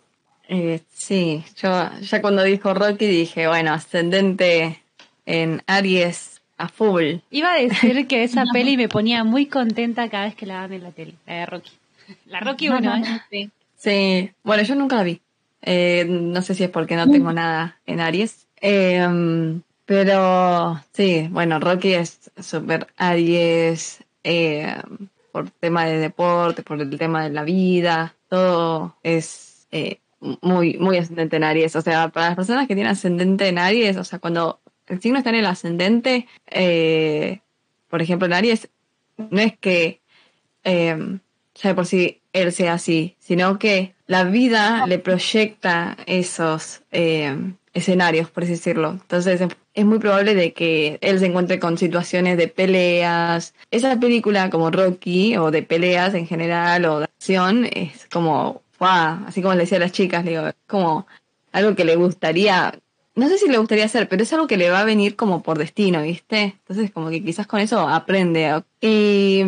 Eh, 0.49 0.81
sí, 0.95 1.45
yo 1.61 1.91
ya 2.01 2.23
cuando 2.23 2.43
dijo 2.43 2.73
Rocky 2.73 3.07
dije, 3.07 3.47
bueno, 3.47 3.73
ascendente 3.73 4.83
en 5.27 5.63
Aries 5.67 6.41
a 6.57 6.69
full. 6.69 7.17
Iba 7.31 7.53
a 7.53 7.59
decir 7.59 8.07
que 8.07 8.25
esa 8.25 8.45
peli 8.53 8.79
me 8.79 8.89
ponía 8.89 9.25
muy 9.25 9.47
contenta 9.47 10.09
cada 10.09 10.25
vez 10.25 10.35
que 10.35 10.47
la 10.47 10.55
daban 10.55 10.73
en 10.73 10.83
la 10.83 10.91
tele, 10.91 11.15
la 11.27 11.35
de 11.35 11.47
Rocky. 11.47 11.71
La 12.27 12.41
Rocky 12.41 12.71
1, 12.71 12.97
¿eh? 13.31 13.51
Sí. 13.77 14.31
bueno, 14.43 14.63
yo 14.63 14.75
nunca 14.75 14.97
la 14.97 15.03
vi. 15.03 15.21
Eh, 15.61 16.07
no 16.09 16.41
sé 16.41 16.55
si 16.55 16.65
es 16.65 16.71
porque 16.71 16.97
no 16.97 17.09
tengo 17.11 17.33
nada 17.33 17.79
en 17.85 18.01
Aries. 18.01 18.47
Em, 18.61 19.61
pero 19.85 20.83
sí, 20.95 21.29
bueno, 21.31 21.61
Rocky 21.61 21.93
es 21.93 22.31
súper 22.41 22.87
Aries 22.97 24.03
em, 24.25 25.09
por 25.31 25.51
tema 25.51 25.85
de 25.85 25.99
deporte, 25.99 26.63
por 26.63 26.81
el 26.81 26.97
tema 26.99 27.25
de 27.25 27.31
la 27.31 27.45
vida, 27.45 28.15
todo 28.31 28.97
es 29.03 29.67
eh, 29.71 29.99
muy, 30.21 30.79
muy 30.79 30.99
ascendente 30.99 31.37
en 31.37 31.45
Aries. 31.45 31.77
O 31.77 31.83
sea, 31.83 32.09
para 32.09 32.29
las 32.29 32.37
personas 32.37 32.67
que 32.69 32.75
tienen 32.75 32.93
ascendente 32.93 33.49
en 33.49 33.59
Aries, 33.59 33.97
o 33.97 34.05
sea, 34.05 34.19
cuando 34.19 34.61
el 34.87 35.01
signo 35.01 35.19
está 35.19 35.31
en 35.31 35.37
el 35.37 35.47
ascendente, 35.47 36.27
eh, 36.47 37.41
por 37.89 38.03
ejemplo, 38.03 38.27
en 38.27 38.33
Aries, 38.33 38.69
no 39.17 39.41
es 39.41 39.57
que 39.59 40.01
ya 41.63 41.75
por 41.75 41.87
si 41.87 42.21
él 42.33 42.53
sea 42.53 42.75
así, 42.75 43.17
sino 43.19 43.59
que 43.59 43.95
la 44.07 44.25
vida 44.25 44.87
le 44.87 44.99
proyecta 44.99 45.97
esos 46.07 46.83
eh, 46.93 47.37
escenarios, 47.75 48.31
por 48.31 48.45
así 48.45 48.53
decirlo. 48.53 48.91
Entonces 48.93 49.41
es 49.75 49.85
muy 49.85 49.99
probable 49.99 50.35
de 50.35 50.53
que 50.53 50.99
él 51.01 51.19
se 51.19 51.27
encuentre 51.27 51.59
con 51.59 51.79
situaciones 51.79 52.37
de 52.37 52.49
peleas. 52.49 53.55
Esa 53.71 53.99
película 53.99 54.51
como 54.51 54.71
Rocky 54.71 55.37
o 55.37 55.51
de 55.51 55.63
peleas 55.63 56.15
en 56.15 56.27
general 56.27 56.85
o 56.85 57.01
de 57.01 57.05
acción 57.05 57.67
es 57.67 58.07
como, 58.11 58.63
wow, 58.79 59.27
así 59.27 59.43
como 59.43 59.55
le 59.55 59.61
decía 59.61 59.79
a 59.79 59.81
las 59.81 59.93
chicas, 59.93 60.25
digo, 60.25 60.43
como 60.67 61.07
algo 61.53 61.75
que 61.75 61.85
le 61.85 61.97
gustaría, 61.97 62.79
no 63.15 63.29
sé 63.29 63.39
si 63.39 63.49
le 63.49 63.59
gustaría 63.59 63.85
hacer, 63.85 64.09
pero 64.09 64.23
es 64.23 64.33
algo 64.33 64.47
que 64.47 64.57
le 64.57 64.71
va 64.71 64.81
a 64.81 64.85
venir 64.85 65.17
como 65.17 65.43
por 65.43 65.59
destino, 65.59 66.03
¿viste? 66.03 66.57
Entonces 66.61 66.91
como 66.91 67.11
que 67.11 67.23
quizás 67.25 67.47
con 67.47 67.61
eso 67.61 67.89
aprende. 67.89 68.63
Y 68.81 69.43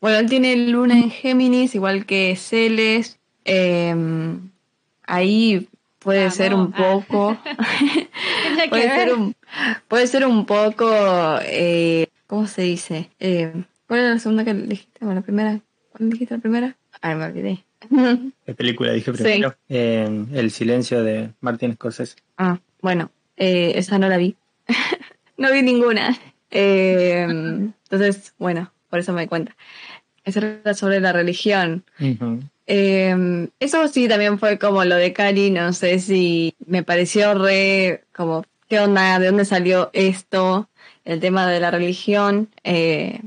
bueno, 0.00 0.18
él 0.18 0.28
tiene 0.28 0.56
luna 0.56 0.98
en 0.98 1.10
Géminis, 1.10 1.74
igual 1.74 2.06
que 2.06 2.34
Celes. 2.36 3.18
Em, 3.44 4.50
ahí 5.06 5.68
puede 5.98 6.30
ser 6.30 6.54
un 6.54 6.72
poco. 6.72 7.36
puede, 8.70 8.88
ser 8.88 9.14
un, 9.14 9.34
puede 9.88 10.06
ser 10.06 10.26
un 10.26 10.46
poco. 10.46 10.88
Eh, 11.42 12.08
¿Cómo 12.26 12.46
se 12.46 12.62
dice? 12.62 13.10
Eh, 13.20 13.52
¿Cuál 13.86 14.00
era 14.00 14.10
la 14.10 14.18
segunda 14.18 14.44
que 14.44 14.54
dijiste? 14.54 15.00
Bueno, 15.00 15.20
la 15.20 15.24
primera. 15.24 15.60
¿Cuándo 15.92 16.12
dijiste 16.12 16.34
la 16.34 16.40
primera? 16.40 16.76
Ay, 17.02 17.14
me 17.16 17.24
olvidé. 17.24 17.64
¿Qué 18.46 18.54
película 18.54 18.92
dije 18.92 19.12
primero? 19.12 19.54
El 19.68 20.50
silencio 20.50 21.02
de 21.02 21.30
Martin 21.40 21.74
Scorsese. 21.74 22.16
Ah, 22.38 22.58
bueno, 22.80 23.10
eh, 23.36 23.72
esa 23.76 23.98
no 23.98 24.08
la 24.08 24.16
vi. 24.16 24.36
no 25.36 25.52
vi 25.52 25.62
ninguna. 25.62 26.16
Em, 26.50 27.72
entonces, 27.84 28.34
bueno, 28.38 28.72
por 28.88 28.98
eso 29.00 29.12
me 29.12 29.22
di 29.22 29.28
cuenta 29.28 29.54
era 30.24 30.74
sobre 30.74 31.00
la 31.00 31.12
religión. 31.12 31.84
Em, 32.66 33.48
eso 33.58 33.88
sí 33.88 34.08
también 34.08 34.38
fue 34.38 34.58
como 34.58 34.84
lo 34.84 34.96
de 34.96 35.12
Cari, 35.12 35.50
no 35.50 35.72
sé 35.72 35.98
si 35.98 36.54
me 36.66 36.82
pareció 36.82 37.34
re 37.34 38.04
como, 38.14 38.44
¿qué 38.68 38.80
onda? 38.80 39.18
¿De 39.18 39.26
dónde 39.26 39.44
salió 39.44 39.90
esto? 39.92 40.68
El 41.04 41.20
tema 41.20 41.48
de 41.48 41.60
la 41.60 41.70
religión, 41.70 42.48
eh, 42.62 43.20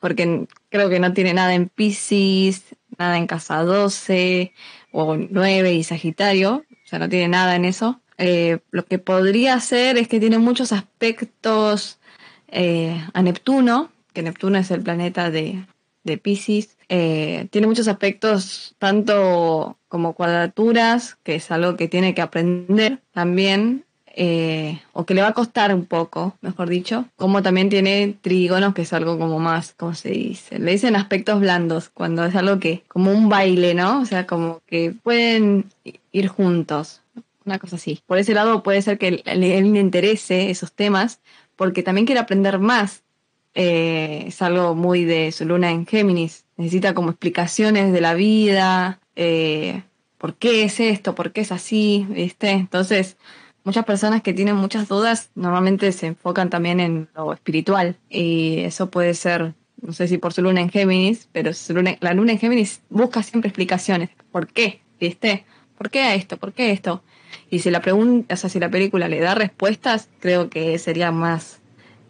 porque 0.00 0.46
creo 0.70 0.88
que 0.88 1.00
no 1.00 1.12
tiene 1.12 1.34
nada 1.34 1.54
en 1.54 1.68
Pisces, 1.68 2.62
nada 2.98 3.18
en 3.18 3.26
Casa 3.26 3.62
12 3.62 4.52
o 4.92 5.16
9 5.16 5.74
y 5.74 5.84
Sagitario, 5.84 6.64
o 6.70 6.86
sea, 6.86 6.98
no 6.98 7.08
tiene 7.08 7.28
nada 7.28 7.56
en 7.56 7.64
eso. 7.64 8.00
Eh, 8.18 8.58
lo 8.70 8.84
que 8.84 8.98
podría 8.98 9.58
ser 9.60 9.98
es 9.98 10.08
que 10.08 10.20
tiene 10.20 10.38
muchos 10.38 10.72
aspectos 10.72 11.98
eh, 12.48 13.02
a 13.12 13.22
Neptuno, 13.22 13.90
que 14.12 14.22
Neptuno 14.22 14.58
es 14.58 14.70
el 14.70 14.82
planeta 14.82 15.30
de, 15.30 15.64
de 16.04 16.18
Pisces. 16.18 16.76
Eh, 16.88 17.48
tiene 17.50 17.66
muchos 17.66 17.88
aspectos, 17.88 18.76
tanto 18.78 19.78
como 19.88 20.12
cuadraturas, 20.14 21.16
que 21.24 21.36
es 21.36 21.50
algo 21.50 21.76
que 21.76 21.88
tiene 21.88 22.14
que 22.14 22.22
aprender 22.22 23.00
también, 23.12 23.84
eh, 24.16 24.80
o 24.92 25.04
que 25.04 25.14
le 25.14 25.22
va 25.22 25.28
a 25.28 25.34
costar 25.34 25.74
un 25.74 25.86
poco, 25.86 26.36
mejor 26.40 26.68
dicho, 26.68 27.06
como 27.16 27.42
también 27.42 27.68
tiene 27.68 28.16
trígonos, 28.20 28.72
que 28.74 28.82
es 28.82 28.92
algo 28.92 29.18
como 29.18 29.40
más, 29.40 29.74
¿cómo 29.76 29.94
se 29.94 30.10
dice? 30.10 30.58
Le 30.58 30.72
dicen 30.72 30.94
aspectos 30.94 31.40
blandos, 31.40 31.88
cuando 31.88 32.24
es 32.24 32.36
algo 32.36 32.60
que, 32.60 32.84
como 32.88 33.10
un 33.10 33.28
baile, 33.28 33.74
¿no? 33.74 34.00
O 34.00 34.06
sea, 34.06 34.26
como 34.26 34.60
que 34.66 34.94
pueden 35.02 35.66
ir 36.12 36.28
juntos, 36.28 37.02
una 37.44 37.58
cosa 37.58 37.76
así. 37.76 38.00
Por 38.06 38.18
ese 38.18 38.34
lado 38.34 38.62
puede 38.62 38.82
ser 38.82 38.98
que 38.98 39.08
él, 39.08 39.22
le 39.24 39.58
interese 39.58 40.50
esos 40.50 40.72
temas, 40.72 41.20
porque 41.56 41.82
también 41.82 42.06
quiere 42.06 42.20
aprender 42.20 42.58
más 42.58 43.04
eh, 43.54 44.24
es 44.26 44.42
algo 44.42 44.74
muy 44.74 45.04
de 45.04 45.32
su 45.32 45.44
luna 45.44 45.70
en 45.70 45.86
Géminis. 45.86 46.44
Necesita 46.56 46.94
como 46.94 47.10
explicaciones 47.10 47.92
de 47.92 48.00
la 48.00 48.14
vida, 48.14 49.00
eh, 49.16 49.82
por 50.18 50.34
qué 50.36 50.64
es 50.64 50.80
esto, 50.80 51.14
por 51.14 51.32
qué 51.32 51.42
es 51.42 51.52
así, 51.52 52.06
¿viste? 52.10 52.50
Entonces, 52.50 53.16
muchas 53.64 53.84
personas 53.84 54.22
que 54.22 54.32
tienen 54.32 54.56
muchas 54.56 54.88
dudas 54.88 55.30
normalmente 55.34 55.90
se 55.92 56.06
enfocan 56.06 56.50
también 56.50 56.80
en 56.80 57.08
lo 57.16 57.32
espiritual 57.32 57.96
y 58.08 58.60
eso 58.60 58.90
puede 58.90 59.14
ser, 59.14 59.54
no 59.80 59.92
sé 59.92 60.06
si 60.06 60.18
por 60.18 60.32
su 60.32 60.42
luna 60.42 60.60
en 60.60 60.70
Géminis, 60.70 61.28
pero 61.32 61.50
la 62.00 62.14
luna 62.14 62.32
en 62.32 62.38
Géminis 62.38 62.82
busca 62.90 63.22
siempre 63.22 63.48
explicaciones. 63.48 64.10
¿Por 64.30 64.46
qué? 64.46 64.80
¿Viste? 65.00 65.44
¿Por 65.76 65.90
qué 65.90 66.00
a 66.00 66.14
esto? 66.14 66.36
¿Por 66.36 66.52
qué 66.52 66.70
esto? 66.70 67.02
Y 67.50 67.60
si 67.60 67.70
la 67.70 67.80
pregunta, 67.80 68.34
o 68.34 68.36
sea, 68.36 68.48
si 68.48 68.60
la 68.60 68.70
película 68.70 69.08
le 69.08 69.18
da 69.18 69.34
respuestas, 69.34 70.08
creo 70.20 70.48
que 70.50 70.78
sería 70.78 71.10
más, 71.10 71.60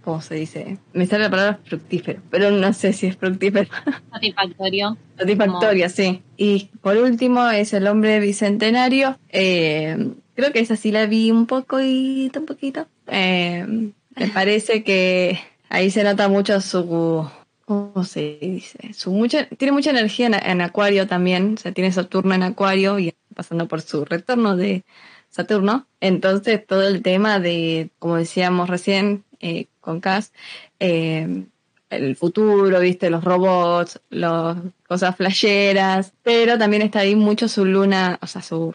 ¿cómo 0.02 0.20
se 0.20 0.34
dice? 0.34 0.78
Me 0.92 1.06
sale 1.06 1.24
la 1.24 1.30
palabra 1.30 1.60
fructífero, 1.64 2.20
pero 2.30 2.50
no 2.50 2.72
sé 2.72 2.92
si 2.92 3.06
es 3.06 3.16
fructífero. 3.16 3.70
Satisfactorio. 4.12 4.98
Satisfactoria, 5.16 5.88
sí. 5.88 6.22
Y 6.36 6.70
por 6.82 6.96
último 6.98 7.48
es 7.48 7.72
El 7.72 7.86
hombre 7.86 8.20
bicentenario. 8.20 9.18
Eh, 9.30 10.14
creo 10.34 10.52
que 10.52 10.60
esa 10.60 10.76
sí 10.76 10.92
la 10.92 11.06
vi 11.06 11.30
un 11.30 11.46
poco 11.46 11.80
y 11.80 12.30
un 12.36 12.46
poquito. 12.46 12.86
Eh, 13.08 13.92
me 14.16 14.28
parece 14.28 14.84
que 14.84 15.38
ahí 15.68 15.90
se 15.90 16.04
nota 16.04 16.28
mucho 16.28 16.60
su 16.60 17.28
¿cómo 17.64 18.04
se 18.04 18.38
dice? 18.40 18.92
Su 18.92 19.10
mucha, 19.10 19.46
tiene 19.48 19.72
mucha 19.72 19.90
energía 19.90 20.26
en, 20.26 20.60
Acuario 20.60 21.06
también, 21.06 21.54
o 21.54 21.56
sea, 21.56 21.72
tiene 21.72 21.92
Saturno 21.92 22.34
en 22.34 22.42
Acuario 22.42 22.98
y 22.98 23.14
pasando 23.34 23.68
por 23.68 23.80
su 23.80 24.04
retorno 24.04 24.56
de 24.56 24.84
Saturno. 25.30 25.86
Entonces, 26.00 26.64
todo 26.66 26.86
el 26.86 27.02
tema 27.02 27.40
de, 27.40 27.90
como 27.98 28.16
decíamos 28.16 28.68
recién 28.68 29.24
eh, 29.40 29.66
con 29.80 30.00
Cass, 30.00 30.32
eh, 30.78 31.46
el 31.90 32.16
futuro, 32.16 32.80
viste, 32.80 33.10
los 33.10 33.24
robots, 33.24 34.00
las 34.10 34.56
cosas 34.86 35.16
flasheras, 35.16 36.12
pero 36.22 36.58
también 36.58 36.82
está 36.82 37.00
ahí 37.00 37.14
mucho 37.14 37.48
su 37.48 37.64
luna, 37.64 38.18
o 38.20 38.26
sea, 38.26 38.42
su 38.42 38.74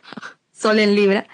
sol 0.59 0.79
en 0.79 0.95
Libra, 0.95 1.25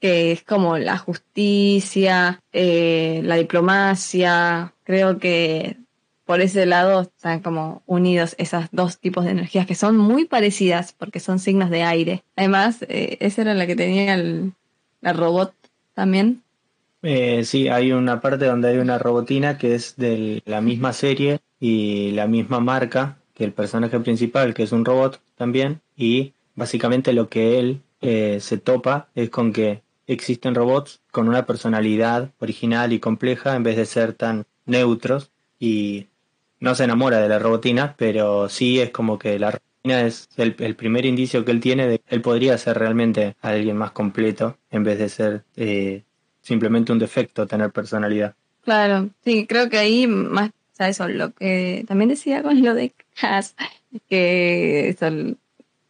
que 0.00 0.32
es 0.32 0.42
como 0.42 0.78
la 0.78 0.96
justicia, 0.96 2.40
eh, 2.52 3.20
la 3.24 3.36
diplomacia, 3.36 4.72
creo 4.84 5.18
que 5.18 5.76
por 6.24 6.40
ese 6.40 6.64
lado 6.64 7.02
están 7.02 7.40
como 7.40 7.82
unidos 7.86 8.36
esos 8.38 8.66
dos 8.70 8.98
tipos 8.98 9.24
de 9.24 9.32
energías 9.32 9.66
que 9.66 9.74
son 9.74 9.96
muy 9.96 10.26
parecidas 10.26 10.94
porque 10.96 11.18
son 11.18 11.40
signos 11.40 11.70
de 11.70 11.82
aire. 11.82 12.22
Además, 12.36 12.82
eh, 12.88 13.18
esa 13.20 13.42
era 13.42 13.54
la 13.54 13.66
que 13.66 13.74
tenía 13.74 14.14
el, 14.14 14.52
la 15.00 15.12
robot 15.12 15.52
también. 15.92 16.42
Eh, 17.02 17.44
sí, 17.44 17.68
hay 17.68 17.92
una 17.92 18.20
parte 18.20 18.44
donde 18.44 18.68
hay 18.68 18.78
una 18.78 18.98
robotina 18.98 19.58
que 19.58 19.74
es 19.74 19.96
de 19.96 20.42
la 20.44 20.60
misma 20.60 20.92
serie 20.92 21.40
y 21.58 22.12
la 22.12 22.26
misma 22.26 22.60
marca 22.60 23.16
que 23.34 23.44
el 23.44 23.52
personaje 23.52 23.98
principal, 24.00 24.54
que 24.54 24.62
es 24.62 24.72
un 24.72 24.84
robot 24.84 25.20
también, 25.34 25.80
y 25.96 26.34
básicamente 26.54 27.12
lo 27.12 27.28
que 27.28 27.58
él 27.58 27.80
eh, 28.00 28.38
se 28.40 28.58
topa 28.58 29.08
es 29.14 29.30
con 29.30 29.52
que 29.52 29.82
existen 30.06 30.54
robots 30.54 31.00
con 31.10 31.28
una 31.28 31.46
personalidad 31.46 32.32
original 32.38 32.92
y 32.92 32.98
compleja 32.98 33.54
en 33.54 33.62
vez 33.62 33.76
de 33.76 33.86
ser 33.86 34.14
tan 34.14 34.44
neutros 34.66 35.30
y 35.58 36.08
no 36.58 36.74
se 36.74 36.84
enamora 36.84 37.20
de 37.20 37.28
la 37.28 37.38
robotina, 37.38 37.94
pero 37.96 38.48
sí 38.48 38.80
es 38.80 38.90
como 38.90 39.18
que 39.18 39.38
la 39.38 39.52
robotina 39.52 40.02
es 40.02 40.28
el, 40.36 40.76
primer 40.76 41.06
indicio 41.06 41.44
que 41.44 41.52
él 41.52 41.60
tiene 41.60 41.86
de 41.86 41.98
que 41.98 42.14
él 42.14 42.22
podría 42.22 42.58
ser 42.58 42.78
realmente 42.78 43.36
alguien 43.40 43.76
más 43.76 43.92
completo 43.92 44.58
en 44.70 44.84
vez 44.84 44.98
de 44.98 45.08
ser 45.08 45.44
eh, 45.56 46.02
simplemente 46.42 46.92
un 46.92 46.98
defecto 46.98 47.46
tener 47.46 47.70
personalidad. 47.70 48.34
Claro, 48.62 49.10
sí, 49.24 49.46
creo 49.46 49.70
que 49.70 49.78
ahí 49.78 50.06
más, 50.06 50.50
eso, 50.78 51.08
lo 51.08 51.32
que 51.32 51.84
también 51.88 52.08
decía 52.08 52.42
con 52.42 52.62
lo 52.62 52.74
de 52.74 52.92
Cass, 53.18 53.54
que 54.08 54.96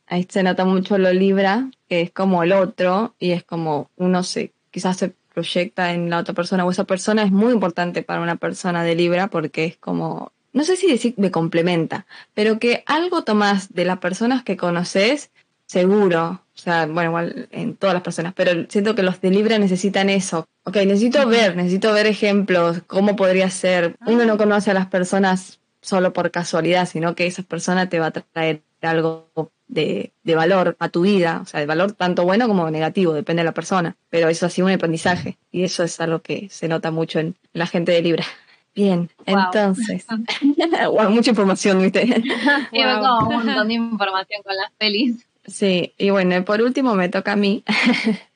ahí 0.06 0.26
se 0.28 0.42
nota 0.42 0.64
mucho 0.64 0.98
lo 0.98 1.12
Libra, 1.12 1.70
que 1.90 2.00
es 2.00 2.10
como 2.10 2.42
el 2.42 2.52
otro, 2.52 3.14
y 3.18 3.32
es 3.32 3.44
como 3.44 3.90
uno 3.96 4.22
se, 4.22 4.52
quizás 4.70 4.96
se 4.96 5.12
proyecta 5.34 5.92
en 5.92 6.08
la 6.08 6.18
otra 6.18 6.32
persona, 6.32 6.64
o 6.64 6.70
esa 6.70 6.84
persona 6.84 7.22
es 7.22 7.32
muy 7.32 7.52
importante 7.52 8.02
para 8.02 8.22
una 8.22 8.36
persona 8.36 8.82
de 8.82 8.94
Libra, 8.94 9.26
porque 9.26 9.64
es 9.66 9.76
como 9.76 10.32
no 10.52 10.64
sé 10.64 10.76
si 10.76 10.90
decir 10.90 11.14
me 11.16 11.30
complementa, 11.30 12.06
pero 12.34 12.58
que 12.58 12.82
algo 12.86 13.22
tomás 13.22 13.72
de 13.72 13.84
las 13.84 13.98
personas 13.98 14.42
que 14.42 14.56
conoces, 14.56 15.30
seguro. 15.66 16.42
O 16.56 16.62
sea, 16.62 16.86
bueno, 16.86 17.10
igual 17.10 17.48
en 17.52 17.76
todas 17.76 17.94
las 17.94 18.02
personas, 18.02 18.34
pero 18.34 18.66
siento 18.68 18.94
que 18.94 19.02
los 19.02 19.20
de 19.20 19.30
Libra 19.30 19.58
necesitan 19.58 20.10
eso. 20.10 20.46
Ok, 20.64 20.76
necesito 20.76 21.26
ver, 21.26 21.56
necesito 21.56 21.92
ver 21.92 22.06
ejemplos, 22.06 22.82
cómo 22.86 23.16
podría 23.16 23.48
ser. 23.50 23.96
Uno 24.06 24.24
no 24.26 24.36
conoce 24.36 24.70
a 24.70 24.74
las 24.74 24.86
personas 24.86 25.60
solo 25.80 26.12
por 26.12 26.30
casualidad, 26.30 26.86
sino 26.86 27.14
que 27.14 27.26
esa 27.26 27.42
persona 27.42 27.88
te 27.88 27.98
va 27.98 28.06
a 28.06 28.10
traer 28.10 28.62
algo 28.86 29.30
de, 29.68 30.12
de, 30.22 30.34
valor 30.34 30.76
a 30.78 30.88
tu 30.88 31.02
vida, 31.02 31.40
o 31.42 31.46
sea, 31.46 31.60
de 31.60 31.66
valor 31.66 31.92
tanto 31.92 32.24
bueno 32.24 32.48
como 32.48 32.70
negativo, 32.70 33.12
depende 33.12 33.40
de 33.40 33.44
la 33.44 33.54
persona, 33.54 33.96
pero 34.08 34.28
eso 34.28 34.46
ha 34.46 34.50
sido 34.50 34.66
un 34.66 34.72
aprendizaje 34.72 35.38
y 35.52 35.64
eso 35.64 35.84
es 35.84 36.00
algo 36.00 36.20
que 36.20 36.48
se 36.50 36.68
nota 36.68 36.90
mucho 36.90 37.20
en 37.20 37.36
la 37.52 37.66
gente 37.66 37.92
de 37.92 38.02
Libra. 38.02 38.24
Bien, 38.74 39.10
entonces. 39.26 40.06
wow, 40.90 41.10
mucha 41.10 41.30
información, 41.30 41.82
¿viste? 41.82 42.06
Wow. 42.72 43.28
un 43.28 43.46
montón 43.46 43.68
de 43.68 43.74
información 43.74 44.42
con 44.42 44.56
las 44.56 44.70
pelis. 44.78 45.26
Sí, 45.46 45.94
y 45.98 46.10
bueno, 46.10 46.44
por 46.44 46.62
último 46.62 46.94
me 46.94 47.08
toca 47.08 47.32
a 47.32 47.36
mí. 47.36 47.64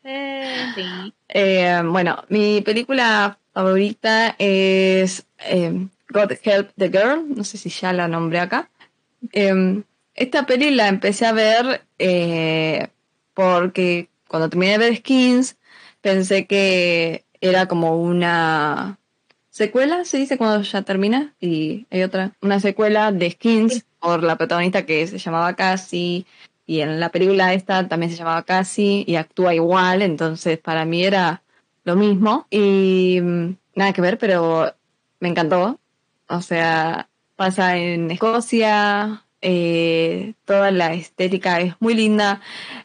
Eh, 0.06 0.66
sí. 0.74 1.14
Eh, 1.30 1.80
bueno, 1.82 2.24
mi 2.28 2.60
película 2.60 3.38
favorita 3.54 4.36
es 4.38 5.24
eh, 5.38 5.88
God 6.10 6.32
Help 6.42 6.72
the 6.76 6.90
Girl, 6.90 7.24
no 7.34 7.42
sé 7.42 7.56
si 7.56 7.70
ya 7.70 7.90
la 7.94 8.06
nombré 8.06 8.40
acá. 8.40 8.68
Esta 10.14 10.46
peli 10.46 10.70
la 10.70 10.88
empecé 10.88 11.26
a 11.26 11.32
ver 11.32 11.82
porque 13.34 14.08
cuando 14.28 14.48
terminé 14.48 14.72
de 14.72 14.78
ver 14.78 14.96
Skins 14.96 15.56
pensé 16.00 16.46
que 16.46 17.24
era 17.40 17.66
como 17.66 18.00
una 18.00 18.98
secuela, 19.50 20.04
se 20.04 20.18
dice 20.18 20.38
cuando 20.38 20.62
ya 20.62 20.82
termina, 20.82 21.34
y 21.40 21.86
hay 21.90 22.02
otra, 22.02 22.32
una 22.40 22.58
secuela 22.58 23.12
de 23.12 23.30
Skins 23.30 23.84
por 24.00 24.22
la 24.22 24.36
protagonista 24.36 24.86
que 24.86 25.06
se 25.06 25.18
llamaba 25.18 25.54
Cassie, 25.54 26.26
y 26.66 26.80
en 26.80 26.98
la 26.98 27.10
película 27.10 27.54
esta 27.54 27.86
también 27.86 28.10
se 28.10 28.16
llamaba 28.16 28.42
Cassie, 28.42 29.04
y 29.06 29.16
actúa 29.16 29.54
igual, 29.54 30.02
entonces 30.02 30.58
para 30.58 30.84
mí 30.84 31.04
era 31.04 31.42
lo 31.84 31.96
mismo, 31.96 32.46
y 32.50 33.20
mm, 33.22 33.56
nada 33.76 33.92
que 33.92 34.00
ver, 34.00 34.18
pero 34.18 34.74
me 35.20 35.28
encantó, 35.28 35.78
o 36.28 36.40
sea, 36.40 37.08
pasa 37.36 37.76
en 37.76 38.10
Escocia, 38.10 39.23
eh, 39.46 40.32
toda 40.46 40.70
la 40.70 40.94
estética 40.94 41.60
es 41.60 41.74
muy 41.78 41.94
linda, 41.94 42.40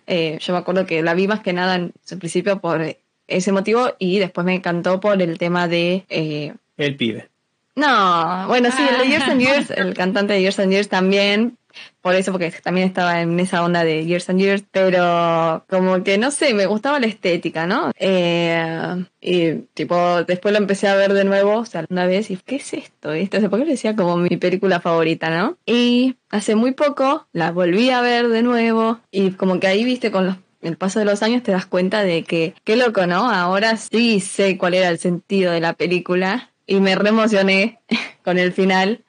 eh, 0.07 0.37
yo 0.41 0.53
me 0.53 0.59
acuerdo 0.59 0.85
que 0.85 1.01
la 1.01 1.13
vi 1.13 1.25
más 1.25 1.39
que 1.39 1.53
nada 1.53 1.75
en, 1.75 1.93
en 2.11 2.19
principio 2.19 2.59
por 2.59 2.97
ese 3.27 3.51
motivo 3.53 3.93
y 3.97 4.19
después 4.19 4.43
me 4.45 4.55
encantó 4.55 4.99
por 4.99 5.21
el 5.21 5.37
tema 5.37 5.69
de... 5.69 6.03
Eh, 6.09 6.53
el 6.77 6.97
pibe. 6.97 7.29
No, 7.75 8.45
bueno, 8.47 8.69
sí, 8.71 8.83
el 8.83 8.97
de 8.97 9.07
Years 9.07 9.27
and 9.29 9.41
Years, 9.41 9.69
el 9.75 9.93
cantante 9.93 10.33
de 10.33 10.41
Years 10.41 10.59
and 10.59 10.71
Years 10.71 10.89
también, 10.89 11.57
por 12.01 12.15
eso, 12.15 12.31
porque 12.31 12.51
también 12.63 12.87
estaba 12.87 13.21
en 13.21 13.39
esa 13.39 13.63
onda 13.63 13.83
de 13.83 14.05
Years 14.05 14.29
and 14.29 14.39
Years, 14.39 14.63
pero 14.71 15.65
como 15.69 16.03
que 16.03 16.17
no 16.17 16.31
sé, 16.31 16.53
me 16.53 16.65
gustaba 16.65 16.99
la 16.99 17.07
estética, 17.07 17.67
¿no? 17.67 17.91
Eh, 17.99 19.05
y 19.21 19.53
tipo, 19.73 20.23
después 20.23 20.53
lo 20.53 20.59
empecé 20.59 20.87
a 20.87 20.95
ver 20.95 21.13
de 21.13 21.25
nuevo, 21.25 21.57
o 21.57 21.65
sea, 21.65 21.85
una 21.89 22.05
vez, 22.05 22.31
y 22.31 22.37
¿qué 22.37 22.55
es 22.57 22.73
esto? 22.73 23.13
¿Esto? 23.13 23.37
O 23.37 23.49
porque 23.49 23.65
lo 23.65 23.71
decía 23.71 23.95
como 23.95 24.17
mi 24.17 24.37
película 24.37 24.79
favorita, 24.79 25.29
¿no? 25.29 25.57
Y 25.65 26.15
hace 26.29 26.55
muy 26.55 26.71
poco 26.71 27.27
la 27.33 27.51
volví 27.51 27.89
a 27.89 28.01
ver 28.01 28.29
de 28.29 28.43
nuevo, 28.43 28.99
y 29.11 29.31
como 29.31 29.59
que 29.59 29.67
ahí 29.67 29.83
viste 29.83 30.11
con 30.11 30.25
los 30.25 30.35
el 30.61 30.77
paso 30.77 30.99
de 30.99 31.05
los 31.05 31.23
años 31.23 31.43
te 31.43 31.51
das 31.51 31.65
cuenta 31.65 32.03
de 32.03 32.23
que, 32.23 32.53
qué 32.63 32.75
loco, 32.75 33.07
¿no? 33.07 33.31
Ahora 33.31 33.77
sí 33.77 34.19
sé 34.19 34.57
cuál 34.57 34.73
era 34.73 34.89
el 34.89 34.99
sentido 34.99 35.51
de 35.51 35.61
la 35.61 35.73
película 35.73 36.51
y 36.65 36.79
me 36.79 36.95
reemocioné 36.95 37.79
con 38.23 38.37
el 38.37 38.51
final. 38.51 39.03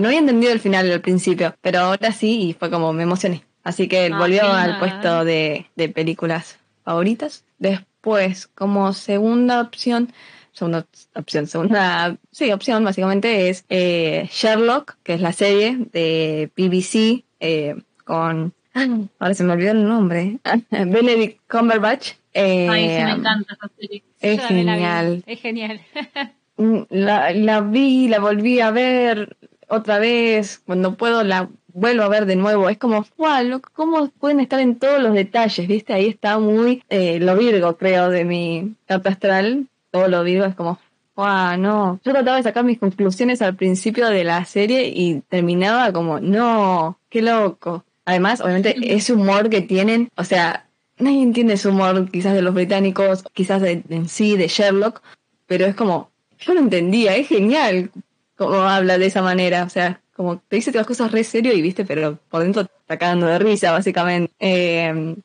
No 0.00 0.08
había 0.08 0.20
entendido 0.20 0.52
el 0.52 0.60
final 0.60 0.90
al 0.90 1.00
principio, 1.00 1.54
pero 1.60 1.80
ahora 1.80 2.12
sí 2.12 2.48
y 2.48 2.52
fue 2.52 2.70
como 2.70 2.92
me 2.92 3.02
emocioné. 3.02 3.44
Así 3.62 3.88
que 3.88 4.10
ah, 4.12 4.18
volvió 4.18 4.44
al 4.44 4.78
puesto 4.78 5.24
de, 5.24 5.66
de 5.74 5.88
películas 5.88 6.58
favoritas. 6.84 7.44
Después, 7.58 8.46
como 8.46 8.92
segunda 8.92 9.60
opción, 9.60 10.12
segunda 10.52 10.86
opción, 11.14 11.46
segunda, 11.46 12.16
sí, 12.30 12.52
opción 12.52 12.84
básicamente 12.84 13.48
es 13.48 13.64
eh, 13.68 14.28
Sherlock, 14.30 14.96
que 15.02 15.14
es 15.14 15.20
la 15.20 15.32
serie 15.32 15.76
de 15.92 16.50
BBC 16.56 17.24
eh, 17.40 17.76
con 18.04 18.54
ahora 19.18 19.34
se 19.34 19.44
me 19.44 19.54
olvidó 19.54 19.72
el 19.72 19.88
nombre, 19.88 20.38
Benedict 20.70 21.40
Cumberbatch. 21.48 22.12
Eh, 22.34 22.68
Ay, 22.68 22.88
sí, 22.88 23.04
me 23.04 23.10
encanta 23.12 23.54
esa 23.54 23.70
serie. 23.78 24.04
Es 24.20 24.46
genial. 24.46 25.24
Es 25.26 25.40
genial. 25.40 25.80
Mm, 26.58 26.84
la, 26.88 27.32
la 27.32 27.60
vi, 27.60 28.08
la 28.08 28.18
volví 28.18 28.60
a 28.60 28.70
ver 28.70 29.36
otra 29.68 29.98
vez, 29.98 30.62
cuando 30.64 30.96
puedo 30.96 31.22
la 31.24 31.48
vuelvo 31.76 32.02
a 32.02 32.08
ver 32.08 32.26
de 32.26 32.36
nuevo. 32.36 32.68
Es 32.68 32.78
como, 32.78 33.06
wow, 33.16 33.60
¿cómo 33.74 34.08
pueden 34.08 34.40
estar 34.40 34.58
en 34.60 34.78
todos 34.78 35.00
los 35.00 35.14
detalles? 35.14 35.68
¿Viste? 35.68 35.92
Ahí 35.92 36.08
está 36.08 36.38
muy 36.38 36.82
eh, 36.88 37.20
lo 37.20 37.36
Virgo, 37.36 37.76
creo, 37.76 38.08
de 38.08 38.24
mi 38.24 38.74
carta 38.86 39.10
astral. 39.10 39.66
Todo 39.90 40.08
lo 40.08 40.24
Virgo 40.24 40.46
es 40.46 40.54
como, 40.54 40.78
wow, 41.14 41.56
no. 41.58 42.00
Yo 42.04 42.12
trataba 42.12 42.38
de 42.38 42.42
sacar 42.42 42.64
mis 42.64 42.78
conclusiones 42.78 43.42
al 43.42 43.56
principio 43.56 44.08
de 44.08 44.24
la 44.24 44.44
serie 44.46 44.88
y 44.88 45.20
terminaba 45.28 45.92
como, 45.92 46.18
no, 46.18 46.98
qué 47.10 47.22
loco. 47.22 47.84
Además, 48.06 48.40
obviamente, 48.40 48.74
ese 48.82 49.12
humor 49.12 49.50
que 49.50 49.60
tienen, 49.60 50.10
o 50.16 50.24
sea, 50.24 50.66
nadie 50.98 51.22
entiende 51.22 51.54
ese 51.54 51.68
humor, 51.68 52.10
quizás 52.10 52.34
de 52.34 52.42
los 52.42 52.54
británicos, 52.54 53.24
quizás 53.34 53.60
de, 53.60 53.82
en 53.88 54.08
sí, 54.08 54.36
de 54.36 54.48
Sherlock, 54.48 55.02
pero 55.46 55.66
es 55.66 55.74
como, 55.74 56.10
yo 56.38 56.54
no 56.54 56.60
entendía, 56.60 57.16
es 57.16 57.28
genial 57.28 57.90
cómo 58.36 58.54
habla 58.62 58.98
de 58.98 59.06
esa 59.06 59.22
manera, 59.22 59.64
o 59.64 59.68
sea, 59.68 60.00
como 60.14 60.38
te 60.38 60.56
dice 60.56 60.70
todas 60.70 60.82
las 60.82 60.86
cosas 60.86 61.12
re 61.12 61.24
serio 61.24 61.52
y 61.52 61.62
viste, 61.62 61.84
pero 61.84 62.18
por 62.30 62.42
dentro 62.42 62.64
te 62.64 62.72
está 62.80 62.98
cagando 62.98 63.26
de 63.26 63.38
risa, 63.38 63.72
básicamente. 63.72 64.32
Eh, 64.38 65.16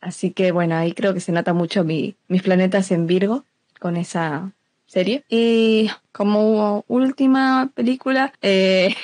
así 0.00 0.32
que 0.32 0.52
bueno, 0.52 0.76
ahí 0.76 0.92
creo 0.92 1.14
que 1.14 1.20
se 1.20 1.32
nota 1.32 1.54
mucho 1.54 1.84
mi, 1.84 2.16
mis 2.28 2.42
planetas 2.42 2.90
en 2.90 3.06
Virgo 3.06 3.44
con 3.80 3.96
esa 3.96 4.52
serie. 4.86 5.24
Y 5.28 5.90
como 6.12 6.84
última 6.88 7.70
película, 7.74 8.32
eh, 8.42 8.94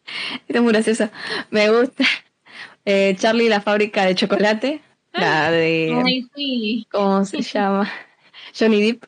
esta 0.46 0.58
es 0.58 0.62
muy 0.62 0.72
graciosa, 0.72 1.10
me 1.50 1.70
gusta 1.70 2.04
eh, 2.84 3.14
Charlie 3.18 3.44
y 3.44 3.48
la 3.50 3.60
fábrica 3.60 4.06
de 4.06 4.14
chocolate, 4.14 4.80
la 5.12 5.50
de... 5.50 6.02
Ay, 6.04 6.26
sí. 6.34 6.86
¿Cómo 6.90 7.24
se 7.24 7.42
llama? 7.42 7.90
Johnny 8.58 8.80
Depp. 8.80 9.04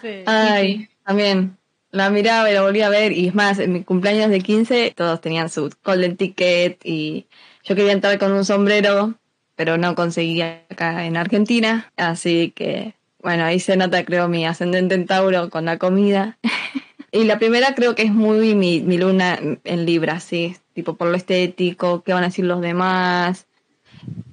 Sí. 0.00 0.22
Ay, 0.26 0.88
también. 1.04 1.56
La 1.92 2.08
miraba 2.10 2.50
y 2.50 2.54
la 2.54 2.62
volví 2.62 2.82
a 2.82 2.88
ver. 2.88 3.12
Y 3.12 3.28
es 3.28 3.34
más, 3.34 3.58
en 3.58 3.72
mi 3.72 3.82
cumpleaños 3.82 4.30
de 4.30 4.40
15 4.40 4.92
todos 4.96 5.20
tenían 5.20 5.50
su 5.50 5.70
golden 5.84 6.16
ticket 6.16 6.80
y 6.84 7.26
yo 7.64 7.74
quería 7.74 7.92
entrar 7.92 8.18
con 8.18 8.32
un 8.32 8.44
sombrero, 8.44 9.14
pero 9.56 9.76
no 9.76 9.94
conseguía 9.94 10.62
acá 10.70 11.04
en 11.04 11.16
Argentina. 11.16 11.92
Así 11.96 12.52
que, 12.54 12.94
bueno, 13.22 13.44
ahí 13.44 13.58
se 13.58 13.76
nota, 13.76 14.04
creo, 14.04 14.28
mi 14.28 14.46
ascendente 14.46 14.94
en 14.94 15.06
Tauro 15.06 15.50
con 15.50 15.64
la 15.64 15.78
comida. 15.78 16.38
y 17.12 17.24
la 17.24 17.38
primera 17.38 17.74
creo 17.74 17.94
que 17.94 18.02
es 18.02 18.12
muy 18.12 18.54
mi, 18.54 18.80
mi 18.80 18.96
luna 18.96 19.38
en 19.64 19.86
Libra, 19.86 20.20
sí. 20.20 20.56
Tipo 20.74 20.96
por 20.96 21.08
lo 21.08 21.16
estético, 21.16 22.02
qué 22.02 22.12
van 22.12 22.22
a 22.22 22.28
decir 22.28 22.44
los 22.44 22.60
demás. 22.60 23.46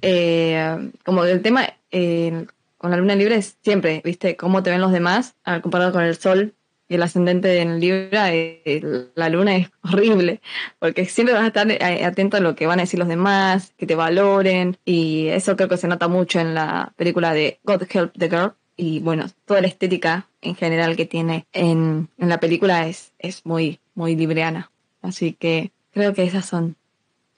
Eh, 0.00 0.90
como 1.04 1.24
el 1.24 1.42
tema 1.42 1.74
eh, 1.90 2.46
con 2.78 2.92
la 2.92 2.96
luna 2.96 3.14
en 3.14 3.18
Libra 3.18 3.34
es 3.34 3.58
siempre, 3.62 4.00
¿viste? 4.04 4.36
Cómo 4.36 4.62
te 4.62 4.70
ven 4.70 4.80
los 4.80 4.92
demás 4.92 5.34
al 5.42 5.60
comparado 5.60 5.92
con 5.92 6.04
el 6.04 6.16
sol 6.16 6.54
y 6.88 6.94
el 6.94 7.02
ascendente 7.02 7.60
en 7.60 7.80
Libra, 7.80 8.32
eh, 8.34 8.82
la 9.14 9.28
luna 9.28 9.56
es 9.56 9.68
horrible, 9.82 10.40
porque 10.78 11.04
siempre 11.04 11.34
vas 11.34 11.44
a 11.44 11.48
estar 11.48 11.70
eh, 11.70 12.04
atento 12.04 12.36
a 12.36 12.40
lo 12.40 12.54
que 12.54 12.66
van 12.66 12.78
a 12.78 12.82
decir 12.82 12.98
los 12.98 13.08
demás, 13.08 13.74
que 13.76 13.86
te 13.86 13.94
valoren, 13.94 14.76
y 14.84 15.28
eso 15.28 15.56
creo 15.56 15.68
que 15.68 15.76
se 15.76 15.88
nota 15.88 16.08
mucho 16.08 16.40
en 16.40 16.54
la 16.54 16.92
película 16.96 17.34
de 17.34 17.60
God 17.64 17.82
Help 17.90 18.12
the 18.18 18.28
Girl, 18.28 18.52
y 18.76 19.00
bueno, 19.00 19.26
toda 19.44 19.60
la 19.60 19.66
estética 19.66 20.28
en 20.40 20.54
general 20.54 20.96
que 20.96 21.04
tiene 21.04 21.46
en, 21.52 22.08
en 22.16 22.28
la 22.28 22.38
película 22.38 22.86
es, 22.86 23.12
es 23.18 23.44
muy, 23.44 23.80
muy 23.94 24.14
libreana. 24.14 24.70
Así 25.02 25.32
que 25.32 25.72
creo 25.92 26.14
que 26.14 26.22
esas 26.22 26.46
son 26.46 26.76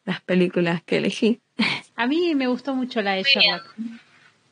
las 0.04 0.20
películas 0.20 0.82
que 0.82 0.98
elegí. 0.98 1.40
A 1.96 2.06
mí 2.06 2.34
me 2.34 2.46
gustó 2.46 2.74
mucho 2.74 3.00
la 3.00 3.12
de 3.12 3.22
Sherlock. 3.22 3.74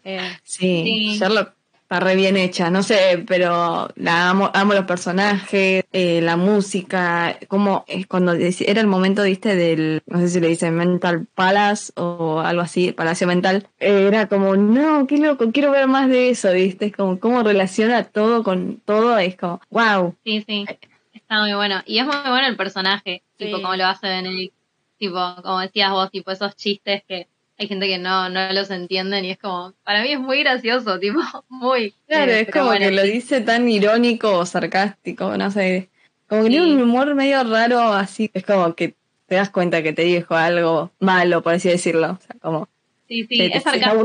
Eh, 0.04 0.20
Sí, 0.42 0.82
Sí. 0.84 1.18
Sherlock 1.18 1.57
está 1.88 2.00
re 2.00 2.16
bien 2.16 2.36
hecha, 2.36 2.68
no 2.68 2.82
sé, 2.82 3.24
pero 3.26 3.88
la 3.96 4.28
amo, 4.28 4.50
amo 4.52 4.74
los 4.74 4.84
personajes, 4.84 5.84
eh, 5.90 6.20
la 6.20 6.36
música, 6.36 7.38
como 7.48 7.86
es 7.88 8.06
cuando 8.06 8.32
era 8.34 8.80
el 8.82 8.86
momento, 8.86 9.22
viste, 9.22 9.56
del, 9.56 10.02
no 10.06 10.18
sé 10.18 10.28
si 10.28 10.38
le 10.38 10.48
dicen 10.48 10.74
Mental 10.76 11.26
Palace 11.34 11.90
o 11.96 12.40
algo 12.40 12.60
así, 12.60 12.92
Palacio 12.92 13.26
Mental, 13.26 13.66
eh, 13.80 14.04
era 14.06 14.28
como, 14.28 14.54
no, 14.54 15.06
qué 15.06 15.16
loco, 15.16 15.50
quiero 15.50 15.70
ver 15.70 15.86
más 15.86 16.10
de 16.10 16.28
eso, 16.28 16.52
viste, 16.52 16.84
es 16.86 16.92
como 16.92 17.18
cómo 17.18 17.42
relaciona 17.42 18.04
todo 18.04 18.42
con 18.44 18.82
todo, 18.84 19.16
es 19.16 19.36
como, 19.36 19.62
wow, 19.70 20.14
Sí, 20.24 20.44
sí. 20.46 20.66
Está 21.14 21.40
muy 21.40 21.54
bueno. 21.54 21.82
Y 21.86 21.98
es 22.00 22.06
muy 22.06 22.16
bueno 22.28 22.46
el 22.48 22.56
personaje, 22.56 23.22
Sí. 23.38 23.46
tipo, 23.46 23.62
como 23.62 23.76
lo 23.76 23.86
hace 23.86 24.08
Benedict. 24.08 24.54
Tipo, 24.98 25.36
como 25.42 25.60
decías 25.60 25.90
vos, 25.90 26.10
tipo, 26.10 26.30
esos 26.32 26.54
chistes 26.54 27.02
que 27.08 27.28
hay 27.58 27.68
gente 27.68 27.86
que 27.88 27.98
no, 27.98 28.28
no 28.28 28.52
los 28.52 28.70
entienden 28.70 29.24
y 29.24 29.32
es 29.32 29.38
como, 29.38 29.74
para 29.84 30.02
mí 30.02 30.12
es 30.12 30.20
muy 30.20 30.40
gracioso, 30.40 30.98
tipo, 31.00 31.20
muy. 31.48 31.94
Claro, 32.06 32.32
eh, 32.32 32.40
es 32.40 32.50
como 32.50 32.66
bueno, 32.66 32.86
que 32.86 32.92
lo 32.92 33.02
dice 33.02 33.40
tan 33.40 33.68
irónico 33.68 34.38
o 34.38 34.46
sarcástico, 34.46 35.36
no 35.36 35.50
sé. 35.50 35.90
Como 36.28 36.44
que 36.44 36.50
tiene 36.50 36.74
un 36.74 36.82
humor 36.82 37.14
medio 37.14 37.42
raro 37.44 37.80
así. 37.92 38.30
Es 38.34 38.44
como 38.44 38.74
que 38.74 38.94
te 39.26 39.34
das 39.36 39.50
cuenta 39.50 39.82
que 39.82 39.92
te 39.92 40.02
dijo 40.02 40.34
algo 40.34 40.90
malo, 41.00 41.42
por 41.42 41.54
así 41.54 41.68
decirlo. 41.68 42.12
O 42.12 42.18
sea, 42.24 42.36
como 42.40 42.68
Sí, 43.08 43.24
sí, 43.24 43.38
te 43.38 43.56
es 43.56 43.62
sarcástico. 43.62 44.04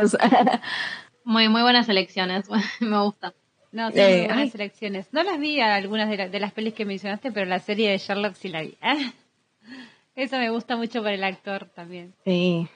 vos. 0.00 0.16
Muy, 1.24 1.48
muy 1.50 1.60
buenas 1.60 1.86
elecciones, 1.90 2.46
me 2.80 2.98
gusta. 3.02 3.34
no, 3.70 3.90
sí, 3.90 3.98
Eh, 4.00 4.08
muy 4.08 4.16
buenas 4.28 4.38
ay. 4.38 4.50
selecciones. 4.50 5.06
No 5.12 5.22
las 5.22 5.38
vi 5.38 5.60
a 5.60 5.74
algunas 5.74 6.08
de, 6.08 6.16
la- 6.16 6.28
de 6.30 6.40
las 6.40 6.52
pelis 6.52 6.72
que 6.72 6.86
mencionaste, 6.86 7.30
pero 7.32 7.44
la 7.44 7.58
serie 7.58 7.90
de 7.90 7.98
Sherlock 7.98 8.34
sí 8.34 8.48
la 8.48 8.62
vi. 8.62 8.78
Eso 10.16 10.38
me 10.38 10.50
gusta 10.50 10.76
mucho 10.76 11.02
por 11.02 11.12
el 11.12 11.22
actor 11.22 11.66
también. 11.74 12.14
sí, 12.24 12.66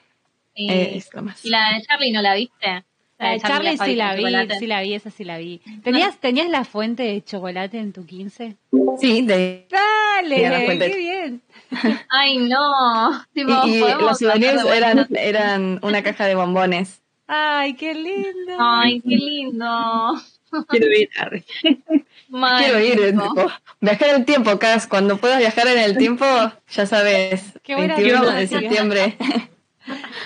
Y, 0.55 0.71
eh, 0.71 0.97
es 0.97 1.13
lo 1.15 1.23
más. 1.23 1.45
¿Y 1.45 1.51
la 1.51 1.75
de 1.75 1.83
Charlie 1.83 2.13
no 2.13 2.23
la 2.23 2.35
viste? 2.35 2.85
La 3.19 3.31
de 3.31 3.41
Charlie 3.41 3.79
sí 3.79 3.95
la 3.95 4.15
vi, 4.15 4.23
chocolate. 4.23 4.59
sí 4.59 4.67
la 4.67 4.83
vi, 4.83 4.95
esa 4.95 5.11
sí 5.11 5.25
la 5.25 5.39
vi. 5.39 5.61
¿Tenías, 5.85 6.19
¿Tenías 6.19 6.49
la 6.49 6.65
fuente 6.65 7.05
de 7.05 7.23
chocolate 7.23 7.79
en 7.79 7.93
tu 7.93 8.05
15? 8.05 8.57
Sí, 9.01 9.23
de, 9.23 9.69
¡Dale! 9.71 10.79
¡Qué 10.79 10.97
bien! 10.97 11.43
Ay, 12.11 12.39
no. 12.39 13.25
Tipo, 13.33 13.67
y, 13.67 13.79
los 13.79 14.19
souvenirs 14.19 14.65
eran, 14.65 15.07
eran 15.11 15.79
una 15.83 16.03
caja 16.03 16.27
de 16.27 16.35
bombones. 16.35 17.01
¡Ay, 17.29 17.75
qué 17.75 17.95
lindo! 17.95 18.57
Ay, 18.59 19.01
qué 19.01 19.17
lindo. 19.17 20.21
Quiero 20.69 20.87
ir. 20.89 21.09
arre. 21.19 21.45
Quiero 21.63 22.81
ir, 22.81 23.01
eh, 23.01 23.13
tipo, 23.13 23.47
viajar 23.81 24.09
en 24.09 24.17
el 24.17 24.25
tiempo, 24.25 24.59
Cas. 24.59 24.87
Cuando 24.87 25.17
puedas 25.17 25.39
viajar 25.39 25.69
en 25.69 25.79
el 25.79 25.97
tiempo, 25.97 26.27
ya 26.71 26.87
sabes, 26.87 27.59
Qué 27.63 27.75
buena 27.75 27.97
21 27.97 28.31
de 28.33 28.47
septiembre. 28.47 29.17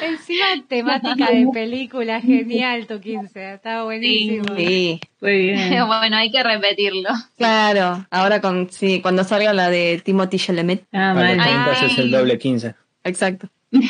Encima 0.03 0.45
temática 0.69 1.31
de 1.31 1.47
película, 1.53 2.21
genial 2.21 2.87
tu 2.87 3.01
15, 3.01 3.55
está 3.55 3.85
buenísimo. 3.85 4.55
Sí, 4.57 5.01
Muy 5.21 5.39
bien. 5.39 5.85
Bueno, 5.87 6.17
hay 6.17 6.31
que 6.31 6.43
repetirlo. 6.43 7.09
claro. 7.37 8.07
Ahora 8.11 8.41
con 8.41 8.71
sí, 8.71 9.01
cuando 9.01 9.25
salga 9.25 9.53
la 9.53 9.71
de 9.71 10.01
Timothy 10.05 10.39
Chalamet. 10.39 10.85
Ah, 10.93 11.13
Vale, 11.15 11.33
entonces 11.33 11.93
es 11.93 11.99
el 11.99 12.11
doble 12.11 12.39
15. 12.39 12.75
Exacto. 13.05 13.49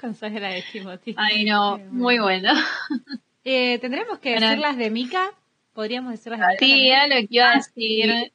Consagra 0.00 0.48
de 0.50 0.62
Timothy. 0.70 1.14
Ay, 1.16 1.44
no, 1.44 1.78
muy 1.90 2.18
bueno. 2.18 2.52
Eh, 3.44 3.78
¿Tendremos 3.80 4.18
que 4.18 4.32
Bueno. 4.32 4.46
decir 4.48 4.60
las 4.62 4.76
de 4.76 4.90
Mika? 4.90 5.30
¿Podríamos 5.72 6.12
decir 6.12 6.32
las 6.32 6.40
de 6.40 6.46
Mika? 6.46 6.64
Sí, 6.64 6.88
era 6.88 7.06
lo 7.08 7.14
que 7.16 7.26
iba 7.30 7.50
a 7.50 7.54
decir. 7.56 8.30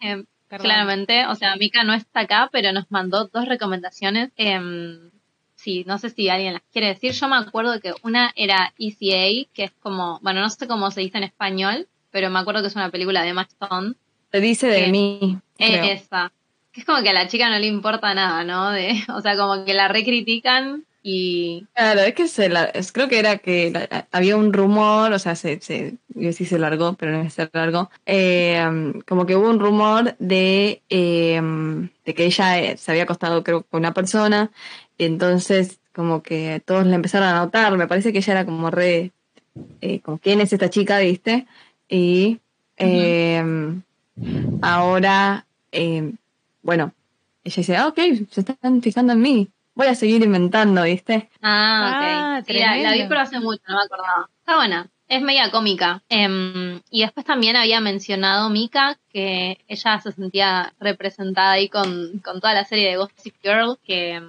Eh, 0.00 0.24
Perdón. 0.48 0.66
claramente, 0.66 1.26
o 1.26 1.34
sea, 1.34 1.56
Mika 1.56 1.84
no 1.84 1.94
está 1.94 2.20
acá, 2.20 2.48
pero 2.52 2.72
nos 2.72 2.90
mandó 2.90 3.28
dos 3.28 3.46
recomendaciones. 3.46 4.30
Em, 4.36 5.10
sí, 5.56 5.84
no 5.86 5.98
sé 5.98 6.10
si 6.10 6.28
alguien 6.28 6.52
las 6.54 6.62
quiere 6.72 6.88
decir. 6.88 7.12
Yo 7.12 7.28
me 7.28 7.36
acuerdo 7.36 7.80
que 7.80 7.94
una 8.02 8.32
era 8.36 8.72
ECA, 8.78 9.48
que 9.52 9.64
es 9.64 9.72
como, 9.80 10.20
bueno, 10.22 10.40
no 10.40 10.50
sé 10.50 10.68
cómo 10.68 10.90
se 10.90 11.00
dice 11.00 11.18
en 11.18 11.24
español, 11.24 11.88
pero 12.10 12.30
me 12.30 12.38
acuerdo 12.38 12.60
que 12.60 12.68
es 12.68 12.76
una 12.76 12.90
película 12.90 13.22
de 13.22 13.30
Emma 13.30 13.42
Stone. 13.42 13.94
Te 14.30 14.40
dice 14.40 14.66
de 14.68 14.88
mí. 14.88 15.38
creo. 15.56 15.84
Esa. 15.84 16.32
Que 16.72 16.80
es 16.80 16.86
como 16.86 17.02
que 17.02 17.10
a 17.10 17.12
la 17.12 17.28
chica 17.28 17.48
no 17.48 17.58
le 17.58 17.66
importa 17.66 18.14
nada, 18.14 18.44
¿no? 18.44 18.70
De, 18.70 19.02
o 19.14 19.20
sea, 19.20 19.36
como 19.36 19.64
que 19.64 19.74
la 19.74 19.88
recritican 19.88 20.84
y 21.06 21.66
Claro, 21.74 22.00
es 22.00 22.14
que 22.14 22.28
se 22.28 22.48
la- 22.48 22.64
es- 22.64 22.90
creo 22.92 23.08
que 23.08 23.18
era 23.18 23.36
que 23.38 23.70
la- 23.70 24.08
había 24.10 24.36
un 24.38 24.52
rumor, 24.54 25.12
o 25.12 25.18
sea, 25.18 25.36
se, 25.36 25.60
se, 25.60 25.98
yo 26.08 26.32
sí 26.32 26.46
se 26.46 26.58
largó, 26.58 26.94
pero 26.94 27.12
no 27.22 27.28
se 27.30 27.48
largó, 27.52 27.90
eh, 28.06 28.64
como 29.06 29.26
que 29.26 29.36
hubo 29.36 29.50
un 29.50 29.60
rumor 29.60 30.16
de, 30.18 30.82
eh, 30.88 31.42
de 32.06 32.14
que 32.14 32.24
ella 32.26 32.58
eh, 32.60 32.76
se 32.78 32.90
había 32.90 33.04
acostado 33.04 33.44
creo 33.44 33.64
con 33.64 33.80
una 33.80 33.92
persona, 33.94 34.50
y 34.98 35.04
entonces 35.04 35.78
como 35.94 36.22
que 36.22 36.62
todos 36.64 36.86
la 36.86 36.96
empezaron 36.96 37.28
a 37.28 37.34
notar, 37.44 37.76
me 37.76 37.86
parece 37.86 38.12
que 38.12 38.18
ella 38.18 38.32
era 38.32 38.44
como 38.46 38.70
re, 38.70 39.12
eh, 39.82 40.00
como 40.00 40.18
quién 40.18 40.40
es 40.40 40.52
esta 40.52 40.70
chica, 40.70 40.98
viste, 41.00 41.46
y 41.88 42.40
eh, 42.78 43.42
ahora, 44.60 45.46
eh, 45.72 46.12
bueno, 46.62 46.92
ella 47.44 47.54
dice, 47.56 47.76
ah, 47.76 47.88
ok, 47.88 47.98
se 48.30 48.40
están 48.40 48.82
fijando 48.82 49.12
en 49.12 49.20
mí, 49.20 49.50
voy 49.74 49.86
a 49.88 49.94
seguir 49.94 50.22
inventando, 50.22 50.82
viste. 50.84 51.30
Ah, 51.42 52.36
Ah, 52.36 52.38
ok. 52.40 52.46
Sí, 52.46 52.52
la, 52.54 52.76
la 52.76 52.92
vi 52.92 53.04
pero 53.08 53.20
hace 53.20 53.40
mucho, 53.40 53.62
no 53.68 53.76
me 53.76 53.82
acordaba. 53.84 54.28
Está 54.38 54.56
buena. 54.56 54.90
Es 55.08 55.20
media 55.22 55.50
cómica. 55.50 56.02
Em, 56.08 56.80
y 56.90 57.02
después 57.02 57.26
también 57.26 57.56
había 57.56 57.80
mencionado 57.80 58.48
Mika 58.50 58.98
que 59.12 59.58
ella 59.68 60.00
se 60.00 60.12
sentía 60.12 60.72
representada 60.80 61.52
ahí 61.52 61.68
con, 61.68 62.20
con 62.24 62.40
toda 62.40 62.54
la 62.54 62.64
serie 62.64 62.88
de 62.90 62.96
Gossip 62.96 63.34
Girl, 63.42 63.78
que 63.84 64.22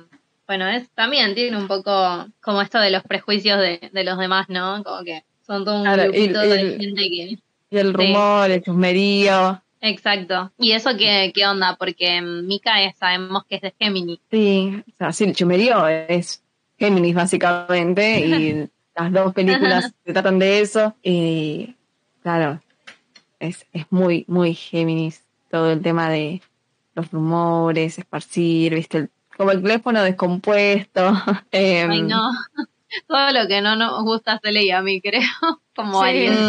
bueno, 0.47 0.67
es 0.67 0.89
también 0.91 1.33
tiene 1.33 1.57
un 1.57 1.67
poco 1.67 2.27
como 2.41 2.61
esto 2.61 2.77
de 2.79 2.91
los 2.91 3.03
prejuicios 3.03 3.57
de, 3.59 3.89
de 3.91 4.03
los 4.03 4.17
demás, 4.17 4.47
¿no? 4.49 4.83
Como 4.83 5.03
que 5.03 5.23
son 5.47 5.63
todo 5.63 5.77
un 5.77 5.83
Claro, 5.83 6.03
grupito 6.03 6.39
de 6.39 6.77
gente 6.79 7.01
que... 7.09 7.37
Y 7.71 7.77
el 7.77 7.93
rumor, 7.93 8.51
el 8.51 8.61
chusmerío. 8.61 9.61
Exacto. 9.81 10.51
¿Y 10.57 10.71
eso 10.71 10.91
qué, 10.97 11.31
qué 11.35 11.45
onda? 11.45 11.75
Porque 11.77 12.15
em, 12.17 12.45
Mika 12.47 12.81
es- 12.83 12.97
sabemos 12.97 13.43
que 13.45 13.55
es 13.55 13.61
de 13.61 13.73
Gemini. 13.79 14.19
Sí, 14.31 14.83
o 14.87 14.95
sea, 14.97 15.11
sí, 15.13 15.25
el 15.25 15.35
chusmerío 15.35 15.87
es 15.87 16.43
Géminis 16.79 17.13
básicamente 17.15 18.19
y 18.25 18.69
las 18.95 19.11
dos 19.11 19.33
películas 19.33 19.93
se 20.05 20.13
tratan 20.13 20.39
de 20.39 20.61
eso 20.61 20.95
y 21.03 21.75
claro, 22.23 22.61
es, 23.39 23.65
es 23.73 23.85
muy, 23.91 24.25
muy 24.27 24.53
Géminis 24.55 25.23
todo 25.51 25.71
el 25.71 25.81
tema 25.81 26.09
de 26.09 26.41
los 26.95 27.11
rumores, 27.11 27.99
esparcir, 27.99 28.73
viste, 28.75 28.97
el- 28.99 29.09
como 29.37 29.51
el 29.51 29.61
teléfono 29.61 30.01
descompuesto. 30.01 31.11
em, 31.51 31.91
Ay, 31.91 32.01
no. 32.03 32.31
todo 33.07 33.31
lo 33.33 33.47
que 33.47 33.61
no 33.61 33.75
nos 33.75 34.01
gusta 34.03 34.39
se 34.41 34.51
leía 34.51 34.77
a 34.79 34.81
mí, 34.81 35.01
creo, 35.01 35.21
como 35.75 36.01
Sí. 36.01 36.07
Aries. 36.09 36.39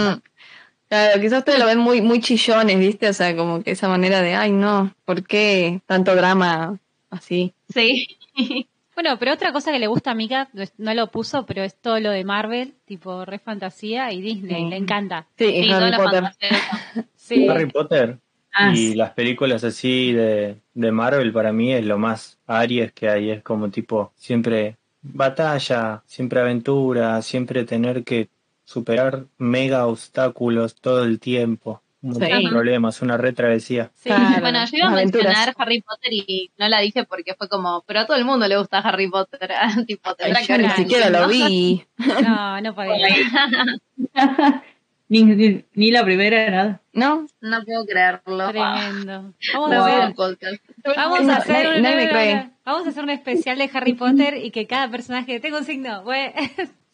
Claro, 0.89 1.21
quizás 1.21 1.41
ustedes 1.41 1.59
lo 1.59 1.67
ven 1.67 1.79
muy, 1.79 2.01
muy 2.01 2.21
chillones, 2.21 2.79
¿viste? 2.79 3.09
O 3.09 3.13
sea, 3.13 3.35
como 3.37 3.63
que 3.63 3.73
esa 3.73 3.89
manera 3.89 4.23
de, 4.23 4.35
ay, 4.37 4.53
no, 4.53 4.95
¿por 5.05 5.25
qué 5.27 5.81
tanto 5.87 6.15
drama 6.15 6.79
así? 7.11 7.55
Sí. 7.73 8.07
Bueno, 8.97 9.19
pero 9.19 9.35
otra 9.35 9.53
cosa 9.53 9.73
que 9.73 9.79
le 9.79 9.89
gusta 9.89 10.13
a 10.13 10.15
Mika, 10.15 10.49
no 10.79 10.95
lo 10.95 11.11
puso, 11.11 11.45
pero 11.45 11.63
es 11.63 11.75
todo 11.79 12.01
lo 12.01 12.11
de 12.11 12.25
Marvel, 12.25 12.73
tipo 12.87 13.27
re 13.27 13.39
fantasía 13.39 14.11
y 14.11 14.23
Disney, 14.23 14.63
Sí. 14.65 14.71
le 14.71 14.77
encanta. 14.77 15.27
Sí, 15.37 15.45
Sí, 15.49 15.53
y 15.67 15.71
Harry 15.71 15.95
Potter. 15.99 16.23
fantasía. 16.23 16.49
Sí. 17.15 17.47
Harry 17.47 17.67
Potter 17.67 18.19
Ah, 18.55 18.73
y 18.73 18.77
sí. 18.77 18.95
las 18.95 19.11
películas 19.11 19.65
así 19.65 20.13
de, 20.15 20.57
de 20.73 20.93
Marvel 20.93 21.31
para 21.31 21.53
mí 21.53 21.75
es 21.75 21.85
lo 21.85 21.99
más 21.99 22.39
Aries 22.47 22.93
que 22.93 23.11
hay. 23.11 23.31
Es 23.33 23.43
como 23.43 23.69
tipo 23.71 24.13
siempre 24.17 24.79
batalla, 25.03 26.03
siempre 26.07 26.41
aventura, 26.41 27.21
siempre 27.21 27.65
tener 27.65 28.03
que 28.03 28.31
superar 28.67 29.25
mega 29.39 29.87
obstáculos 29.87 30.75
todo 30.75 31.05
el 31.05 31.19
tiempo. 31.19 31.83
Un 32.03 32.11
montón 32.11 32.29
de 32.29 32.37
Sí. 32.41 32.49
problemas, 32.49 33.01
una 33.03 33.17
retravesía. 33.17 33.91
Sí. 33.95 34.11
Claro, 34.11 34.41
Bueno, 34.41 34.65
yo 34.67 34.77
iba 34.77 34.89
a 34.89 34.91
mencionar 34.95 35.55
Harry 35.57 35.81
Potter 35.81 36.13
y 36.13 36.51
no 36.59 36.69
la 36.69 36.81
dije 36.81 37.05
porque 37.05 37.35
fue 37.35 37.49
como, 37.49 37.83
pero 37.87 38.01
a 38.01 38.07
todo 38.07 38.17
el 38.19 38.25
mundo 38.27 38.47
le 38.47 38.59
gusta 38.59 38.79
Harry 38.79 39.09
Potter. 39.09 39.51
tipo, 39.89 40.11
Ay, 40.11 40.15
tendrá 40.19 40.41
que 40.43 40.47
yo 40.47 40.59
ni 40.59 40.71
siquiera 40.71 41.11
lo 41.11 41.27
vi. 41.27 41.85
No, 42.23 42.61
no 42.61 42.75
podía. 42.75 43.09
ni, 45.09 45.23
ni, 45.25 45.65
ni 45.75 45.91
la 45.91 46.05
primera, 46.05 46.51
nada. 46.51 46.81
¿No? 46.93 47.27
No 47.41 47.65
puedo 47.65 47.85
creerlo. 47.87 48.49
Tremendo. 48.51 49.33
Vamos 49.55 49.71
No, 49.71 49.85
a 49.85 49.97
hacer, 50.03 50.15
podcast. 50.15 50.63
vamos 50.97 51.23
No, 51.23 51.33
a 51.33 51.37
hacer 51.37 51.69
un, 51.77 51.83
nadie 51.83 51.97
me 51.97 52.09
cree. 52.11 52.51
vamos 52.65 52.87
a 52.87 52.91
hacer 52.91 53.03
un 53.05 53.11
especial 53.11 53.59
de 53.59 53.71
Harry 53.73 53.95
Potter 53.95 54.37
y 54.45 54.51
que 54.51 54.67
cada 54.67 54.89
personaje 54.91 55.41
tenga 55.41 55.59
un 55.59 55.65
signo. 55.65 56.03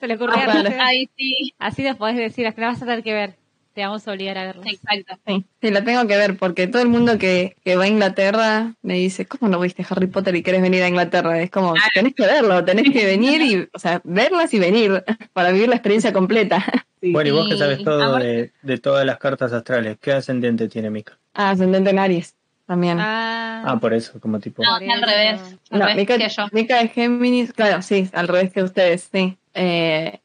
Se 0.02 0.08
le 0.08 0.14
ocurrió 0.14 0.34
Ah, 0.36 0.46
vale. 0.48 1.08
Sí, 1.16 1.54
Así 1.60 1.84
nos 1.84 1.96
podés 1.96 2.16
decir, 2.16 2.44
hasta 2.48 2.60
la 2.60 2.66
vas 2.68 2.82
a 2.82 2.86
tener 2.86 3.04
que 3.04 3.12
ver. 3.12 3.36
Te 3.72 3.82
vamos 3.82 4.06
a 4.08 4.10
obligar 4.10 4.36
a 4.36 4.44
verlo. 4.46 4.62
exacto. 4.66 5.14
Sí, 5.28 5.44
sí, 5.60 5.70
la 5.70 5.84
tengo 5.84 6.04
que 6.08 6.16
ver 6.16 6.36
porque 6.36 6.66
todo 6.66 6.82
el 6.82 6.88
mundo 6.88 7.18
que, 7.18 7.54
que 7.64 7.76
va 7.76 7.84
a 7.84 7.86
Inglaterra 7.88 8.74
me 8.82 8.94
dice, 8.94 9.26
¿cómo 9.26 9.48
no 9.48 9.60
viste 9.60 9.86
Harry 9.88 10.08
Potter 10.08 10.34
y 10.34 10.42
querés 10.42 10.60
venir 10.60 10.82
a 10.82 10.88
Inglaterra? 10.88 11.40
Es 11.40 11.50
como, 11.52 11.74
tenés 11.94 12.14
que 12.16 12.26
verlo, 12.26 12.64
tenés 12.64 12.90
que 12.92 13.06
venir 13.06 13.40
y, 13.42 13.68
o 13.72 13.78
sea, 13.78 14.00
verlas 14.02 14.52
y 14.54 14.58
venir 14.58 15.04
para 15.32 15.52
vivir 15.52 15.68
la 15.68 15.76
experiencia 15.76 16.12
completa. 16.12 16.64
Sí. 17.02 17.10
Bueno, 17.10 17.30
y 17.30 17.32
vos 17.32 17.48
que 17.48 17.56
sabes 17.56 17.82
todo 17.82 18.14
de, 18.18 18.52
de 18.62 18.78
todas 18.78 19.04
las 19.04 19.18
cartas 19.18 19.52
astrales, 19.52 19.96
¿qué 20.00 20.12
ascendente 20.12 20.68
tiene 20.68 20.88
Mika? 20.88 21.18
Ah, 21.34 21.50
ascendente 21.50 21.90
en 21.90 21.98
Aries 21.98 22.36
también. 22.64 22.98
Ah, 23.00 23.64
Ah, 23.66 23.80
por 23.80 23.92
eso, 23.92 24.20
como 24.20 24.38
tipo... 24.38 24.62
No, 24.62 24.74
al 24.76 25.02
revés. 25.02 25.40
Al 25.70 25.78
No, 25.80 25.86
revés 25.86 25.96
Mica, 25.96 26.16
que 26.18 26.28
yo. 26.28 26.46
Mica 26.52 26.80
es 26.80 26.92
Géminis, 26.92 27.52
claro, 27.54 27.82
sí, 27.82 28.08
al 28.12 28.28
revés 28.28 28.52
que 28.52 28.62
ustedes, 28.62 29.08
sí. 29.12 29.36
Eh, 29.54 30.20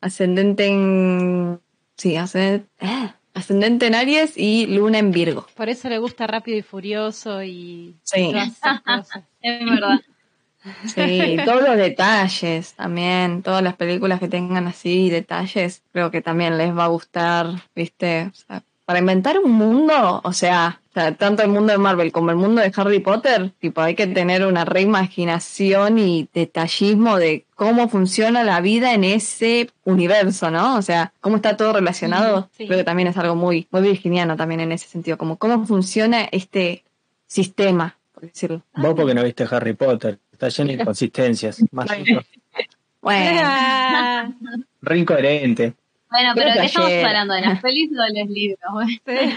ascendente 0.00 0.66
en. 0.66 1.60
Sí, 1.96 2.16
ascendente, 2.16 2.66
eh, 2.80 3.12
ascendente 3.34 3.86
en 3.86 3.94
Aries 3.94 4.36
y 4.36 4.66
Luna 4.66 4.98
en 4.98 5.12
Virgo. 5.12 5.46
por 5.54 5.68
eso 5.68 5.88
le 5.88 5.98
gusta 5.98 6.26
Rápido 6.26 6.58
y 6.58 6.62
Furioso 6.62 7.42
y 7.42 7.94
Sí. 8.02 8.30
todas 8.32 8.48
esas 8.48 8.80
cosas. 8.82 9.24
Es 9.40 9.64
verdad. 9.64 10.00
Sí, 10.86 11.36
todos 11.44 11.62
los 11.62 11.76
detalles 11.76 12.72
también, 12.72 13.42
todas 13.42 13.62
las 13.62 13.74
películas 13.76 14.18
que 14.18 14.28
tengan 14.28 14.66
así 14.66 15.10
detalles, 15.10 15.82
creo 15.92 16.10
que 16.10 16.22
también 16.22 16.56
les 16.56 16.74
va 16.76 16.84
a 16.84 16.88
gustar, 16.88 17.46
¿viste? 17.74 18.30
O 18.32 18.34
sea, 18.34 18.62
para 18.86 18.98
inventar 19.00 19.38
un 19.38 19.52
mundo, 19.52 20.22
o 20.24 20.32
sea, 20.32 20.80
o 20.94 21.00
sea, 21.00 21.12
tanto 21.16 21.42
el 21.42 21.48
mundo 21.48 21.72
de 21.72 21.78
Marvel 21.78 22.12
como 22.12 22.30
el 22.30 22.36
mundo 22.36 22.62
de 22.62 22.72
Harry 22.76 23.00
Potter, 23.00 23.50
tipo, 23.58 23.80
hay 23.80 23.96
que 23.96 24.06
tener 24.06 24.46
una 24.46 24.64
reimaginación 24.64 25.98
y 25.98 26.28
detallismo 26.32 27.16
de 27.16 27.46
cómo 27.56 27.88
funciona 27.88 28.44
la 28.44 28.60
vida 28.60 28.94
en 28.94 29.02
ese 29.02 29.70
universo, 29.82 30.52
¿no? 30.52 30.76
O 30.76 30.82
sea, 30.82 31.12
cómo 31.20 31.34
está 31.34 31.56
todo 31.56 31.72
relacionado. 31.72 32.48
Sí. 32.56 32.66
Creo 32.66 32.78
que 32.78 32.84
también 32.84 33.08
es 33.08 33.16
algo 33.16 33.34
muy, 33.34 33.66
muy 33.72 33.82
virginiano 33.82 34.36
también 34.36 34.60
en 34.60 34.70
ese 34.70 34.86
sentido, 34.86 35.18
como 35.18 35.36
cómo 35.36 35.66
funciona 35.66 36.28
este 36.30 36.84
sistema, 37.26 37.96
por 38.12 38.22
decirlo. 38.22 38.62
Vos 38.76 38.94
porque 38.94 39.14
no 39.14 39.24
viste 39.24 39.48
Harry 39.50 39.72
Potter, 39.72 40.20
está 40.30 40.48
lleno 40.48 40.68
de 40.68 40.74
inconsistencias, 40.74 41.60
más 41.72 41.88
Bueno. 43.00 44.32
Re 44.80 44.98
incoherente. 44.98 45.74
Bueno, 46.08 46.30
pero 46.36 46.52
¿qué 46.52 46.66
estamos 46.66 46.92
hablando? 46.92 47.34
¿De 47.34 47.40
las 47.40 47.60
pelis 47.62 47.90
o 47.90 48.00
de 48.00 48.20
los 48.20 48.30
libros? 48.30 48.60
sí. 49.04 49.34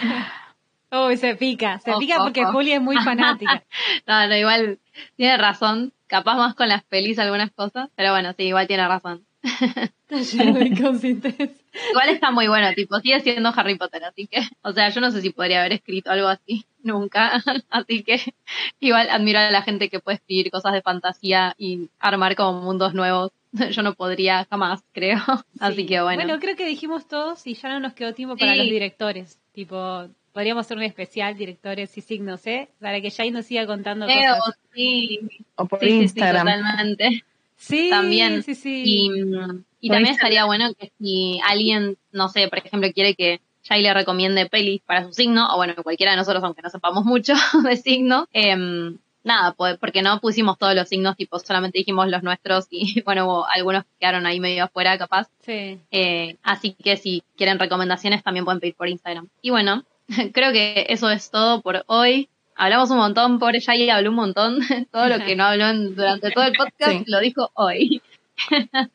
Uy, 0.91 1.17
se 1.17 1.35
pica, 1.35 1.79
se 1.79 1.91
Ojo, 1.91 1.99
pica 1.99 2.17
porque 2.19 2.43
ojo. 2.43 2.53
Julia 2.53 2.75
es 2.75 2.81
muy 2.81 2.97
fanática. 2.97 3.63
No, 4.07 4.27
no, 4.27 4.35
igual 4.37 4.79
tiene 5.15 5.37
razón. 5.37 5.93
Capaz 6.07 6.35
más 6.37 6.55
con 6.55 6.69
las 6.69 6.83
pelis 6.85 7.19
algunas 7.19 7.51
cosas, 7.51 7.89
pero 7.95 8.11
bueno, 8.11 8.31
sí, 8.37 8.43
igual 8.43 8.67
tiene 8.67 8.87
razón. 8.87 9.25
Está 10.09 10.21
lleno 10.21 10.53
de 10.59 10.67
inconsistencia. 10.67 11.49
Igual 11.91 12.09
está 12.09 12.31
muy 12.31 12.47
bueno, 12.47 12.73
tipo, 12.73 12.99
sigue 13.01 13.19
siendo 13.19 13.53
Harry 13.55 13.77
Potter, 13.77 14.03
así 14.05 14.25
que, 14.25 14.39
o 14.63 14.71
sea, 14.71 14.89
yo 14.89 14.99
no 14.99 15.11
sé 15.11 15.21
si 15.21 15.29
podría 15.29 15.59
haber 15.59 15.73
escrito 15.73 16.09
algo 16.09 16.27
así 16.27 16.65
nunca, 16.81 17.43
así 17.69 18.03
que 18.03 18.33
igual 18.79 19.09
admiro 19.11 19.37
a 19.39 19.51
la 19.51 19.61
gente 19.61 19.89
que 19.89 19.99
puede 19.99 20.15
escribir 20.15 20.49
cosas 20.49 20.73
de 20.73 20.81
fantasía 20.81 21.53
y 21.59 21.89
armar 21.99 22.35
como 22.35 22.61
mundos 22.61 22.95
nuevos. 22.95 23.31
Yo 23.51 23.83
no 23.83 23.93
podría 23.93 24.45
jamás, 24.49 24.81
creo. 24.91 25.19
Así 25.59 25.75
Sí. 25.81 25.85
que 25.85 26.01
bueno. 26.01 26.23
Bueno, 26.23 26.39
creo 26.39 26.55
que 26.55 26.65
dijimos 26.65 27.07
todos 27.07 27.45
y 27.45 27.53
ya 27.53 27.69
no 27.69 27.79
nos 27.79 27.93
quedó 27.93 28.13
tiempo 28.13 28.37
para 28.37 28.53
Sí. 28.53 28.57
los 28.59 28.67
directores. 28.69 29.39
Tipo, 29.53 30.07
podríamos 30.37 30.67
hacer 30.67 30.77
un 30.77 30.83
especial 30.83 31.35
directores 31.35 31.97
y 31.97 32.01
signos, 32.01 32.45
¿eh? 32.45 32.69
Para 32.79 33.01
que 33.01 33.09
Jay 33.09 33.31
nos 33.31 33.47
siga 33.47 33.65
contando 33.65 34.05
Creo, 34.05 34.35
cosas. 34.37 34.59
sí, 34.71 35.19
O 35.55 35.65
por 35.65 35.79
sí, 35.79 35.87
sí, 35.87 35.93
sí, 35.93 36.01
Instagram. 36.03 36.45
totalmente. 36.45 37.23
Sí, 37.55 37.89
También. 37.89 38.43
sí, 38.43 38.53
sí. 38.53 38.83
Y, 38.85 39.07
también 39.09 39.65
Instagram. 39.81 40.05
estaría 40.05 40.45
bueno 40.45 40.75
que 40.75 40.91
si 40.99 41.39
alguien, 41.43 41.97
no 42.11 42.29
sé, 42.29 42.49
por 42.49 42.59
ejemplo, 42.59 42.87
quiere 42.93 43.15
que 43.15 43.41
Jay 43.67 43.81
le 43.81 43.91
recomiende 43.95 44.45
pelis 44.45 44.79
para 44.85 45.05
su 45.05 45.13
signo, 45.13 45.51
o 45.51 45.55
bueno, 45.55 45.73
cualquiera 45.81 46.11
de 46.11 46.17
nosotros, 46.17 46.43
aunque 46.43 46.61
no 46.61 46.69
sepamos 46.69 47.03
mucho 47.03 47.33
de 47.67 47.75
signo, 47.75 48.27
em, 48.31 48.99
nada, 49.23 49.53
pues, 49.53 49.79
porque 49.79 50.03
no 50.03 50.19
pusimos 50.19 50.59
todos 50.59 50.75
los 50.75 50.87
signos, 50.87 51.17
tipo, 51.17 51.39
solamente 51.39 51.79
dijimos 51.79 52.09
los 52.09 52.21
nuestros 52.21 52.67
y 52.69 53.01
bueno, 53.05 53.25
hubo 53.25 53.47
algunos 53.47 53.85
que 53.85 53.89
quedaron 54.01 54.27
ahí 54.27 54.39
medio 54.39 54.65
afuera, 54.65 54.99
capaz. 54.99 55.29
Sí. 55.39 55.79
Eh, 55.89 56.37
así 56.43 56.73
que 56.73 56.95
si 56.95 57.23
quieren 57.35 57.57
recomendaciones 57.57 58.21
también 58.23 58.45
pueden 58.45 58.59
pedir 58.59 58.75
por 58.75 58.87
Instagram. 58.87 59.29
Y 59.41 59.49
bueno, 59.49 59.83
creo 60.33 60.51
que 60.51 60.85
eso 60.89 61.09
es 61.09 61.29
todo 61.31 61.61
por 61.61 61.83
hoy. 61.87 62.29
Hablamos 62.55 62.89
un 62.89 62.97
montón, 62.97 63.37
pobre 63.39 63.61
Jay 63.61 63.89
habló 63.89 64.09
un 64.09 64.15
montón. 64.15 64.59
todo 64.91 65.07
lo 65.07 65.19
que 65.19 65.35
no 65.35 65.43
habló 65.45 65.73
durante 65.91 66.31
todo 66.31 66.45
el 66.45 66.53
podcast 66.57 66.91
Sí. 66.91 67.03
lo 67.07 67.19
dijo 67.19 67.51
hoy. 67.53 68.01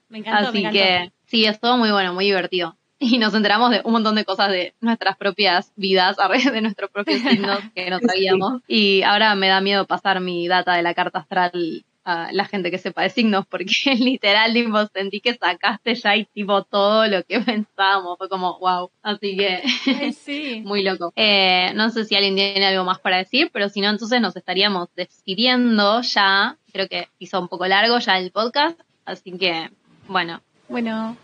Me 0.09 0.19
encantó, 0.19 0.53
me 0.53 0.59
Así 0.59 0.59
encantó. 0.59 0.79
que 0.79 1.13
sí, 1.27 1.45
es 1.45 1.61
todo 1.61 1.77
muy 1.77 1.91
bueno, 1.91 2.15
muy 2.15 2.25
divertido. 2.27 2.77
Y 2.99 3.19
nos 3.19 3.35
enteramos 3.35 3.71
de 3.73 3.81
un 3.85 3.93
montón 3.93 4.15
de 4.15 4.25
cosas 4.25 4.51
de 4.53 4.75
nuestras 4.81 5.17
propias 5.17 5.73
vidas, 5.75 6.21
arre, 6.21 6.39
de 6.39 6.61
nuestros 6.61 6.89
propios 6.91 7.21
signos 7.21 7.59
que 7.75 7.91
no 7.91 7.99
sabíamos. 7.99 8.63
Y 8.69 9.03
ahora 9.03 9.35
me 9.35 9.49
da 9.49 9.61
miedo 9.61 9.87
pasar 9.89 10.21
mi 10.21 10.47
data 10.47 10.75
de 10.75 10.83
la 10.83 10.95
carta 10.95 11.19
astral 11.19 11.85
a 12.05 12.33
la 12.33 12.45
gente 12.47 12.71
que 12.71 12.79
sepa 12.79 13.03
de 13.03 13.11
signos, 13.11 13.47
porque 13.47 13.67
literal, 13.99 14.53
tipo, 14.53 14.87
sentí 14.87 15.21
que 15.21 15.35
sacaste 15.35 15.95
ya 15.95 16.17
y 16.17 16.25
tipo 16.27 16.63
todo 16.65 17.07
lo 17.07 17.23
que 17.25 17.41
pensábamos. 17.47 18.19
Fue 18.19 18.29
como, 18.29 18.59
wow. 18.59 18.91
Así 19.03 19.37
que 19.37 19.63
Ay, 20.01 20.13
sí. 20.25 20.63
muy 20.65 20.83
loco. 20.83 21.13
Eh, 21.17 21.73
no 21.75 21.91
sé 21.91 22.05
si 22.05 22.15
alguien 22.17 22.35
tiene 22.35 22.67
algo 22.67 22.85
más 22.85 22.99
para 22.99 23.19
decir, 23.19 23.51
pero 23.53 23.69
si 23.69 23.81
no, 23.81 23.91
entonces 23.91 24.21
nos 24.21 24.37
estaríamos 24.37 24.89
despidiendo 24.97 26.01
ya. 26.03 26.57
Creo 26.73 26.89
que 26.89 27.09
hizo 27.19 27.41
un 27.41 27.49
poco 27.49 27.67
largo 27.67 27.99
ya 27.99 28.19
el 28.19 28.31
podcast, 28.31 28.81
así 29.05 29.37
que, 29.39 29.71
bueno, 30.09 30.41
Bueno, 30.69 31.17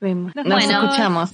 Nos 0.00 0.34
Bueno. 0.34 0.84
escuchamos. 0.84 1.30